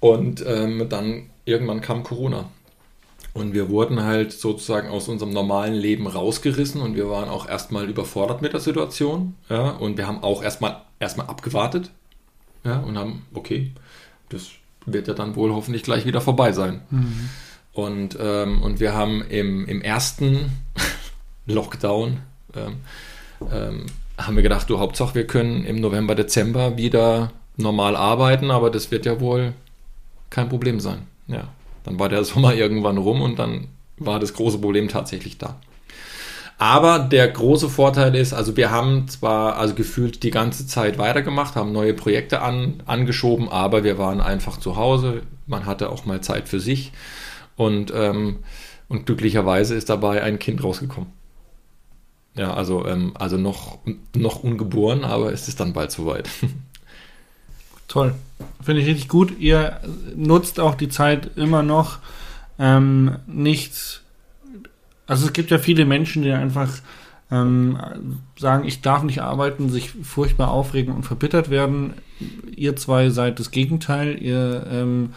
Und 0.00 0.44
ähm, 0.46 0.86
dann 0.88 1.30
irgendwann 1.44 1.80
kam 1.80 2.02
Corona. 2.02 2.48
Und 3.32 3.54
wir 3.54 3.68
wurden 3.68 4.02
halt 4.02 4.32
sozusagen 4.32 4.88
aus 4.88 5.08
unserem 5.08 5.32
normalen 5.32 5.74
Leben 5.74 6.06
rausgerissen 6.08 6.80
und 6.80 6.96
wir 6.96 7.08
waren 7.08 7.28
auch 7.28 7.48
erstmal 7.48 7.88
überfordert 7.88 8.42
mit 8.42 8.54
der 8.54 8.60
Situation. 8.60 9.36
Ja, 9.48 9.70
und 9.70 9.98
wir 9.98 10.08
haben 10.08 10.22
auch 10.22 10.42
erstmal 10.42 10.82
erstmal 10.98 11.26
abgewartet. 11.26 11.90
Ja, 12.64 12.80
und 12.80 12.98
haben, 12.98 13.24
okay, 13.32 13.72
das 14.30 14.48
wird 14.84 15.06
ja 15.06 15.14
dann 15.14 15.36
wohl 15.36 15.52
hoffentlich 15.52 15.82
gleich 15.82 16.06
wieder 16.06 16.20
vorbei 16.20 16.52
sein. 16.52 16.80
Und, 17.72 18.18
ähm, 18.20 18.62
und 18.62 18.80
wir 18.80 18.94
haben 18.94 19.22
im, 19.22 19.66
im 19.66 19.80
ersten 19.80 20.50
Lockdown 21.46 22.18
ähm, 22.56 22.76
ähm, 23.52 23.86
haben 24.18 24.36
wir 24.36 24.42
gedacht, 24.42 24.68
du 24.68 24.78
Hauptsache, 24.78 25.14
wir 25.14 25.26
können 25.26 25.64
im 25.64 25.80
November, 25.80 26.14
Dezember 26.14 26.76
wieder 26.76 27.32
normal 27.56 27.96
arbeiten, 27.96 28.50
aber 28.50 28.70
das 28.70 28.90
wird 28.90 29.06
ja 29.06 29.20
wohl 29.20 29.54
kein 30.30 30.48
Problem 30.48 30.80
sein. 30.80 31.02
Ja, 31.26 31.48
dann 31.84 31.98
war 31.98 32.08
der 32.08 32.24
Sommer 32.24 32.54
irgendwann 32.54 32.98
rum 32.98 33.20
und 33.22 33.38
dann 33.38 33.68
war 33.98 34.18
das 34.18 34.34
große 34.34 34.58
Problem 34.58 34.88
tatsächlich 34.88 35.38
da. 35.38 35.56
Aber 36.60 36.98
der 36.98 37.26
große 37.26 37.70
Vorteil 37.70 38.14
ist, 38.14 38.34
also 38.34 38.54
wir 38.54 38.70
haben 38.70 39.08
zwar 39.08 39.56
also 39.56 39.74
gefühlt 39.74 40.22
die 40.22 40.30
ganze 40.30 40.66
Zeit 40.66 40.98
weitergemacht, 40.98 41.56
haben 41.56 41.72
neue 41.72 41.94
Projekte 41.94 42.42
an, 42.42 42.82
angeschoben, 42.84 43.48
aber 43.48 43.82
wir 43.82 43.96
waren 43.96 44.20
einfach 44.20 44.58
zu 44.58 44.76
Hause. 44.76 45.22
Man 45.46 45.64
hatte 45.64 45.88
auch 45.90 46.04
mal 46.04 46.20
Zeit 46.20 46.50
für 46.50 46.60
sich 46.60 46.92
und, 47.56 47.92
ähm, 47.96 48.40
und 48.90 49.06
glücklicherweise 49.06 49.74
ist 49.74 49.88
dabei 49.88 50.22
ein 50.22 50.38
Kind 50.38 50.62
rausgekommen. 50.62 51.10
Ja, 52.36 52.52
also, 52.52 52.86
ähm, 52.86 53.12
also 53.18 53.38
noch, 53.38 53.78
noch 54.14 54.44
ungeboren, 54.44 55.04
aber 55.04 55.32
es 55.32 55.48
ist 55.48 55.60
dann 55.60 55.72
bald 55.72 55.90
soweit. 55.90 56.28
Toll. 57.90 58.14
Finde 58.62 58.82
ich 58.82 58.86
richtig 58.86 59.08
gut. 59.08 59.40
Ihr 59.40 59.80
nutzt 60.14 60.60
auch 60.60 60.76
die 60.76 60.88
Zeit 60.88 61.36
immer 61.36 61.64
noch 61.64 61.98
ähm, 62.56 63.16
nicht. 63.26 64.02
Also 65.08 65.26
es 65.26 65.32
gibt 65.32 65.50
ja 65.50 65.58
viele 65.58 65.84
Menschen, 65.84 66.22
die 66.22 66.30
einfach 66.30 66.70
ähm, 67.32 67.76
sagen, 68.38 68.64
ich 68.64 68.80
darf 68.80 69.02
nicht 69.02 69.22
arbeiten, 69.22 69.70
sich 69.70 69.90
furchtbar 69.90 70.52
aufregen 70.52 70.94
und 70.94 71.02
verbittert 71.02 71.50
werden. 71.50 71.94
Ihr 72.54 72.76
zwei 72.76 73.10
seid 73.10 73.40
das 73.40 73.50
Gegenteil. 73.50 74.22
Ihr 74.22 74.68
ähm, 74.70 75.12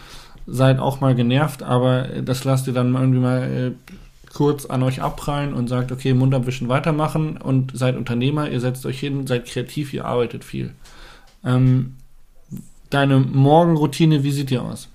seid 0.48 0.80
auch 0.80 1.00
mal 1.00 1.14
genervt, 1.14 1.62
aber 1.62 2.08
das 2.22 2.42
lasst 2.42 2.66
ihr 2.66 2.72
dann 2.72 2.92
irgendwie 2.92 3.20
mal 3.20 3.42
äh, 3.42 3.92
kurz 4.34 4.66
an 4.66 4.82
euch 4.82 5.00
abprallen 5.00 5.54
und 5.54 5.68
sagt, 5.68 5.92
okay, 5.92 6.12
Mund 6.12 6.34
abwischen, 6.34 6.68
weitermachen 6.68 7.36
und 7.36 7.70
seid 7.78 7.96
Unternehmer, 7.96 8.50
ihr 8.50 8.58
setzt 8.58 8.84
euch 8.84 8.98
hin, 8.98 9.28
seid 9.28 9.46
kreativ, 9.46 9.94
ihr 9.94 10.06
arbeitet 10.06 10.42
viel. 10.42 10.74
Ähm, 11.44 11.94
deine 12.94 13.18
Morgenroutine, 13.18 14.22
wie 14.22 14.32
sieht 14.32 14.50
die 14.50 14.58
aus? 14.58 14.88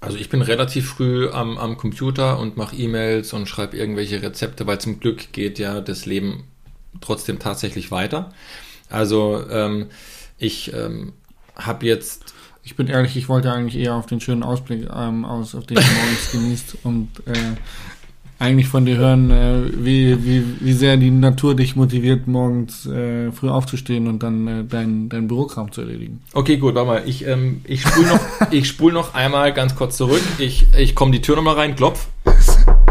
Also 0.00 0.18
ich 0.18 0.28
bin 0.28 0.42
relativ 0.42 0.88
früh 0.90 1.28
am, 1.28 1.58
am 1.58 1.76
Computer 1.76 2.38
und 2.38 2.56
mache 2.56 2.76
E-Mails 2.76 3.32
und 3.32 3.48
schreibe 3.48 3.76
irgendwelche 3.76 4.20
Rezepte, 4.20 4.66
weil 4.66 4.80
zum 4.80 4.98
Glück 5.00 5.32
geht 5.32 5.58
ja 5.58 5.80
das 5.80 6.06
Leben 6.06 6.44
trotzdem 7.00 7.38
tatsächlich 7.38 7.90
weiter. 7.90 8.32
Also 8.90 9.44
ähm, 9.48 9.86
ich 10.38 10.72
ähm, 10.74 11.12
habe 11.56 11.86
jetzt 11.86 12.34
Ich 12.64 12.76
bin 12.76 12.86
ehrlich, 12.88 13.16
ich 13.16 13.28
wollte 13.28 13.52
eigentlich 13.52 13.76
eher 13.76 13.94
auf 13.94 14.06
den 14.06 14.20
schönen 14.20 14.42
Ausblick 14.42 14.88
ähm, 14.94 15.24
aus, 15.24 15.54
auf 15.54 15.66
den 15.66 15.76
du 15.76 15.82
morgens 15.82 16.30
genießt 16.32 16.76
und 16.84 17.08
äh, 17.26 17.56
eigentlich 18.42 18.66
von 18.66 18.84
dir 18.84 18.96
hören, 18.96 19.30
äh, 19.30 19.84
wie, 19.84 20.24
wie, 20.24 20.44
wie 20.60 20.72
sehr 20.72 20.96
die 20.96 21.12
Natur 21.12 21.54
dich 21.54 21.76
motiviert, 21.76 22.26
morgens 22.26 22.86
äh, 22.86 23.30
früh 23.30 23.48
aufzustehen 23.48 24.08
und 24.08 24.24
dann 24.24 24.48
äh, 24.48 24.64
dein, 24.64 25.08
dein 25.08 25.28
Bürokram 25.28 25.70
zu 25.70 25.82
erledigen. 25.82 26.20
Okay, 26.32 26.56
gut, 26.56 26.74
warte 26.74 26.88
mal. 26.88 27.02
Ich, 27.06 27.24
ähm, 27.24 27.60
ich 27.64 27.82
spule 27.82 28.08
noch, 28.08 28.20
ich 28.50 28.66
spul 28.66 28.92
noch 28.92 29.14
einmal 29.14 29.52
ganz 29.52 29.76
kurz 29.76 29.96
zurück. 29.96 30.22
Ich, 30.38 30.66
ich 30.76 30.96
komme 30.96 31.12
die 31.12 31.22
Tür 31.22 31.36
nochmal 31.36 31.54
rein, 31.54 31.76
klopf. 31.76 32.08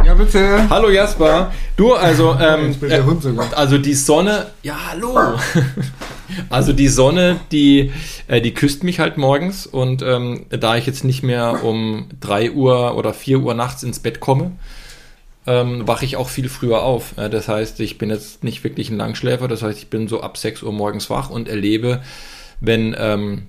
Ja, 0.06 0.14
bitte. 0.14 0.70
Hallo 0.70 0.90
Jasper. 0.90 1.52
Du, 1.76 1.94
also, 1.94 2.36
ähm, 2.40 2.74
sogar. 3.20 3.56
also 3.56 3.78
die 3.78 3.94
Sonne, 3.94 4.48
ja, 4.64 4.76
hallo. 4.90 5.16
Also 6.50 6.72
die 6.72 6.88
Sonne, 6.88 7.42
die, 7.52 7.92
äh, 8.30 8.40
die 8.40 8.54
küsst 8.54 8.86
mich 8.86 9.02
halt 9.02 9.18
morgens 9.18 9.68
und 9.68 10.02
ähm, 10.02 10.46
da 10.50 10.78
ich 10.78 10.86
jetzt 10.86 11.04
nicht 11.04 11.24
mehr 11.24 11.62
um 11.62 12.06
3 12.22 12.52
Uhr 12.52 12.96
oder 12.96 13.14
4 13.14 13.42
Uhr 13.42 13.54
nachts 13.54 13.84
ins 13.84 14.00
Bett 14.00 14.22
komme, 14.22 14.54
ähm, 15.48 15.88
wache 15.88 16.06
ich 16.06 16.18
auch 16.18 16.30
viel 16.30 16.50
früher 16.50 16.84
auf. 16.84 17.14
Das 17.16 17.48
heißt, 17.48 17.80
ich 17.80 17.98
bin 17.98 18.10
jetzt 18.10 18.44
nicht 18.44 18.64
wirklich 18.64 18.90
ein 18.90 18.98
Langschläfer, 18.98 19.48
das 19.48 19.64
heißt, 19.64 19.80
ich 19.80 19.90
bin 19.90 20.08
so 20.08 20.22
ab 20.22 20.38
6 20.38 20.64
Uhr 20.64 20.72
morgens 20.72 21.10
wach 21.10 21.30
und 21.30 21.48
erlebe, 21.48 22.02
wenn 22.60 22.96
ähm, 22.98 23.48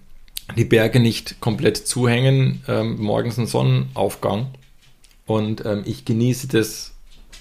die 0.57 0.64
Berge 0.64 1.01
nicht 1.01 1.40
komplett 1.40 1.76
zuhängen, 1.76 2.62
ähm, 2.68 3.01
morgens 3.01 3.38
einen 3.38 3.47
Sonnenaufgang. 3.47 4.49
Und 5.26 5.64
ähm, 5.64 5.82
ich 5.84 6.05
genieße 6.05 6.49
das 6.49 6.93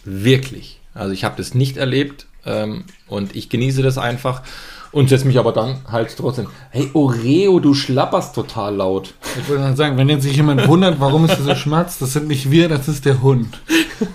wirklich. 0.03 0.79
Also 0.93 1.13
ich 1.13 1.23
habe 1.23 1.37
das 1.37 1.53
nicht 1.53 1.77
erlebt 1.77 2.27
ähm, 2.45 2.85
und 3.07 3.35
ich 3.35 3.49
genieße 3.49 3.81
das 3.81 3.97
einfach 3.97 4.43
und 4.91 5.09
setze 5.09 5.25
mich 5.25 5.39
aber 5.39 5.51
dann 5.51 5.77
halt 5.89 6.15
trotzdem. 6.17 6.47
Hey 6.69 6.89
Oreo, 6.93 7.59
du 7.59 7.73
schlapperst 7.73 8.35
total 8.35 8.75
laut. 8.75 9.13
Ich 9.39 9.47
wollte 9.47 9.63
gerade 9.63 9.75
sagen, 9.75 9.97
wenn 9.97 10.09
jetzt 10.09 10.23
sich 10.23 10.35
jemand 10.35 10.67
wundert, 10.67 10.99
warum 10.99 11.25
es 11.25 11.37
so 11.37 11.55
schmatzt, 11.55 12.01
das 12.01 12.13
sind 12.13 12.27
nicht 12.27 12.51
wir, 12.51 12.69
das 12.69 12.87
ist 12.87 13.05
der 13.05 13.21
Hund. 13.21 13.59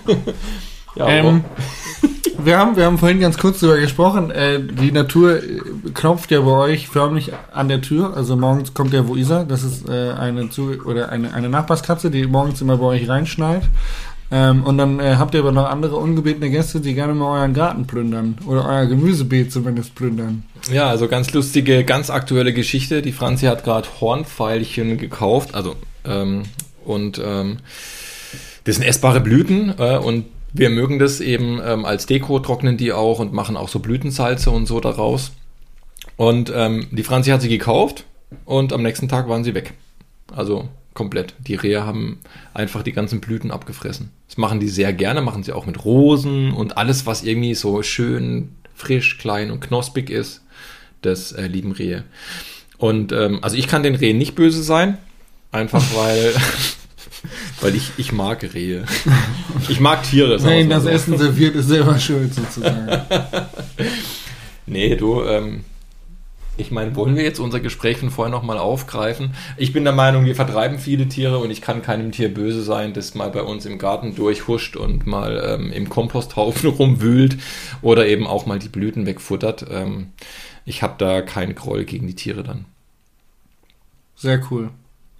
Ja, 0.95 1.07
Ähm, 1.09 1.43
wir, 2.39 2.57
haben, 2.57 2.75
wir 2.75 2.85
haben 2.85 2.97
vorhin 2.97 3.19
ganz 3.19 3.37
kurz 3.37 3.59
darüber 3.59 3.79
gesprochen. 3.79 4.31
Äh, 4.31 4.59
die 4.61 4.91
Natur 4.91 5.43
äh, 5.43 5.59
klopft 5.93 6.31
ja 6.31 6.41
bei 6.41 6.51
euch 6.51 6.87
förmlich 6.87 7.31
an 7.53 7.67
der 7.67 7.81
Tür. 7.81 8.15
Also 8.15 8.35
morgens 8.35 8.73
kommt 8.73 8.93
der 8.93 9.03
Luisa, 9.03 9.43
das 9.43 9.63
ist 9.63 9.87
äh, 9.87 10.13
eine, 10.13 10.49
Zu 10.49 10.75
oder 10.85 11.09
eine, 11.09 11.33
eine 11.33 11.49
Nachbarskatze, 11.49 12.09
die 12.09 12.25
morgens 12.25 12.61
immer 12.61 12.77
bei 12.77 12.85
euch 12.85 13.07
reinschneit. 13.07 13.63
Ähm, 14.29 14.63
und 14.63 14.77
dann 14.77 14.99
äh, 14.99 15.15
habt 15.17 15.33
ihr 15.33 15.39
aber 15.39 15.51
noch 15.51 15.69
andere 15.69 15.95
ungebetene 15.95 16.49
Gäste, 16.49 16.81
die 16.81 16.93
gerne 16.93 17.13
mal 17.13 17.39
euren 17.39 17.53
Garten 17.53 17.87
plündern. 17.87 18.37
Oder 18.45 18.67
euer 18.67 18.85
Gemüsebeet 18.85 19.51
zumindest 19.51 19.95
plündern. 19.95 20.43
Ja, 20.71 20.89
also 20.89 21.07
ganz 21.07 21.31
lustige, 21.31 21.85
ganz 21.85 22.09
aktuelle 22.09 22.53
Geschichte. 22.53 23.01
Die 23.01 23.13
Franzi 23.13 23.45
hat 23.45 23.63
gerade 23.63 23.87
Hornfeilchen 24.01 24.97
gekauft, 24.97 25.55
also 25.55 25.75
ähm, 26.03 26.43
und 26.83 27.21
ähm, 27.23 27.57
das 28.63 28.75
sind 28.75 28.85
essbare 28.85 29.21
Blüten 29.21 29.73
äh, 29.77 29.97
und 29.97 30.25
wir 30.53 30.69
mögen 30.69 30.99
das 30.99 31.19
eben 31.21 31.61
ähm, 31.63 31.85
als 31.85 32.05
Deko, 32.05 32.39
trocknen 32.39 32.77
die 32.77 32.91
auch 32.91 33.19
und 33.19 33.33
machen 33.33 33.55
auch 33.55 33.69
so 33.69 33.79
Blütensalze 33.79 34.49
und 34.49 34.65
so 34.65 34.79
daraus. 34.79 35.31
Und 36.15 36.51
ähm, 36.53 36.87
die 36.91 37.03
Franzi 37.03 37.29
hat 37.29 37.41
sie 37.41 37.49
gekauft 37.49 38.05
und 38.45 38.73
am 38.73 38.81
nächsten 38.81 39.07
Tag 39.07 39.29
waren 39.29 39.43
sie 39.43 39.53
weg. 39.53 39.73
Also 40.35 40.67
komplett. 40.97 41.35
Die 41.37 41.53
Rehe 41.53 41.85
haben 41.85 42.17
einfach 42.55 42.81
die 42.81 42.91
ganzen 42.91 43.21
Blüten 43.21 43.51
abgefressen. 43.51 44.09
Das 44.27 44.37
machen 44.37 44.59
die 44.59 44.67
sehr 44.67 44.93
gerne, 44.93 45.21
machen 45.21 45.43
sie 45.43 45.53
auch 45.53 45.67
mit 45.67 45.85
Rosen 45.85 46.51
und 46.51 46.75
alles, 46.75 47.05
was 47.05 47.23
irgendwie 47.23 47.53
so 47.53 47.83
schön 47.83 48.49
frisch, 48.73 49.19
klein 49.19 49.51
und 49.51 49.59
knospig 49.59 50.09
ist. 50.09 50.41
Das 51.03 51.33
äh, 51.33 51.45
lieben 51.45 51.71
Rehe. 51.71 52.03
Und 52.79 53.11
ähm, 53.11 53.39
also 53.43 53.57
ich 53.57 53.67
kann 53.67 53.83
den 53.83 53.93
Rehen 53.93 54.17
nicht 54.17 54.33
böse 54.33 54.63
sein, 54.63 54.97
einfach 55.51 55.83
weil, 55.95 56.33
weil 57.61 57.75
ich, 57.75 57.91
ich 57.97 58.11
mag 58.11 58.43
Rehe. 58.53 58.83
Ich 59.69 59.79
mag 59.79 60.03
Tiere. 60.03 60.41
Wenn 60.43 60.69
das 60.69 60.85
Essen 60.85 61.17
serviert, 61.17 61.55
ist 61.55 61.67
selber 61.67 61.99
schuld 61.99 62.33
sozusagen. 62.33 63.01
nee, 64.65 64.95
du, 64.95 65.23
ähm, 65.23 65.65
ich 66.57 66.71
meine, 66.71 66.95
wollen 66.95 67.15
wir 67.15 67.23
jetzt 67.23 67.39
unser 67.39 67.59
Gespräch 67.59 67.97
von 67.97 68.09
vorher 68.09 68.31
nochmal 68.31 68.57
aufgreifen? 68.57 69.33
Ich 69.57 69.73
bin 69.73 69.83
der 69.83 69.93
Meinung, 69.93 70.25
wir 70.25 70.35
vertreiben 70.35 70.79
viele 70.79 71.07
Tiere 71.07 71.37
und 71.37 71.51
ich 71.51 71.61
kann 71.61 71.81
keinem 71.81 72.11
Tier 72.11 72.33
böse 72.33 72.63
sein, 72.63 72.93
das 72.93 73.15
mal 73.15 73.29
bei 73.29 73.43
uns 73.43 73.65
im 73.65 73.77
Garten 73.77 74.15
durchhuscht 74.15 74.75
und 74.75 75.05
mal 75.05 75.41
ähm, 75.45 75.71
im 75.71 75.89
Komposthaufen 75.89 76.69
rumwühlt 76.77 77.37
oder 77.81 78.07
eben 78.07 78.25
auch 78.25 78.45
mal 78.45 78.59
die 78.59 78.69
Blüten 78.69 79.05
wegfuttert. 79.05 79.65
Ähm, 79.69 80.11
ich 80.65 80.81
habe 80.81 80.95
da 80.97 81.21
keinen 81.21 81.55
Groll 81.55 81.85
gegen 81.85 82.07
die 82.07 82.15
Tiere 82.15 82.43
dann. 82.43 82.65
Sehr 84.15 84.41
cool. 84.49 84.71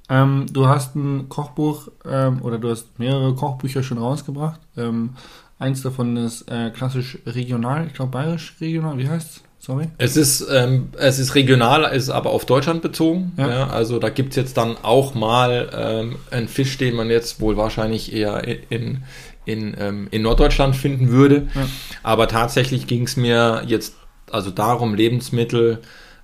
Ähm, 0.09 0.45
du 0.51 0.67
hast 0.67 0.95
ein 0.95 1.29
Kochbuch 1.29 1.89
ähm, 2.05 2.41
oder 2.41 2.57
du 2.57 2.69
hast 2.69 2.97
mehrere 2.97 3.35
Kochbücher 3.35 3.83
schon 3.83 3.97
rausgebracht. 3.97 4.59
Ähm, 4.75 5.11
eins 5.59 5.81
davon 5.81 6.17
ist 6.17 6.49
äh, 6.49 6.71
klassisch 6.71 7.19
regional, 7.25 7.87
ich 7.87 7.93
glaube 7.93 8.11
bayerisch 8.11 8.55
regional, 8.59 8.97
wie 8.97 9.07
heißt 9.07 9.29
es? 9.29 9.46
Sorry? 9.67 9.89
Es 9.97 10.15
ist, 10.15 10.47
ähm, 10.49 10.91
es 10.97 11.19
ist 11.19 11.35
regional, 11.35 11.93
ist 11.93 12.09
aber 12.09 12.29
auf 12.29 12.45
Deutschland 12.45 12.81
bezogen. 12.81 13.33
Ja. 13.35 13.49
ja 13.49 13.67
also 13.67 13.99
da 13.99 14.07
gibt 14.07 14.29
es 14.29 14.37
jetzt 14.37 14.55
dann 14.55 14.77
auch 14.81 15.13
mal 15.13 15.69
ähm, 15.75 16.15
einen 16.31 16.47
Fisch, 16.47 16.77
den 16.77 16.95
man 16.95 17.09
jetzt 17.09 17.41
wohl 17.41 17.57
wahrscheinlich 17.57 18.13
eher 18.13 18.45
in, 18.69 19.03
in, 19.43 19.75
ähm, 19.77 20.07
in 20.09 20.21
Norddeutschland 20.21 20.73
finden 20.77 21.09
würde. 21.09 21.47
Ja. 21.53 21.67
Aber 22.01 22.29
tatsächlich 22.29 22.87
ging 22.87 23.03
es 23.03 23.17
mir 23.17 23.63
jetzt 23.67 23.95
also 24.31 24.51
darum, 24.51 24.95
Lebensmittel 24.95 25.79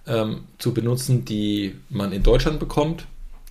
ähm, 0.07 0.45
zu 0.57 0.73
benutzen, 0.73 1.25
die 1.25 1.75
man 1.89 2.13
in 2.13 2.23
Deutschland 2.23 2.61
bekommt. 2.61 3.07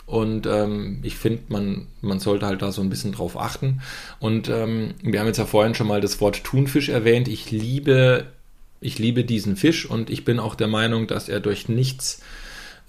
Und 0.07 0.47
ähm, 0.47 1.01
ich 1.03 1.17
finde, 1.17 1.43
man, 1.49 1.87
man 2.01 2.19
sollte 2.19 2.47
halt 2.47 2.63
da 2.63 2.73
so 2.73 2.81
ein 2.81 2.89
bisschen 2.89 3.13
drauf 3.13 3.39
achten. 3.39 3.83
Und 4.21 4.49
ähm, 4.49 4.95
wir 5.03 5.21
haben 5.21 5.27
jetzt 5.27 5.39
ja 5.39 5.45
vorhin 5.45 5.75
schon 5.75 5.87
mal 5.87 6.01
das 6.01 6.19
Wort 6.23 6.45
Thunfisch 6.45 6.89
erwähnt. 6.89 7.29
Ich 7.29 7.51
liebe 7.51 8.25
ich 8.83 8.99
liebe 8.99 9.25
diesen 9.25 9.57
Fisch 9.57 9.87
und 9.87 10.11
ich 10.11 10.25
bin 10.25 10.39
auch 10.39 10.55
der 10.55 10.69
Meinung, 10.69 11.07
dass 11.07 11.29
er 11.29 11.41
durch 11.41 11.69
nichts 11.69 12.21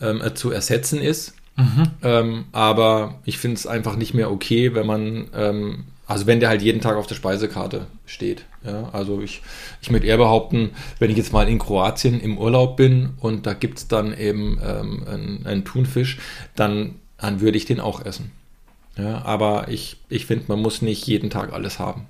ähm, 0.02 0.22
äh, 0.22 0.34
zu 0.34 0.52
ersetzen 0.52 1.02
ist. 1.02 1.34
Mhm. 1.56 1.88
Ähm, 2.02 2.46
aber 2.52 3.20
ich 3.26 3.38
finde 3.38 3.58
es 3.58 3.68
einfach 3.68 3.96
nicht 3.96 4.14
mehr 4.14 4.32
okay, 4.32 4.74
wenn 4.74 4.88
man, 4.88 5.28
ähm, 5.36 5.86
also 6.08 6.26
wenn 6.26 6.40
der 6.40 6.50
halt 6.50 6.62
jeden 6.62 6.82
Tag 6.82 6.98
auf 6.98 7.08
der 7.08 7.16
Speisekarte 7.16 7.86
steht. 8.06 8.46
Ja, 8.66 8.90
also 8.92 9.22
ich, 9.22 9.42
ich 9.82 9.92
möchte 9.92 10.08
eher 10.08 10.18
behaupten, 10.18 10.72
wenn 11.00 11.12
ich 11.12 11.18
jetzt 11.18 11.34
mal 11.34 11.48
in 11.48 11.60
Kroatien 11.60 12.20
im 12.20 12.38
Urlaub 12.38 12.78
bin 12.78 13.12
und 13.20 13.46
da 13.46 13.54
gibt 13.54 13.78
es 13.78 13.88
dann 13.88 14.18
eben 14.18 14.60
ähm, 14.64 15.04
einen, 15.08 15.46
einen 15.46 15.66
Thunfisch, 15.66 16.18
dann, 16.56 16.96
dann 17.18 17.42
würde 17.42 17.58
ich 17.58 17.66
den 17.66 17.80
auch 17.80 18.06
essen. 18.06 18.32
Ja, 18.98 19.24
aber 19.26 19.68
ich, 19.70 19.98
ich 20.10 20.26
finde, 20.26 20.46
man 20.48 20.62
muss 20.62 20.82
nicht 20.82 21.06
jeden 21.08 21.30
Tag 21.30 21.52
alles 21.52 21.80
haben. 21.80 22.06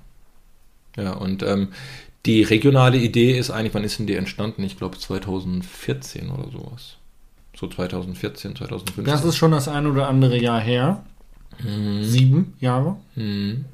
Ja, 0.96 1.12
und 1.12 1.42
ähm, 1.42 1.68
die 2.26 2.42
regionale 2.42 2.98
Idee 2.98 3.38
ist 3.38 3.50
eigentlich, 3.50 3.74
wann 3.74 3.84
ist 3.84 3.98
denn 3.98 4.06
die 4.06 4.14
entstanden? 4.14 4.64
Ich 4.64 4.78
glaube 4.78 4.98
2014 4.98 6.30
oder 6.30 6.50
sowas. 6.50 6.96
So 7.56 7.68
2014, 7.68 8.56
2015. 8.56 9.04
Das 9.04 9.24
ist 9.24 9.36
schon 9.36 9.52
das 9.52 9.68
ein 9.68 9.86
oder 9.86 10.08
andere 10.08 10.38
Jahr 10.38 10.60
her. 10.60 11.04
Mhm. 11.62 12.02
Sieben 12.02 12.54
Jahre. 12.60 12.96
Mhm. 13.14 13.66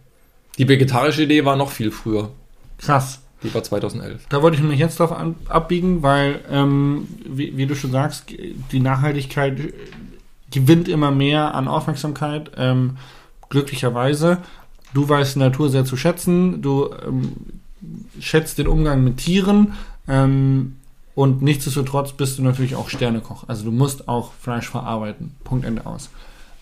Die 0.59 0.69
vegetarische 0.69 1.23
Idee 1.23 1.45
war 1.45 1.57
noch 1.57 1.71
viel 1.71 1.91
früher. 1.91 2.31
Krass. 2.79 3.21
Die 3.43 3.55
war 3.55 3.63
2011. 3.63 4.27
Da 4.29 4.43
wollte 4.43 4.57
ich 4.57 4.61
nämlich 4.61 4.81
jetzt 4.81 5.01
drauf 5.01 5.13
an, 5.13 5.35
abbiegen, 5.49 6.03
weil, 6.03 6.41
ähm, 6.51 7.09
wie, 7.25 7.57
wie, 7.57 7.67
du 7.67 7.75
schon 7.75 7.93
sagst, 7.93 8.27
die 8.73 8.81
Nachhaltigkeit 8.81 9.73
gewinnt 10.51 10.89
immer 10.89 11.11
mehr 11.11 11.55
an 11.55 11.69
Aufmerksamkeit. 11.69 12.51
Ähm, 12.57 12.99
glücklicherweise. 13.49 14.39
Du 14.93 15.09
weißt 15.09 15.37
Natur 15.37 15.71
sehr 15.71 15.85
zu 15.87 15.97
schätzen. 15.97 16.61
Du 16.61 16.91
ähm, 17.07 17.33
schätzt 18.20 18.59
den 18.59 18.66
Umgang 18.66 19.05
mit 19.05 19.18
Tieren 19.18 19.74
ähm, 20.09 20.76
und 21.14 21.43
nichtsdestotrotz 21.43 22.12
bist 22.12 22.39
du 22.39 22.43
natürlich 22.43 22.76
auch 22.76 22.89
Sternekoch. 22.89 23.45
Also 23.49 23.64
du 23.64 23.72
musst 23.72 24.09
auch 24.09 24.33
Fleisch 24.35 24.68
verarbeiten. 24.68 25.35
Punkt 25.45 25.66
Ende 25.66 25.87
aus. 25.87 26.11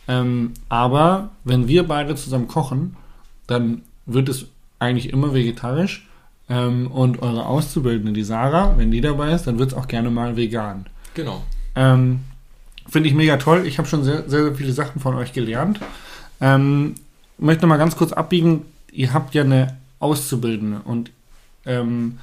Ähm, 0.08 0.52
aber 0.68 1.30
wenn 1.44 1.68
wir 1.68 1.86
beide 1.86 2.16
zusammen 2.16 2.48
kochen, 2.48 2.96
dann 3.46 3.82
wird 4.06 4.28
es 4.28 4.46
eigentlich 4.78 5.12
immer 5.12 5.34
vegetarisch. 5.34 6.08
Ähm, 6.48 6.90
und 6.90 7.20
eure 7.22 7.46
Auszubildende, 7.46 8.12
die 8.14 8.24
Sarah, 8.24 8.74
wenn 8.78 8.90
die 8.90 9.02
dabei 9.02 9.32
ist, 9.32 9.46
dann 9.46 9.58
wird 9.58 9.72
es 9.72 9.76
auch 9.76 9.86
gerne 9.86 10.10
mal 10.10 10.36
vegan. 10.36 10.86
Genau. 11.14 11.42
Ähm, 11.74 12.20
Finde 12.88 13.08
ich 13.10 13.14
mega 13.14 13.36
toll. 13.36 13.66
Ich 13.66 13.76
habe 13.76 13.86
schon 13.86 14.02
sehr, 14.02 14.28
sehr, 14.28 14.44
sehr, 14.44 14.54
viele 14.54 14.72
Sachen 14.72 15.00
von 15.00 15.14
euch 15.14 15.34
gelernt. 15.34 15.78
Ähm, 16.40 16.94
möchte 17.36 17.62
noch 17.62 17.68
mal 17.68 17.76
ganz 17.76 17.96
kurz 17.96 18.12
abbiegen. 18.12 18.62
Ihr 18.92 19.12
habt 19.12 19.34
ja 19.34 19.42
eine 19.42 19.76
Auszubildende. 20.00 20.80
Und 20.84 21.10
ähm, 21.66 22.18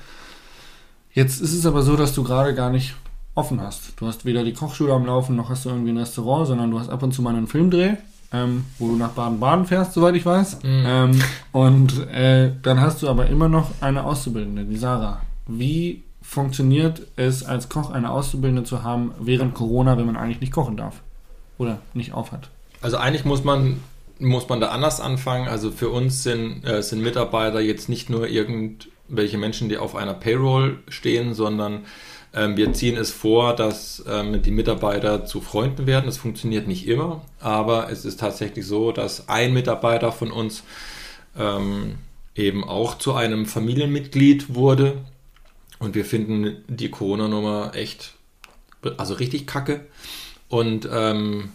jetzt 1.14 1.42
ist 1.42 1.54
es 1.54 1.66
aber 1.66 1.82
so, 1.82 1.96
dass 1.96 2.14
du 2.14 2.24
gerade 2.24 2.54
gar 2.54 2.70
nicht 2.70 2.96
offen 3.36 3.62
hast. 3.62 4.00
Du 4.00 4.08
hast 4.08 4.26
weder 4.26 4.44
die 4.44 4.54
Kochschule 4.54 4.94
am 4.94 5.06
Laufen, 5.06 5.36
noch 5.36 5.50
hast 5.50 5.66
du 5.66 5.70
irgendwie 5.70 5.92
ein 5.92 5.98
Restaurant, 5.98 6.48
sondern 6.48 6.72
du 6.72 6.80
hast 6.80 6.90
ab 6.90 7.04
und 7.04 7.14
zu 7.14 7.22
mal 7.22 7.36
einen 7.36 7.48
Filmdreh, 7.48 7.96
ähm, 8.32 8.66
wo 8.80 8.88
du 8.88 8.96
nach 8.96 9.10
Baden-Baden 9.10 9.66
fährst, 9.66 9.94
soweit 9.94 10.16
ich 10.16 10.26
weiß. 10.26 10.64
Mhm. 10.64 10.84
Ähm, 10.86 11.22
und 11.52 12.08
äh, 12.08 12.52
dann 12.62 12.80
hast 12.80 13.02
du 13.02 13.10
aber 13.10 13.28
immer 13.28 13.50
noch 13.50 13.72
eine 13.82 14.06
Auszubildende, 14.06 14.64
die 14.64 14.78
Sarah. 14.78 15.22
Wie 15.48 16.04
funktioniert 16.22 17.02
es 17.18 17.44
als 17.44 17.70
Koch, 17.70 17.92
eine 17.92 18.10
Auszubildende 18.10 18.64
zu 18.64 18.84
haben 18.84 19.12
während 19.20 19.54
Corona, 19.54 19.98
wenn 19.98 20.06
man 20.06 20.18
eigentlich 20.18 20.42
nicht 20.42 20.54
kochen 20.54 20.78
darf? 20.78 21.02
Oder 21.58 21.80
nicht 21.94 22.14
aufhat? 22.14 22.50
Also 22.82 22.98
eigentlich 22.98 23.26
muss 23.26 23.44
man 23.44 23.80
muss 24.20 24.48
man 24.50 24.60
da 24.60 24.70
anders 24.70 25.00
anfangen. 25.02 25.48
Also 25.48 25.72
für 25.72 25.90
uns 25.90 26.24
sind, 26.24 26.64
äh, 26.66 26.82
sind 26.82 27.02
Mitarbeiter 27.02 27.60
jetzt 27.60 27.90
nicht 27.90 28.10
nur 28.10 28.28
irgendwelche 28.28 29.38
Menschen, 29.38 29.70
die 29.70 29.78
auf 29.78 29.96
einer 29.96 30.14
Payroll 30.14 30.80
stehen, 30.88 31.34
sondern 31.34 31.86
ähm, 32.34 32.58
wir 32.58 32.74
ziehen 32.74 32.98
es 32.98 33.12
vor, 33.12 33.56
dass 33.56 34.04
ähm, 34.08 34.42
die 34.42 34.52
Mitarbeiter 34.52 35.26
zu 35.26 35.42
Freunden 35.42 35.88
werden. 35.88 36.06
Das 36.06 36.18
funktioniert 36.18 36.68
nicht 36.68 36.88
immer, 36.88 37.22
aber 37.40 37.90
es 37.90 38.04
ist 38.04 38.20
tatsächlich 38.20 38.66
so, 38.66 38.92
dass 38.92 39.30
ein 39.30 39.54
Mitarbeiter 39.54 40.12
von 40.12 40.32
uns 40.32 40.64
ähm, 41.38 41.96
eben 42.36 42.64
auch 42.64 42.98
zu 42.98 43.14
einem 43.14 43.46
Familienmitglied 43.46 44.54
wurde. 44.54 44.98
Und 45.80 45.96
wir 45.96 46.06
finden 46.06 46.64
die 46.68 46.90
Corona-Nummer 46.90 47.72
echt, 47.74 48.16
also 48.98 49.14
richtig 49.14 49.48
kacke. 49.48 49.86
Und, 50.50 50.88
ähm, 50.92 51.50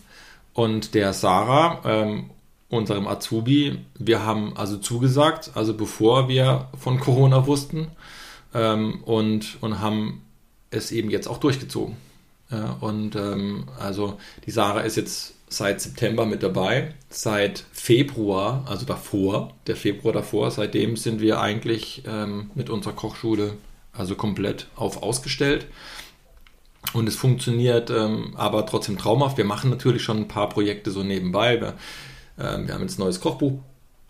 und 0.54 0.94
der 0.94 1.12
Sarah, 1.12 1.80
ähm, 1.84 2.30
unserem 2.70 3.06
Azubi, 3.08 3.78
wir 3.98 4.24
haben 4.24 4.56
also 4.56 4.78
zugesagt, 4.78 5.50
also 5.54 5.74
bevor 5.74 6.28
wir 6.28 6.68
von 6.78 7.00
Corona 7.00 7.46
wussten 7.46 7.88
ähm, 8.54 9.02
und, 9.04 9.58
und 9.60 9.80
haben 9.80 10.22
es 10.70 10.92
eben 10.92 11.10
jetzt 11.10 11.26
auch 11.26 11.38
durchgezogen. 11.38 11.96
Ja, 12.50 12.76
und 12.80 13.14
ähm, 13.16 13.64
also 13.78 14.18
die 14.46 14.50
Sarah 14.50 14.80
ist 14.80 14.96
jetzt 14.96 15.34
seit 15.48 15.80
September 15.80 16.26
mit 16.26 16.42
dabei, 16.42 16.94
seit 17.08 17.64
Februar, 17.72 18.64
also 18.66 18.86
davor, 18.86 19.52
der 19.66 19.76
Februar 19.76 20.14
davor, 20.14 20.50
seitdem 20.50 20.96
sind 20.96 21.20
wir 21.20 21.40
eigentlich 21.40 22.04
ähm, 22.06 22.50
mit 22.54 22.70
unserer 22.70 22.92
Kochschule 22.92 23.54
also 23.92 24.14
komplett 24.14 24.68
auf 24.76 25.02
ausgestellt. 25.02 25.66
Und 26.92 27.08
es 27.08 27.16
funktioniert 27.16 27.90
ähm, 27.90 28.32
aber 28.36 28.64
trotzdem 28.64 28.96
traumhaft. 28.96 29.36
Wir 29.36 29.44
machen 29.44 29.70
natürlich 29.70 30.02
schon 30.02 30.18
ein 30.18 30.28
paar 30.28 30.48
Projekte 30.48 30.90
so 30.90 31.02
nebenbei. 31.02 31.60
Wir 31.60 31.74
ähm, 32.40 32.66
wir 32.66 32.74
haben 32.74 32.82
jetzt 32.82 32.98
ein 32.98 33.02
neues 33.02 33.20
Kochbuch 33.20 33.58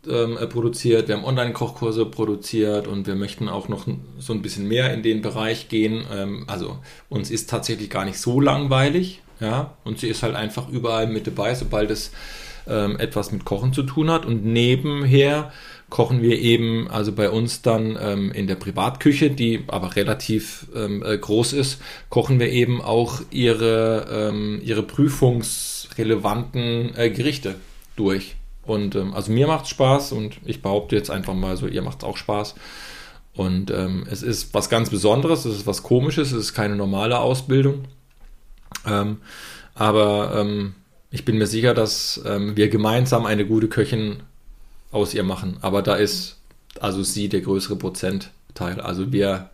ähm, 0.09 0.39
äh, 0.39 0.47
produziert, 0.47 1.09
wir 1.09 1.17
haben 1.17 1.25
Online-Kochkurse 1.25 2.07
produziert 2.07 2.87
und 2.87 3.07
wir 3.07 3.17
möchten 3.17 3.49
auch 3.49 3.69
noch 3.69 3.87
so 4.19 4.33
ein 4.33 4.43
bisschen 4.43 4.67
mehr 4.67 4.95
in 4.95 5.03
den 5.03 5.23
Bereich 5.23 5.69
gehen. 5.69 6.05
Ähm, 6.13 6.45
also 6.47 6.79
uns 7.09 7.31
ist 7.31 7.51
tatsächlich 7.51 7.91
gar 7.91 8.05
nicht 8.05 8.19
so 8.19 8.41
langweilig, 8.41 9.23
ja, 9.41 9.77
und 9.85 9.99
sie 9.99 10.09
ist 10.09 10.23
halt 10.23 10.37
einfach 10.37 10.69
überall 10.69 11.07
mit 11.07 11.27
dabei, 11.27 11.55
sobald 11.55 11.91
es 11.91 12.13
ähm, 12.67 12.99
etwas 12.99 13.33
mit 13.33 13.45
Kochen 13.45 13.73
zu 13.73 13.83
tun 13.83 14.11
hat. 14.11 14.27
Und 14.27 14.45
nebenher 14.45 15.53
kochen 15.89 16.23
wir 16.23 16.39
eben, 16.39 16.89
also 16.91 17.13
bei 17.13 17.31
uns 17.31 17.63
dann 17.63 17.99
ähm, 18.01 18.33
in 18.33 18.47
der 18.47 18.57
Privatküche, 18.57 19.31
die 19.31 19.65
aber 19.67 19.97
relativ 19.97 20.67
ähm, 20.75 21.03
äh, 21.05 21.19
groß 21.19 21.55
ist, 21.55 21.81
kochen 22.09 22.39
wir 22.39 22.51
eben 22.51 22.81
auch 22.81 23.23
ihre, 23.31 24.07
ähm, 24.11 24.61
ihre 24.63 24.83
prüfungsrelevanten 24.83 26.95
äh, 26.97 27.11
Gerichte 27.11 27.57
durch. 28.01 28.37
Und 28.65 28.95
ähm, 28.95 29.15
also 29.15 29.33
mir 29.33 29.47
macht 29.47 29.65
es 29.65 29.71
Spaß 29.71 30.13
und 30.13 30.39
ich 30.45 30.63
behaupte 30.63 30.97
jetzt 30.97 31.11
einfach 31.11 31.35
mal 31.35 31.57
so, 31.57 31.67
ihr 31.67 31.83
macht 31.83 31.99
es 31.99 32.05
auch 32.05 32.17
Spaß. 32.17 32.55
Und 33.35 33.71
ähm, 33.71 34.07
es 34.11 34.23
ist 34.23 34.55
was 34.55 34.69
ganz 34.69 34.91
Besonderes, 34.91 35.45
es 35.45 35.59
ist 35.59 35.67
was 35.67 35.83
Komisches, 35.83 36.33
es 36.33 36.39
ist 36.39 36.55
keine 36.55 36.77
normale 36.77 37.19
Ausbildung. 37.19 37.85
Ähm, 38.87 39.19
aber 39.75 40.35
ähm, 40.37 40.75
ich 41.11 41.25
bin 41.25 41.39
mir 41.39 41.47
sicher, 41.47 41.75
dass 41.75 42.21
ähm, 42.27 42.57
wir 42.57 42.69
gemeinsam 42.69 43.27
eine 43.27 43.47
gute 43.47 43.69
Köchin 43.69 44.23
aus 44.93 45.15
ihr 45.15 45.25
machen. 45.25 45.59
Aber 45.61 45.83
da 45.83 45.95
ist 45.95 46.39
also 46.81 47.03
sie 47.03 47.29
der 47.29 47.41
größere 47.41 47.77
Prozentteil. 47.77 48.81
Also 48.81 49.13
wir, 49.13 49.50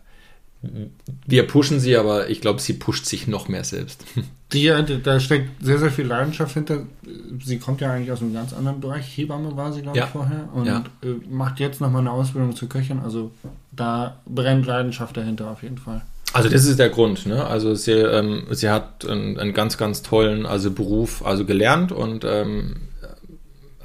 wir 1.27 1.47
pushen 1.47 1.79
sie, 1.79 1.95
aber 1.97 2.29
ich 2.29 2.41
glaube, 2.41 2.59
sie 2.59 2.73
pusht 2.73 3.05
sich 3.05 3.27
noch 3.27 3.47
mehr 3.47 3.63
selbst. 3.63 4.03
Die, 4.53 4.71
da 5.03 5.19
steckt 5.19 5.63
sehr, 5.63 5.77
sehr 5.77 5.91
viel 5.91 6.05
Leidenschaft 6.07 6.53
hinter. 6.53 6.83
Sie 7.43 7.59
kommt 7.59 7.81
ja 7.81 7.91
eigentlich 7.91 8.11
aus 8.11 8.21
einem 8.21 8.33
ganz 8.33 8.53
anderen 8.53 8.79
Bereich. 8.79 9.05
Hebamme 9.17 9.55
war 9.57 9.73
sie, 9.73 9.81
glaube 9.81 9.97
Ja. 9.97 10.05
ich, 10.05 10.09
vorher. 10.11 10.49
Und 10.53 10.65
Ja. 10.65 10.83
äh, 11.03 11.07
macht 11.29 11.59
jetzt 11.59 11.81
nochmal 11.81 12.01
eine 12.01 12.11
Ausbildung 12.11 12.55
zur 12.55 12.69
Köchin. 12.69 12.99
Also 12.99 13.31
da 13.71 14.19
brennt 14.25 14.65
Leidenschaft 14.65 15.17
dahinter 15.17 15.51
auf 15.51 15.63
jeden 15.63 15.77
Fall. 15.77 16.01
Also 16.33 16.49
das 16.49 16.65
ist 16.65 16.79
der 16.79 16.89
Grund. 16.89 17.25
Ne? 17.25 17.45
Also 17.45 17.75
sie, 17.75 17.91
ähm, 17.91 18.43
sie 18.51 18.69
hat 18.69 19.05
einen, 19.05 19.37
einen 19.37 19.53
ganz, 19.53 19.77
ganz 19.77 20.01
tollen 20.01 20.45
also 20.45 20.71
Beruf 20.71 21.25
also 21.25 21.45
gelernt 21.45 21.91
und 21.91 22.23
ähm, 22.25 22.77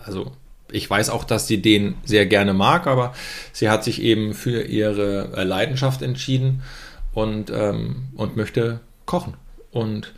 also 0.05 0.33
ich 0.73 0.89
weiß 0.89 1.11
auch, 1.11 1.25
dass 1.25 1.47
sie 1.47 1.61
den 1.61 1.95
sehr 2.05 2.27
gerne 2.27 2.55
mag, 2.55 2.87
aber 2.87 3.14
sie 3.53 3.68
hat 3.68 3.85
sich 3.85 4.03
eben 4.03 4.35
für 4.35 4.62
ihre 4.62 5.33
äh, 5.37 5.45
Leidenschaft 5.45 6.03
entschieden 6.03 6.62
und, 7.12 7.51
ähm, 7.51 8.09
und 8.16 8.37
möchte 8.37 8.81
kochen. 9.07 9.35
Und 9.70 10.12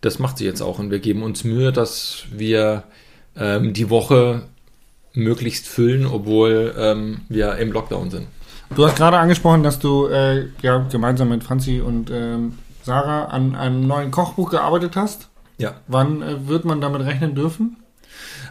das 0.00 0.18
macht 0.18 0.38
sie 0.38 0.44
jetzt 0.44 0.60
auch. 0.60 0.78
Und 0.78 0.90
wir 0.90 1.00
geben 1.00 1.22
uns 1.22 1.44
Mühe, 1.44 1.72
dass 1.72 2.24
wir 2.30 2.84
ähm, 3.36 3.72
die 3.72 3.90
Woche 3.90 4.42
möglichst 5.12 5.66
füllen, 5.66 6.06
obwohl 6.06 6.74
ähm, 6.78 7.22
wir 7.28 7.56
im 7.56 7.72
Lockdown 7.72 8.10
sind. 8.10 8.26
Du 8.74 8.86
hast 8.86 8.96
gerade 8.96 9.18
angesprochen, 9.18 9.62
dass 9.62 9.78
du 9.78 10.06
äh, 10.06 10.48
ja, 10.62 10.86
gemeinsam 10.90 11.30
mit 11.30 11.42
Franzi 11.42 11.80
und 11.80 12.10
ähm, 12.10 12.58
Sarah 12.82 13.26
an 13.26 13.54
einem 13.54 13.86
neuen 13.86 14.10
Kochbuch 14.10 14.50
gearbeitet 14.50 14.94
hast. 14.94 15.28
Ja. 15.56 15.74
Wann 15.88 16.22
äh, 16.22 16.46
wird 16.46 16.64
man 16.64 16.80
damit 16.80 17.02
rechnen 17.02 17.34
dürfen? 17.34 17.76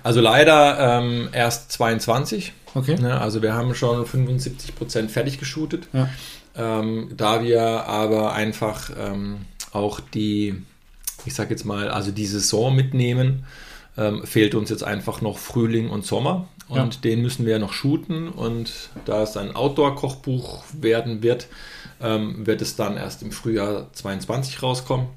Also 0.04 0.22
leider 0.22 1.00
ähm, 1.00 1.30
erst 1.32 1.72
22. 1.72 2.54
Okay. 2.76 2.96
Ne? 3.00 3.20
Also 3.20 3.42
wir 3.42 3.54
haben 3.54 3.74
schon 3.76 4.06
75 4.06 4.76
Prozent 4.76 5.12
fertig 5.12 5.40
geshootet. 5.40 5.88
Ja. 5.94 6.10
Ähm, 6.56 7.12
da 7.16 7.44
wir 7.44 7.62
aber 7.62 8.34
einfach 8.34 8.90
ähm, 8.98 9.40
auch 9.72 10.00
die, 10.00 10.62
ich 11.26 11.34
sag 11.34 11.50
jetzt 11.50 11.66
mal, 11.66 11.90
also 11.90 12.12
die 12.12 12.26
Saison 12.26 12.76
mitnehmen, 12.76 13.46
ähm, 13.98 14.26
fehlt 14.26 14.56
uns 14.56 14.70
jetzt 14.70 14.84
einfach 14.84 15.22
noch 15.22 15.38
Frühling 15.38 15.90
und 15.90 16.06
Sommer. 16.06 16.48
Und 16.70 16.96
Ja. 16.96 17.02
den 17.04 17.22
müssen 17.22 17.46
wir 17.46 17.60
noch 17.60 17.74
shooten. 17.74 18.28
Und 18.30 18.72
da 19.06 19.24
es 19.24 19.38
ein 19.38 19.56
Outdoor-Kochbuch 19.56 20.64
werden 20.74 21.24
wird, 21.24 21.48
ähm, 22.02 22.46
wird 22.46 22.62
es 22.62 22.76
dann 22.76 22.98
erst 22.98 23.22
im 23.24 23.32
Frühjahr 23.32 23.88
22 23.94 24.62
rauskommen. 24.62 25.08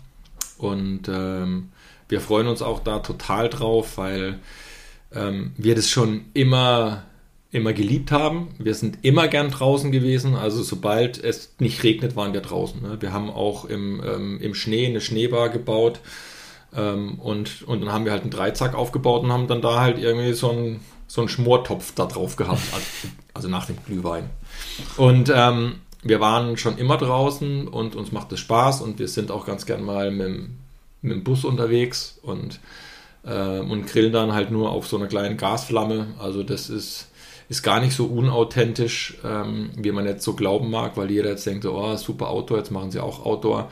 Und 0.58 1.08
ähm, 1.08 1.70
wir 2.10 2.20
freuen 2.20 2.46
uns 2.48 2.60
auch 2.60 2.80
da 2.80 2.98
total 2.98 3.48
drauf, 3.48 3.96
weil 3.96 4.38
ähm, 5.14 5.52
wir 5.56 5.74
das 5.74 5.88
schon 5.88 6.26
immer, 6.34 7.04
immer 7.50 7.72
geliebt 7.72 8.12
haben. 8.12 8.48
Wir 8.58 8.74
sind 8.74 8.98
immer 9.02 9.28
gern 9.28 9.50
draußen 9.50 9.90
gewesen. 9.90 10.34
Also 10.34 10.62
sobald 10.62 11.22
es 11.22 11.54
nicht 11.58 11.82
regnet, 11.82 12.16
waren 12.16 12.32
wir 12.32 12.40
draußen. 12.42 12.82
Ne? 12.82 12.98
Wir 13.00 13.12
haben 13.12 13.30
auch 13.30 13.64
im, 13.64 14.02
ähm, 14.04 14.40
im 14.40 14.54
Schnee 14.54 14.86
eine 14.86 15.00
Schneebar 15.00 15.48
gebaut. 15.48 16.00
Ähm, 16.76 17.18
und, 17.18 17.62
und 17.66 17.80
dann 17.80 17.92
haben 17.92 18.04
wir 18.04 18.12
halt 18.12 18.22
einen 18.22 18.30
Dreizack 18.30 18.74
aufgebaut 18.74 19.24
und 19.24 19.32
haben 19.32 19.48
dann 19.48 19.62
da 19.62 19.80
halt 19.80 19.98
irgendwie 19.98 20.32
so 20.34 20.50
einen, 20.50 20.80
so 21.08 21.20
einen 21.20 21.28
Schmortopf 21.28 21.92
da 21.94 22.06
drauf 22.06 22.36
gehabt. 22.36 22.62
Also, 23.34 23.48
nach 23.48 23.66
dem 23.66 23.76
Glühwein. 23.84 24.30
Und 24.96 25.32
ähm, 25.34 25.76
wir 26.04 26.20
waren 26.20 26.56
schon 26.56 26.78
immer 26.78 26.96
draußen 26.96 27.66
und 27.66 27.96
uns 27.96 28.12
macht 28.12 28.30
es 28.32 28.40
Spaß 28.40 28.80
und 28.82 28.98
wir 29.00 29.08
sind 29.08 29.30
auch 29.32 29.46
ganz 29.46 29.66
gern 29.66 29.82
mal 29.82 30.10
mit, 30.12 30.26
dem- 30.26 30.56
mit 31.02 31.12
dem 31.12 31.24
Bus 31.24 31.44
unterwegs 31.44 32.18
und, 32.22 32.60
äh, 33.24 33.60
und 33.60 33.86
grillen 33.86 34.12
dann 34.12 34.32
halt 34.32 34.50
nur 34.50 34.70
auf 34.70 34.86
so 34.86 34.96
einer 34.96 35.06
kleinen 35.06 35.36
Gasflamme. 35.36 36.08
Also 36.18 36.42
das 36.42 36.70
ist, 36.70 37.10
ist 37.48 37.62
gar 37.62 37.80
nicht 37.80 37.94
so 37.94 38.06
unauthentisch, 38.06 39.18
ähm, 39.24 39.70
wie 39.76 39.92
man 39.92 40.06
jetzt 40.06 40.24
so 40.24 40.34
glauben 40.34 40.70
mag, 40.70 40.96
weil 40.96 41.10
jeder 41.10 41.30
jetzt 41.30 41.46
denkt, 41.46 41.64
so, 41.64 41.74
oh, 41.74 41.96
super 41.96 42.28
Outdoor, 42.28 42.58
jetzt 42.58 42.70
machen 42.70 42.90
sie 42.90 43.00
auch 43.00 43.24
Outdoor. 43.24 43.70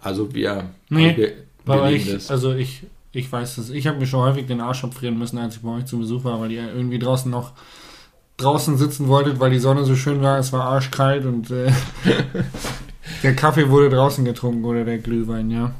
Also 0.00 0.34
wir, 0.34 0.70
Nee, 0.88 1.16
wir, 1.16 1.32
wir 1.64 1.90
ich, 1.90 2.10
das. 2.10 2.30
also 2.30 2.54
ich, 2.54 2.84
ich 3.12 3.30
weiß 3.30 3.56
das. 3.56 3.70
Ich 3.70 3.86
habe 3.86 3.98
mir 3.98 4.06
schon 4.06 4.20
häufig 4.20 4.46
den 4.46 4.60
Arsch 4.60 4.84
abfrieren 4.84 5.18
müssen, 5.18 5.38
als 5.38 5.56
ich 5.56 5.62
bei 5.62 5.76
euch 5.76 5.86
zu 5.86 5.98
Besuch 5.98 6.24
war, 6.24 6.40
weil 6.40 6.52
ihr 6.52 6.72
irgendwie 6.72 6.98
draußen 6.98 7.30
noch 7.30 7.52
draußen 8.36 8.78
sitzen 8.78 9.08
wolltet, 9.08 9.40
weil 9.40 9.50
die 9.50 9.58
Sonne 9.58 9.84
so 9.84 9.96
schön 9.96 10.22
war. 10.22 10.38
Es 10.38 10.52
war 10.52 10.62
arschkalt 10.62 11.26
und 11.26 11.50
äh, 11.50 11.70
der 13.22 13.34
Kaffee 13.34 13.68
wurde 13.68 13.90
draußen 13.90 14.24
getrunken 14.24 14.64
oder 14.64 14.84
der 14.84 14.98
Glühwein, 14.98 15.50
ja. 15.50 15.74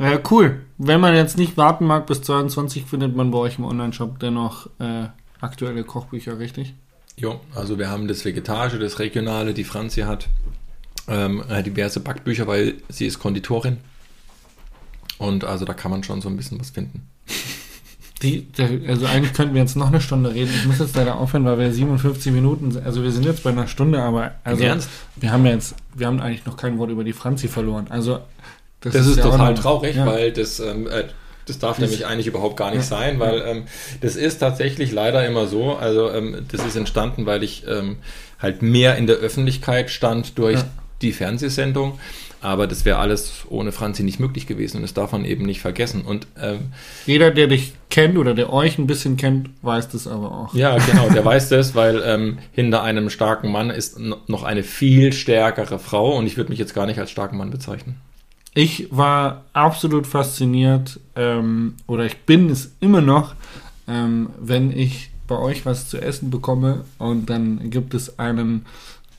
Äh, 0.00 0.18
cool. 0.30 0.62
Wenn 0.78 0.98
man 0.98 1.14
jetzt 1.14 1.36
nicht 1.36 1.58
warten 1.58 1.84
mag 1.84 2.06
bis 2.06 2.22
22, 2.22 2.86
findet 2.86 3.14
man 3.14 3.30
bei 3.30 3.36
euch 3.36 3.58
im 3.58 3.66
Online-Shop 3.66 4.18
dennoch 4.18 4.66
äh, 4.78 5.08
aktuelle 5.42 5.84
Kochbücher, 5.84 6.38
richtig? 6.38 6.74
Jo, 7.18 7.38
also 7.54 7.78
wir 7.78 7.90
haben 7.90 8.08
das 8.08 8.24
Vegetarische, 8.24 8.78
das 8.78 8.98
Regionale, 8.98 9.52
die 9.52 9.64
Franzi 9.64 10.00
hat 10.02 10.28
ähm, 11.06 11.44
äh, 11.50 11.62
diverse 11.62 12.00
Backbücher, 12.00 12.46
weil 12.46 12.76
sie 12.88 13.04
ist 13.06 13.18
Konditorin. 13.18 13.76
Und 15.18 15.44
also 15.44 15.66
da 15.66 15.74
kann 15.74 15.90
man 15.90 16.02
schon 16.02 16.22
so 16.22 16.30
ein 16.30 16.36
bisschen 16.36 16.58
was 16.58 16.70
finden. 16.70 17.06
Die, 18.22 18.46
also 18.86 19.06
eigentlich 19.06 19.32
könnten 19.32 19.54
wir 19.54 19.62
jetzt 19.62 19.76
noch 19.76 19.88
eine 19.88 20.02
Stunde 20.02 20.34
reden. 20.34 20.50
Ich 20.54 20.66
muss 20.66 20.78
jetzt 20.78 20.94
leider 20.94 21.16
aufhören, 21.16 21.46
weil 21.46 21.58
wir 21.58 21.72
57 21.72 22.30
Minuten, 22.34 22.70
sind. 22.70 22.84
also 22.84 23.02
wir 23.02 23.12
sind 23.12 23.24
jetzt 23.24 23.42
bei 23.42 23.48
einer 23.48 23.66
Stunde, 23.66 24.02
aber 24.02 24.32
also 24.44 24.60
wir 25.16 25.32
haben 25.32 25.46
ja 25.46 25.52
jetzt, 25.52 25.74
wir 25.94 26.06
haben 26.06 26.20
eigentlich 26.20 26.44
noch 26.44 26.58
kein 26.58 26.76
Wort 26.76 26.90
über 26.90 27.02
die 27.02 27.14
Franzi 27.14 27.48
verloren. 27.48 27.86
Also 27.88 28.20
Das, 28.80 28.94
ist, 28.94 29.16
ja 29.18 29.24
auch 29.26 29.32
total 29.32 29.54
traurig, 29.54 29.96
ja. 29.96 30.06
weil 30.06 30.32
das, 30.32 30.58
ähm, 30.60 30.86
äh, 30.86 31.04
das 31.46 31.58
darf 31.58 31.78
Das- 31.78 31.80
nämlich 31.90 32.06
eigentlich 32.06 32.26
überhaupt 32.26 32.56
gar 32.56 32.70
nicht 32.70 32.78
Ja. 32.90 32.96
sein, 32.98 33.18
weil 33.20 33.42
ähm, 33.46 33.64
das 34.00 34.16
ist 34.16 34.38
tatsächlich 34.38 34.92
leider 34.92 35.26
immer 35.26 35.46
so. 35.46 35.74
Also 35.76 36.10
ähm, 36.10 36.46
das 36.50 36.64
ist 36.64 36.76
entstanden, 36.76 37.26
weil 37.26 37.42
ich 37.42 37.64
ähm, 37.68 37.96
halt 38.38 38.62
mehr 38.62 38.96
in 38.96 39.06
der 39.06 39.16
Öffentlichkeit 39.16 39.90
stand 39.90 40.38
durch 40.38 40.60
Ja. 40.60 40.66
die 41.02 41.12
Fernsehsendung. 41.12 41.98
Aber 42.42 42.66
das 42.66 42.86
wäre 42.86 42.96
alles 42.98 43.44
ohne 43.50 43.70
Franzi 43.70 44.02
nicht 44.02 44.18
möglich 44.18 44.46
gewesen 44.46 44.78
und 44.78 44.82
das 44.82 44.94
darf 44.94 45.12
man 45.12 45.26
eben 45.26 45.44
nicht 45.44 45.60
vergessen. 45.60 46.00
Und 46.06 46.26
ähm, 46.40 46.72
Jeder, 47.04 47.30
der 47.32 47.48
dich 47.48 47.74
kennt 47.90 48.16
oder 48.16 48.32
der 48.32 48.50
euch 48.50 48.78
ein 48.78 48.86
bisschen 48.86 49.18
kennt, 49.18 49.50
weiß 49.60 49.90
das 49.90 50.06
aber 50.06 50.32
auch. 50.32 50.54
ja, 50.54 50.78
genau, 50.78 51.10
der 51.10 51.22
weiß 51.26 51.50
das, 51.50 51.74
weil 51.74 52.02
ähm, 52.02 52.38
hinter 52.52 52.82
einem 52.82 53.10
starken 53.10 53.52
Mann 53.52 53.68
ist 53.68 53.98
noch 53.98 54.42
eine 54.42 54.62
viel 54.62 55.12
stärkere 55.12 55.78
Frau 55.78 56.16
und 56.16 56.26
ich 56.26 56.38
würde 56.38 56.48
mich 56.48 56.58
jetzt 56.58 56.72
gar 56.74 56.86
nicht 56.86 56.98
als 56.98 57.10
starken 57.10 57.36
Mann 57.36 57.50
bezeichnen. 57.50 57.96
Ich 58.54 58.88
war 58.90 59.44
absolut 59.52 60.06
fasziniert, 60.06 60.98
ähm, 61.14 61.74
oder 61.86 62.04
ich 62.04 62.18
bin 62.18 62.50
es 62.50 62.72
immer 62.80 63.00
noch, 63.00 63.34
ähm, 63.86 64.30
wenn 64.38 64.76
ich 64.76 65.10
bei 65.28 65.38
euch 65.38 65.64
was 65.64 65.88
zu 65.88 65.98
essen 65.98 66.30
bekomme 66.30 66.84
und 66.98 67.30
dann 67.30 67.70
gibt 67.70 67.94
es 67.94 68.18
einen 68.18 68.66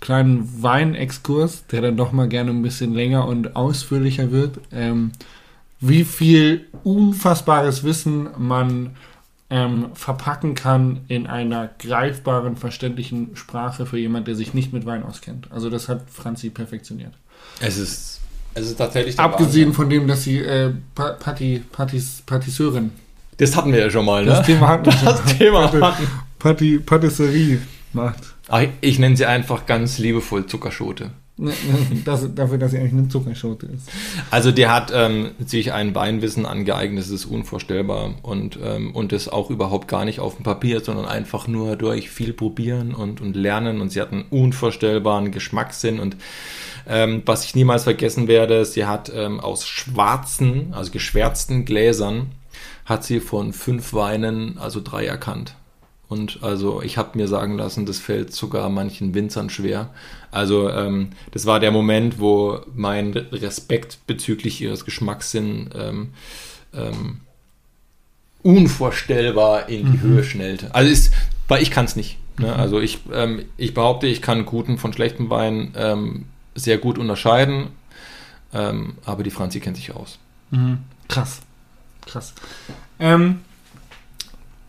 kleinen 0.01 0.61
Weinexkurs, 0.61 1.67
der 1.67 1.81
dann 1.81 1.95
doch 1.95 2.11
mal 2.11 2.27
gerne 2.27 2.51
ein 2.51 2.61
bisschen 2.61 2.93
länger 2.93 3.27
und 3.27 3.55
ausführlicher 3.55 4.31
wird. 4.31 4.59
Ähm, 4.71 5.11
wie 5.79 6.03
viel 6.03 6.67
unfassbares 6.83 7.83
Wissen 7.83 8.29
man 8.37 8.91
ähm, 9.49 9.87
verpacken 9.93 10.53
kann 10.55 11.01
in 11.07 11.27
einer 11.27 11.69
greifbaren, 11.79 12.57
verständlichen 12.57 13.35
Sprache 13.35 13.85
für 13.85 13.97
jemand, 13.97 14.27
der 14.27 14.35
sich 14.35 14.53
nicht 14.53 14.73
mit 14.73 14.85
Wein 14.85 15.03
auskennt. 15.03 15.51
Also 15.51 15.69
das 15.69 15.87
hat 15.87 16.09
Franzi 16.09 16.49
perfektioniert. 16.49 17.13
Es 17.59 17.77
ist, 17.77 18.10
es 18.53 18.67
ist 18.67 18.77
tatsächlich 18.77 19.15
der 19.15 19.25
Abgesehen 19.25 19.67
Wahnsinn. 19.69 19.73
von 19.73 19.89
dem, 19.89 20.07
dass 20.07 20.23
sie 20.23 20.37
äh, 20.39 20.71
Pa- 20.95 21.11
Patti, 21.13 21.61
Pattis, 21.71 22.21
Patisseurin. 22.25 22.91
Das 23.37 23.55
hatten 23.55 23.71
wir 23.73 23.79
ja 23.79 23.89
schon 23.89 24.05
mal, 24.05 24.23
ne? 24.23 24.31
Das 24.31 24.45
Thema 24.45 24.67
hatten 24.67 24.85
wir 24.85 24.91
schon. 24.97 25.05
Das 25.05 25.37
Thema 25.37 25.71
hatten. 25.71 26.07
Patti, 26.39 26.79
Patisserie 26.79 27.59
macht. 27.93 28.19
Ach, 28.47 28.63
ich 28.81 28.99
nenne 28.99 29.15
sie 29.17 29.25
einfach 29.25 29.65
ganz 29.65 29.97
liebevoll 29.97 30.45
Zuckerschote. 30.45 31.11
Ne, 31.37 31.49
ne, 31.49 32.01
Das, 32.05 32.27
dafür, 32.35 32.57
dass 32.59 32.71
sie 32.71 32.77
eigentlich 32.77 32.91
eine 32.93 33.07
Zuckerschote 33.07 33.65
ist. 33.67 33.89
Also 34.29 34.51
der 34.51 34.71
hat 34.71 34.91
ähm, 34.93 35.31
sich 35.43 35.71
ein 35.73 35.95
Weinwissen 35.95 36.45
angeeignet, 36.45 36.99
das 37.03 37.09
ist 37.09 37.25
unvorstellbar 37.25 38.13
und, 38.21 38.59
ähm, 38.63 38.91
und 38.93 39.11
das 39.11 39.27
auch 39.27 39.49
überhaupt 39.49 39.87
gar 39.87 40.05
nicht 40.05 40.19
auf 40.19 40.35
dem 40.35 40.43
Papier, 40.43 40.81
sondern 40.81 41.05
einfach 41.05 41.47
nur 41.47 41.77
durch 41.77 42.09
viel 42.11 42.33
probieren 42.33 42.93
und, 42.93 43.21
und 43.21 43.35
lernen 43.35 43.81
und 43.81 43.91
sie 43.91 44.01
hat 44.01 44.11
einen 44.11 44.25
unvorstellbaren 44.29 45.31
Geschmackssinn 45.31 45.99
und 45.99 46.15
ähm, 46.87 47.23
was 47.25 47.45
ich 47.45 47.55
niemals 47.55 47.83
vergessen 47.83 48.27
werde, 48.27 48.65
sie 48.65 48.85
hat 48.85 49.11
ähm, 49.13 49.39
aus 49.39 49.67
schwarzen, 49.67 50.73
also 50.73 50.91
geschwärzten 50.91 51.65
Gläsern, 51.65 52.31
hat 52.85 53.03
sie 53.03 53.19
von 53.19 53.53
fünf 53.53 53.93
Weinen 53.93 54.57
also 54.57 54.81
drei 54.83 55.05
erkannt. 55.05 55.55
Und 56.11 56.39
also 56.41 56.81
ich 56.81 56.97
habe 56.97 57.17
mir 57.17 57.29
sagen 57.29 57.57
lassen, 57.57 57.85
das 57.85 57.99
fällt 57.99 58.33
sogar 58.33 58.69
manchen 58.69 59.13
Winzern 59.13 59.49
schwer. 59.49 59.91
Also 60.29 60.69
ähm, 60.69 61.11
das 61.31 61.45
war 61.45 61.61
der 61.61 61.71
Moment, 61.71 62.19
wo 62.19 62.59
mein 62.75 63.13
Respekt 63.13 63.99
bezüglich 64.07 64.59
ihres 64.59 64.83
Geschmackssinn 64.83 65.69
ähm, 65.73 66.09
ähm, 66.73 67.21
unvorstellbar 68.43 69.69
in 69.69 69.89
die 69.89 70.01
Höhe 70.01 70.25
schnellte. 70.25 70.75
Also 70.75 70.91
ist, 70.91 71.13
weil 71.47 71.63
ich 71.63 71.71
kann 71.71 71.85
es 71.85 71.95
nicht. 71.95 72.17
Ne? 72.39 72.53
Also 72.53 72.81
ich, 72.81 72.99
ähm, 73.13 73.45
ich 73.55 73.73
behaupte, 73.73 74.07
ich 74.07 74.21
kann 74.21 74.45
guten 74.45 74.77
von 74.77 74.91
schlechten 74.91 75.29
Wein 75.29 75.73
ähm, 75.77 76.25
sehr 76.55 76.77
gut 76.77 76.97
unterscheiden. 76.97 77.67
Ähm, 78.53 78.95
aber 79.05 79.23
die 79.23 79.31
Franzi 79.31 79.59
kennt 79.59 79.77
sich 79.77 79.93
aus. 79.93 80.19
Mhm. 80.51 80.79
Krass. 81.07 81.41
Krass. 82.05 82.33
Ähm, 82.99 83.41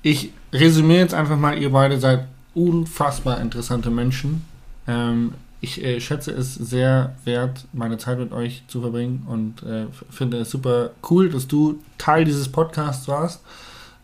ich 0.02 0.32
resümiere 0.52 1.00
jetzt 1.00 1.14
einfach 1.14 1.36
mal, 1.36 1.58
ihr 1.58 1.70
beide 1.70 1.98
seid 1.98 2.26
unfassbar 2.54 3.40
interessante 3.40 3.90
Menschen. 3.90 4.44
Ähm, 4.86 5.34
ich 5.60 5.82
äh, 5.82 6.00
schätze 6.00 6.32
es 6.32 6.54
sehr 6.54 7.14
wert, 7.24 7.66
meine 7.72 7.96
Zeit 7.96 8.18
mit 8.18 8.32
euch 8.32 8.64
zu 8.66 8.80
verbringen 8.80 9.24
und 9.28 9.62
äh, 9.62 9.86
finde 10.10 10.38
es 10.38 10.50
super 10.50 10.90
cool, 11.08 11.30
dass 11.30 11.46
du 11.46 11.80
Teil 11.98 12.24
dieses 12.24 12.50
Podcasts 12.50 13.06
warst. 13.06 13.40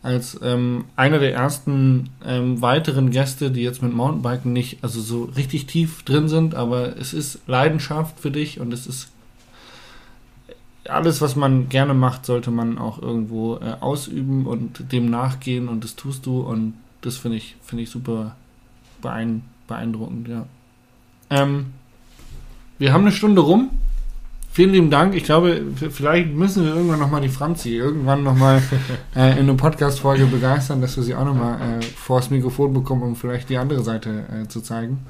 Als 0.09 0.41
ähm, 0.43 0.87
einer 0.97 1.19
der 1.19 1.35
ersten 1.35 2.09
ähm, 2.25 2.63
weiteren 2.63 3.11
Gäste, 3.11 3.51
die 3.51 3.61
jetzt 3.61 3.83
mit 3.83 3.93
Mountainbiken 3.93 4.55
nicht 4.55 4.83
also 4.83 5.03
so 5.03 5.25
richtig 5.25 5.67
tief 5.67 6.03
drin 6.03 6.31
sind, 6.31 6.55
aber 6.55 6.97
es 6.97 7.13
ist 7.13 7.41
Leidenschaft 7.47 8.19
für 8.19 8.31
dich 8.31 8.59
und 8.59 8.73
es 8.73 8.87
ist 8.87 9.11
alles, 10.89 11.21
was 11.21 11.37
man 11.37 11.69
gerne 11.69 11.93
macht, 11.93 12.25
sollte 12.25 12.51
man 12.51 12.79
auch 12.79 13.03
irgendwo 13.03 13.57
äh, 13.57 13.75
ausüben 13.81 14.47
und 14.47 14.93
dem 14.93 15.11
nachgehen 15.11 15.69
und 15.69 15.85
das 15.85 15.95
tust 15.95 16.25
du 16.25 16.41
und 16.41 16.73
das 17.03 17.19
finde 17.19 17.37
ich, 17.37 17.57
finde 17.61 17.85
ich 17.85 17.91
super 17.91 18.35
beeindruckend, 19.03 20.27
ja. 20.27 20.47
Ähm, 21.29 21.67
wir 22.79 22.95
haben 22.95 23.03
eine 23.03 23.13
Stunde 23.13 23.43
rum. 23.43 23.69
Vielen 24.59 24.73
lieben 24.73 24.91
Dank. 24.91 25.15
Ich 25.15 25.23
glaube, 25.23 25.63
vielleicht 25.89 26.35
müssen 26.35 26.65
wir 26.65 26.75
irgendwann 26.75 26.99
nochmal 26.99 27.21
die 27.21 27.29
Franzi 27.29 27.77
irgendwann 27.77 28.25
nochmal 28.25 28.61
äh, 29.15 29.35
in 29.35 29.49
einer 29.49 29.55
Podcast-Folge 29.55 30.27
begeistern, 30.27 30.81
dass 30.81 30.97
wir 30.97 31.05
sie 31.05 31.15
auch 31.15 31.25
nochmal 31.25 31.61
äh, 31.61 31.83
vors 31.85 32.29
Mikrofon 32.31 32.75
bekommen, 32.75 33.03
um 33.03 33.15
vielleicht 33.15 33.51
die 33.51 33.57
andere 33.57 33.85
Seite 33.85 34.25
äh, 34.33 34.49
zu 34.49 34.61
zeigen. 34.61 35.07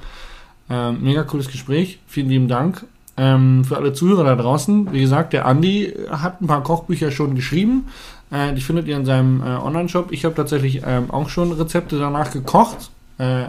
Ähm, 0.69 0.99
mega 1.01 1.23
cooles 1.23 1.49
Gespräch. 1.49 1.99
Vielen 2.07 2.29
lieben 2.29 2.49
Dank. 2.49 2.85
Ähm, 3.17 3.65
für 3.65 3.79
alle 3.79 3.95
Zuhörer 3.95 4.25
da 4.25 4.37
draußen, 4.37 4.93
wie 4.93 5.01
gesagt, 5.01 5.33
der 5.33 5.47
Andi 5.47 5.95
hat 6.11 6.43
ein 6.43 6.47
paar 6.47 6.63
Kochbücher 6.63 7.11
schon 7.11 7.35
geschrieben. 7.35 7.87
Äh, 8.31 8.53
die 8.53 8.61
findet 8.61 8.87
ihr 8.87 8.99
in 8.99 9.07
seinem 9.07 9.41
äh, 9.41 9.45
Online-Shop. 9.45 10.13
Ich 10.13 10.27
habe 10.27 10.35
tatsächlich 10.35 10.83
ähm, 10.85 11.11
auch 11.11 11.31
schon 11.31 11.53
Rezepte 11.53 11.99
danach 11.99 12.33
gekocht. 12.33 12.91
Äh, 13.17 13.45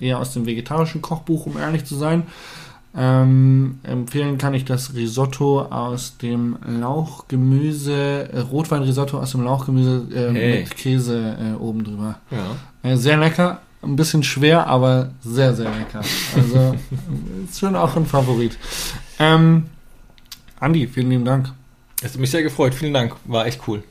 eher 0.00 0.18
aus 0.18 0.32
dem 0.32 0.44
vegetarischen 0.44 1.02
Kochbuch, 1.02 1.46
um 1.46 1.56
ehrlich 1.56 1.84
zu 1.84 1.94
sein. 1.94 2.24
Ähm, 2.98 3.78
empfehlen 3.82 4.38
kann 4.38 4.54
ich 4.54 4.64
das 4.64 4.94
Risotto 4.94 5.62
aus 5.62 6.16
dem 6.16 6.56
Lauchgemüse, 6.66 8.30
äh, 8.32 8.38
Rotweinrisotto 8.38 9.18
aus 9.18 9.32
dem 9.32 9.42
Lauchgemüse 9.42 10.06
äh, 10.14 10.32
hey. 10.32 10.60
mit 10.60 10.76
Käse 10.76 11.36
äh, 11.38 11.54
oben 11.56 11.84
drüber. 11.84 12.18
Ja. 12.30 12.90
Äh, 12.90 12.96
sehr 12.96 13.18
lecker, 13.18 13.60
ein 13.82 13.96
bisschen 13.96 14.22
schwer, 14.22 14.66
aber 14.66 15.10
sehr, 15.20 15.54
sehr 15.54 15.70
lecker. 15.70 16.00
Also 16.34 16.74
ist 17.44 17.60
schon 17.60 17.76
auch 17.76 17.94
ein 17.96 18.06
Favorit. 18.06 18.56
Ähm, 19.18 19.66
Andi, 20.58 20.86
vielen 20.86 21.10
lieben 21.10 21.24
Dank. 21.26 21.52
Es 22.02 22.12
hat 22.12 22.20
mich 22.20 22.30
sehr 22.30 22.42
gefreut. 22.42 22.74
Vielen 22.74 22.94
Dank. 22.94 23.14
War 23.24 23.46
echt 23.46 23.60
cool. 23.68 23.82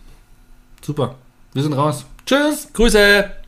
Super. 0.81 1.15
Wir 1.53 1.63
sind 1.63 1.73
raus. 1.73 2.05
Tschüss. 2.25 2.69
Grüße. 2.73 3.44